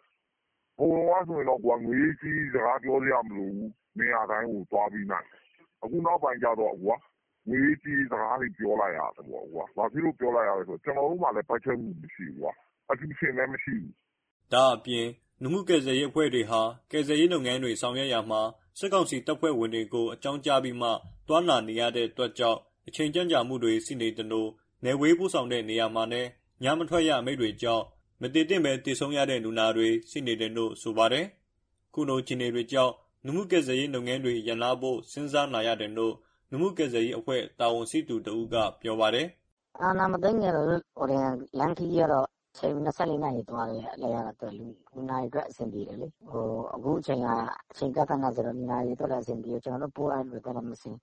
[0.78, 3.70] ။ဟိုတုန်းကဆိုရင်တော့ငွေရေးကြေးရေးစကားပြောစရာမလိုဘူး။
[4.00, 5.43] နေရာတိုင်းကိုသွားပြီးနိုင်တယ်။
[5.84, 9.46] အခုနောက်ပိုင်းကျတော့ငွေရေးကြေးရေးစကားတွေပြောလိုက်ရတယ်ပေါ့။
[9.78, 12.54] ဘာဖြစ်လို့ပြောလိုက်ရလဲဆိုတော့ကျနော်တို့မှာလည်းဘတ်ဂျက်မှုမရှိဘူး။
[12.89, 13.93] အလှူရှင်လည်းမရှိဘူး။”
[14.54, 15.08] ဒါ့အပြင်
[15.42, 16.62] လူမှုကယ်ဆယ်ရေးအဖွဲ့တွေဟာ
[16.92, 18.42] ကယ်ဆယ်ရေးလုပ်ငန်းတွေ ဆောင်ရွက်ရာမှာ
[18.80, 20.90] စစ်ကောင်စီတပ်ဖွဲ့ဝင်တွေကို အကြောင်းကြားပြီးမှ
[21.28, 24.48] သွားလာနေရတဲ့အတွက်ကြောင့် အချိန်ကြန့်ကြာမှုတွေ ရှိနေသလို
[24.84, 26.28] နယ်ဝေးပို့ဆောင်တဲ့နေရာမှာနဲ့
[26.64, 27.84] ညမထွက်ရအမိန့်တွေကြောင့်
[28.22, 31.26] မတည်တင့်ပဲတည်ဆုံရတဲ့ လူနာတွေ ရှိနေတယ်လို့ ဆိုပါတယ်။
[31.94, 32.94] ခုလိုခြေနေတွေကြောင့်
[33.26, 36.14] နမှုကယ်ဆယ်ရေးလုပ်ငန်းတွေရန်လာဖို့ စဉ်းစားလာရတယ်လို့
[36.52, 39.28] နမှုကယ်ဆယ်ရေးအဖွဲ့ တာဝန်ရှိသူတဦးက ပြောပါတယ်။
[39.82, 40.68] အာနာမသိငယ်တော့
[40.98, 42.28] ဟိုရင်လန်ခီရတော့
[42.58, 46.45] ချိန်24နာရီသွားတယ်အလဲရတော့ လူလူနာရီအတွက် အဆင်ပြေတယ်လေဟို
[46.76, 47.28] အခုအချိန်က
[47.72, 50.95] အချိန်ကခဏဆိုတော့ လူနာရီအတွက်လည်း အဆင်ပြေကျွန်တော်တို့ ပို့လိုက်လို့တော့မစင်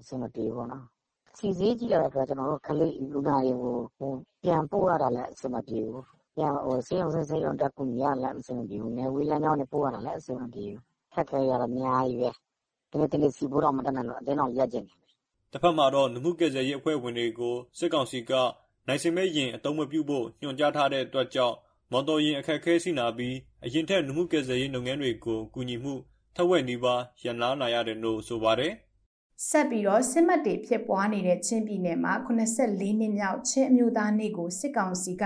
[0.00, 0.84] အဆင်မပြေဘူးနော်
[1.38, 4.10] စီစည်းကြည့်ရတော့ကျွန်တော်တို့ကလေးလူနာရီကိုဟို
[4.42, 6.04] ပြန်ပို့ရတာလည်း အဆင်မပြေဘူး
[6.36, 10.80] ပြန်ဟိုစေအောင်စေအောင်တက်ကူရလည်း အဆင်မပြေဘူးနေဝေးလမ်းကြောင်းနဲ့ပို့ရတာလည်း အဆင်မပြေဘူး
[11.14, 12.30] ခက်ခဲရတော့ အများကြီးပဲ
[12.90, 14.98] တကယ်တကယ်စီဖို့တော့မတတ်နိုင်လို့အတင်းတော့ရက်ကျင်တယ်
[15.52, 18.32] တစ်ဖက်မှာတော့နမှုကယ်ဆယ်ရေးအဖွဲ့ဝင်တွေကို စစ်ကောင်စီက
[18.90, 21.56] နိုင်စင်မဲ့ရင်အတုံးမပြုဖို့ညွှန်ကြားထားတဲ့အတွက်ကြောင့်
[21.92, 23.34] မော်တော်ယာဉ်အခက်အခဲရှိလာပြီး
[23.64, 25.94] အရင်ထက် လူမှုကယ်ဆယ်ရေးလုပ်ငန်းတွေကို ကူညီမှု
[26.36, 28.72] ထက်ဝက်နီးပါး ရပ်နားလာရတယ်လို့ ဆိုပါတယ်။
[29.48, 35.24] ဆက်ပြီးတော့ စစ်မှတ်တွေဖြစ်ပွားနေတဲ့ ချင်းပြည်နယ်မှာ84နှစ်မြောက် ချင်းအမျိုးသားနေ့ကို စစ်ကောင်စီက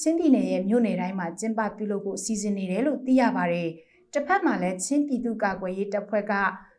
[0.00, 3.68] ချင်းပြည်နယ်ရဲ့မြို့နယ်တိုင်းမှာ ကျင်းပပြုလုပ်ဖို့ စီစဉ်နေတယ်လို့ သိရပါတယ်။
[4.12, 6.34] တစ်ဖက်မှာလည်း ချင်းပြည်သူ့ကာကွယ်ရေးတပ်ဖွဲ့က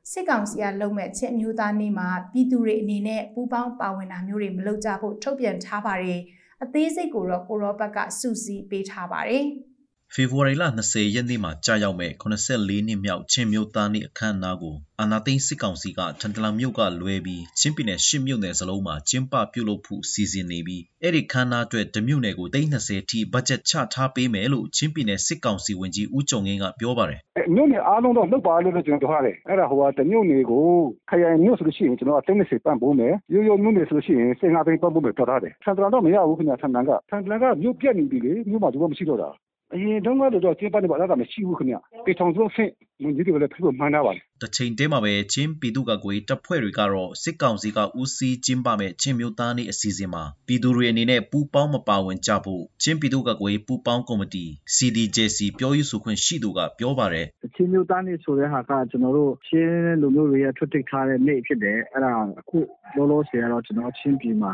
[0.09, 6.19] စစ်ကောင်စီကလုံမဲ့ချင်းအမျိုးသားနေ့မှာပြည်သူတွေအနေနဲ့ပူးပေါင်းပါဝင်တာမျိုးတွေမလုပ်ကြဖို့ထုတ်ပြန်ထားပါတယ်။
[6.63, 9.45] အသေးစိတ်ကိုတော့ကိုရောဘက်ကစုစည်းပေးထားပါတယ်။
[10.15, 27.19] ဖေဖော်ဝါရီလ20ရက်နေ့မှာကြာရောက်မဲ့84နှစ်မြောက်ချင်းမြို့သားနေ့အခမ်းအနားကိုအာနာသိန်းစစ်ကောင်စီကထန်တလန်မြို့ကလွဲပြီးချင်းပြည်နယ်ရှစ်မြို့နယ်စလုံးမှာကျင်းပပြုလုပ်ဖို့စီစဉ်နေပြီးအဲ့ဒီခမ်းနားအတွက်တမြို့နယ်ကို320ထိဘတ်ဂျက်ချထားပေးမယ်လို့ချင်းပြည်နယ်စစ်ကောင်စီဝန်ကြီးဦးကြုံငင်းကပြောပါတယ်။
[27.55, 30.65] မြို့နယ်အားလုံးတော့လုပ်ပါလို့ကျွန်တော်ပြောရတယ်။အဲ့ဒါဟိုကတမြို့နယ်ကို
[31.09, 39.31] ခရိုင်မြို့ဆိုလို့ရှိရင်ကျွန်တော်က320ပန့်ပိုးမယ်။ရိုးရိုးမြို့နယ်ဆိုလို့ရှိရင်15သိန်းပန့်ပိုးမယ်ပြောထားတယ်။ထန်တလန်တော့မရဘူးခင်ဗျာထန်တလန်ကထန်တလန်ကမြို့ပြက်နေပြီလေမြို့မှာသူကမရှိတော့တာ
[39.73, 42.71] အရင်တုန်းကတော့ ကျင်းပနေပါလားမရှိဘူးခင်ဗျပေထောင်စုဆင့်
[43.03, 54.45] ဝန်ကြီးတွေလည်းဖိဖို့မှန်းထားပါတယ်တချိန်တည်းမှာပဲချင်းပြည်သူ့ကကွေတပ်ဖွဲ့တွေကတော့စစ်ကောင်စီကဦးစီးကျင်းပမဲ့ချင်းမျိုးသားနေ့အစီအစဉ်မှာပြည်သူတွေအနေနဲ့ပူးပေါင်းမပါဝင်ကြဖို့ချင်းပြည်သူ့ကကွေပူးပေါင်းကော်မတီ
[54.75, 57.25] CDJC ပြောရေးဆိုခွင့်ရှိသူကပြောပါတယ်
[57.55, 62.59] ချင်းမျိုးသားနေ့ဆိုတဲ့ဟာကကျွန်တော်တို့ချင်းလူမျိုးတွေရဲ့ထွတ်တိတ်ထားတဲ့နေ့ဖြစ်တယ်အဲ့ဒါအခု
[62.97, 64.51] လောလောဆယ်ကတော့ကျွန်တော်ချင်းပြည်မှာ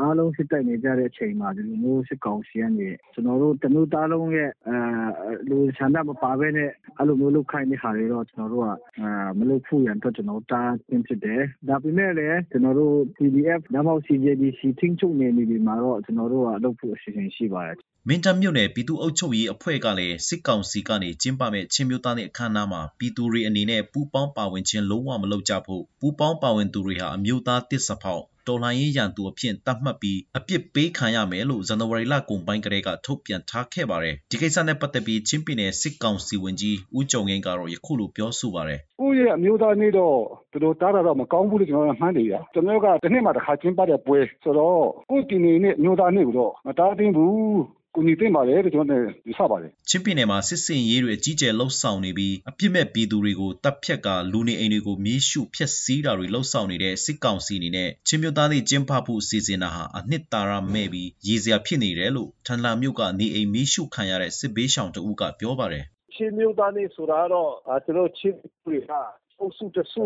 [0.00, 4.76] အားလုံးစစ်တိုက်နေကြတဲ့အချိန်မှာဒီလိုမျိုးစစ်ကောင်စီကနေကျွန်တော်တို့တနုသားလုံးရဲ့အဲ
[5.48, 8.68] လူဆန္ဒမပါဘဲနဲ့အဲ့လိုမျိုးလုပ်ခိုင်းတဲ့ဟာတွေတော့ကျွန်တော်တို့က
[9.00, 17.78] အာမလုပ်ဖို့ရန်အတွက်ကျွန်တော်တားတင်ဖြစ်တယ်ဒါပေမဲ့လည်းကျွန်တော်တို့ PDF နောက် CJDC ထင်းချုပ်နေနေဒီမှာတော့ကျွန်တော်တို့ကလုပ်ဖို့အစီအစဉ်ရှိပါတယ်
[18.08, 40.16] မင်းတပ်မြို့နယ်ပြည်သူ့အုပ်ချုပ်ရေးအဖွဲ့ကလည်းစစ်ကောင်စီကနေကျင်းပမဲ့ချင်းမျိုးသားတဲ့အခမ်းအနားမှာပြည်သူတွေအနေနဲ့ပူးပေါင်းပါဝင်ခြင်းလုံးဝမလုပ်ကြဖို့ပူးပေါင်းပါဝင်သူတွေဟာအမျိုးသားတစ်စဖောက်တော်လှန်ရေးရန်သူအဖြစ်သတ်မှတ်ပြီးအပြစ်ပေးခံရမယ်လို့ဇန်နဝါရီလကုန်ပိုင်းကတည်းကထုတ်ပြန်ထားခဲ့ပါတယ်။ဒီကိစ္စနဲ့ပတ်သက်ပြီးချင်းပြည်နယ်စစ်ကောင်စီဝန်ကြီးဦးကြုံငင်းကတော့ယခုလိုပြောဆိုပါတယ်။ကိုယ့်ရဲ့အမျိုးသားနေ့တော့
[40.52, 65.84] သူတို့တားတာတော့မကောင်းဘူးလို့ကျွန်တော်ကမှန်းနေရ။ကျွန်တော်ကတစ်နှစ်မှတစ်ခါချင်းပတ်တဲ့ပွဲဆိုတော့ကိုယ့်ပြည်နယ်နဲ့အမျိုးသားနေ့ကိုတော့မတားသိဘူး ကူညီသင့်ပါတယ်လို့ကျွန်တော်တို့ယူဆပါတယ်ချင်းပြည်နယ်မှာစစ်စင်ရေးတွေအကြီးကျယ်လှုပ်ဆောင်နေပြီးအပြစ်မဲ့ပြည်သူတွေကိုတပ်ဖြတ်ကလူနေအိမ်တွေကိုမြေရှုဖျက်ဆီးတာတွေလှုပ်ဆောင်နေတဲ့စစ်ကောင်စီအနေနဲ့ချင်းမျိုးသားတွေကျင်းပဖို့စီစဉ်တာဟာအနှစ်သာရမဲ့ပြီးရည်စရာဖြစ်နေတယ်လို့ထန်လာမြို့ကနေအိမ်မြေရှုခံရတဲ့စစ်ဘေးရှောင်တဦးကပြောပါတယ်
[66.14, 67.50] ချင်းမျိုးသားနေဆိုတာတော့
[67.84, 68.92] ကျွန်တော်ချင်းတွေက
[69.40, 70.04] အုပ်စုတစု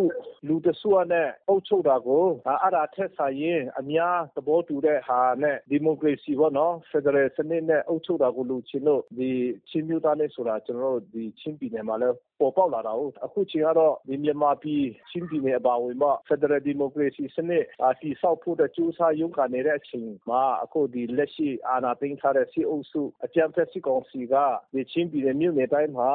[0.49, 9.31] လူတစုနဲ့အုပ်ချုပ်တာကိုအဲ့ဒါထက်ဆိုင်ရင်အများသဘောတူတဲ့ဟာနဲ့ဒီမိုကရေစီပေါ့နော်ဖက်ဒရယ်စနစ်နဲ့အုပ်ချုပ်တာကိုလူချင်းလို့ဒီ
[9.68, 24.35] ချင်းမျိုးသားနဲ့ဆိုတာကျွန်တော်တို့ဒီချင်းပြည်နယ်မှာလည်းပေါ်ပေါက်လာတာဟုတ်အခုချိန်ကတော့ဒီမြန်မာပြည်ချင်းပြည်နယ်အပါဝင်ပေါ့ဖက်ဒရယ်ဒီမိုကရေစီစနစ်အတီဆောက်ဖို့တဲ့ကြိုးစားရုန်းကန်နေတဲ့အချိန်မှာအခုဒီလက်ရှိအာဏာသိမ်းထားတဲ့စီအုပ်စုအကြမ်းဖက်စစ်ကောင်စီက
[24.72, 26.12] ဒီချင်းပြည်နယ်မြို့နယ်တိုင်းမှာ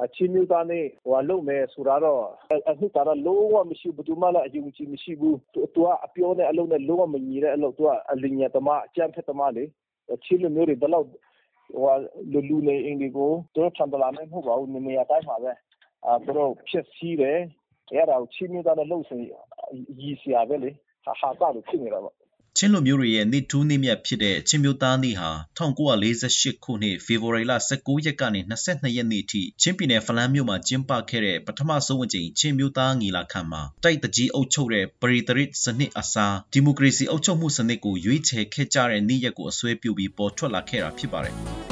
[0.00, 2.24] အချင်းမျိုးသားနဲ့ဟိုလုံမယ်ဆိုတာတော့
[2.68, 9.64] အနှစ်သာရလုံးဝမရှိဘူးသူမှလည်းအယုံကြည်မရှိဘူးသူကအပြောနဲ့အလုံးနဲ့လုံးဝမညီတဲ့အလုပ်သူကအလင်းညာတမအကြမ်းဖက်တမလေ
[10.24, 11.94] ချင်းလူမျိုးတွေဘယ်လောက်ဟို
[12.32, 15.52] လူလူနေအင်ဒီကိုတို့ချန်ပလာနဲ့မဟုတ်ပါဘူးနေနေရာတိုင်းမှာပဲ
[16.06, 17.38] အဲတို့ဖြစ်စည်းတယ်
[17.90, 19.20] အဲ့ဒါကိုချင်းမျိုးသားနဲ့လှုပ်ရှင်
[20.00, 20.70] ရည်စရာပဲလေ
[21.04, 22.14] ဟာဟာတာလို့ဖြစ်နေတာပေါ့
[22.58, 41.36] ချင်းလူမျိုးတွေရဲ့နေ့ထူးနေ့မြတ်ဖြစ်တဲ့ချင်းမျိုးသားနေ့ဟာ1948ခုနှစ်ဖေဖော်ဝါရီလ19ရက်ကနေ22ရက်နေ့ထိချင်းပြည်နယ်ဖလန်းမြို့မှာကျင်းပခဲ့တဲ့ပထမဆုံးအကြိမ်ချင်းမျိုးသားညီလာခံမှာတိုက်တကြီးအုပ်ချုပ်တဲ့ပရိသရစ်စနစ်အစားဒီမိုကရေစီအုပ်ချုပ်မှုစနစ်ကိုရွေးချယ်ခဲ့ကြတဲ့နေ့ရက်ကိုအစွဲပြုပြီးပေါ်ထွက်လာခဲ့တာဖြစ်ပါတယ်။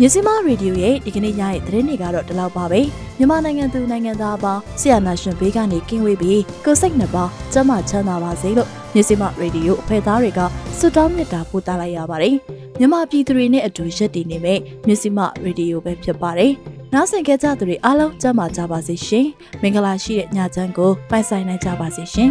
[0.00, 2.80] မြစီမရေဒီယိုရဲ့ဒီကနေ့ညရဲ့သတင်းတွေကတော့ဒီလောက်ပါပဲ
[3.18, 10.40] မြန်မာနိုင်ငံသူနိုင်ငံသားအပေါင်းဆရာနာရှင်ဘေးကနေကင်းဝေးပြီးကိုစိတ်နှပါကျန်းမာချမ်းသာပါစေလို့မြစီမရေဒီယိုအဖွဲ့သားတွေက
[10.78, 12.36] ဆုတောင်းမေတ္တာပို့သလိုက်ရပါတယ်
[12.78, 16.52] မြန်မာပြည်သူတွေနဲ့အတူရက်တည်နေမဲ့မြစီမရေဒီယိုပဲဖြစ်ပါတယ်
[16.92, 19.26] နားဆင်ကြကြသူတွေအားလုံးကျန်းမာကြပါစေရှင်
[19.62, 22.30] မင်္ဂလာရှိတဲ့ညချမ်းကိုပိုင်ဆိုင်နိုင်ကြပါစေရှင်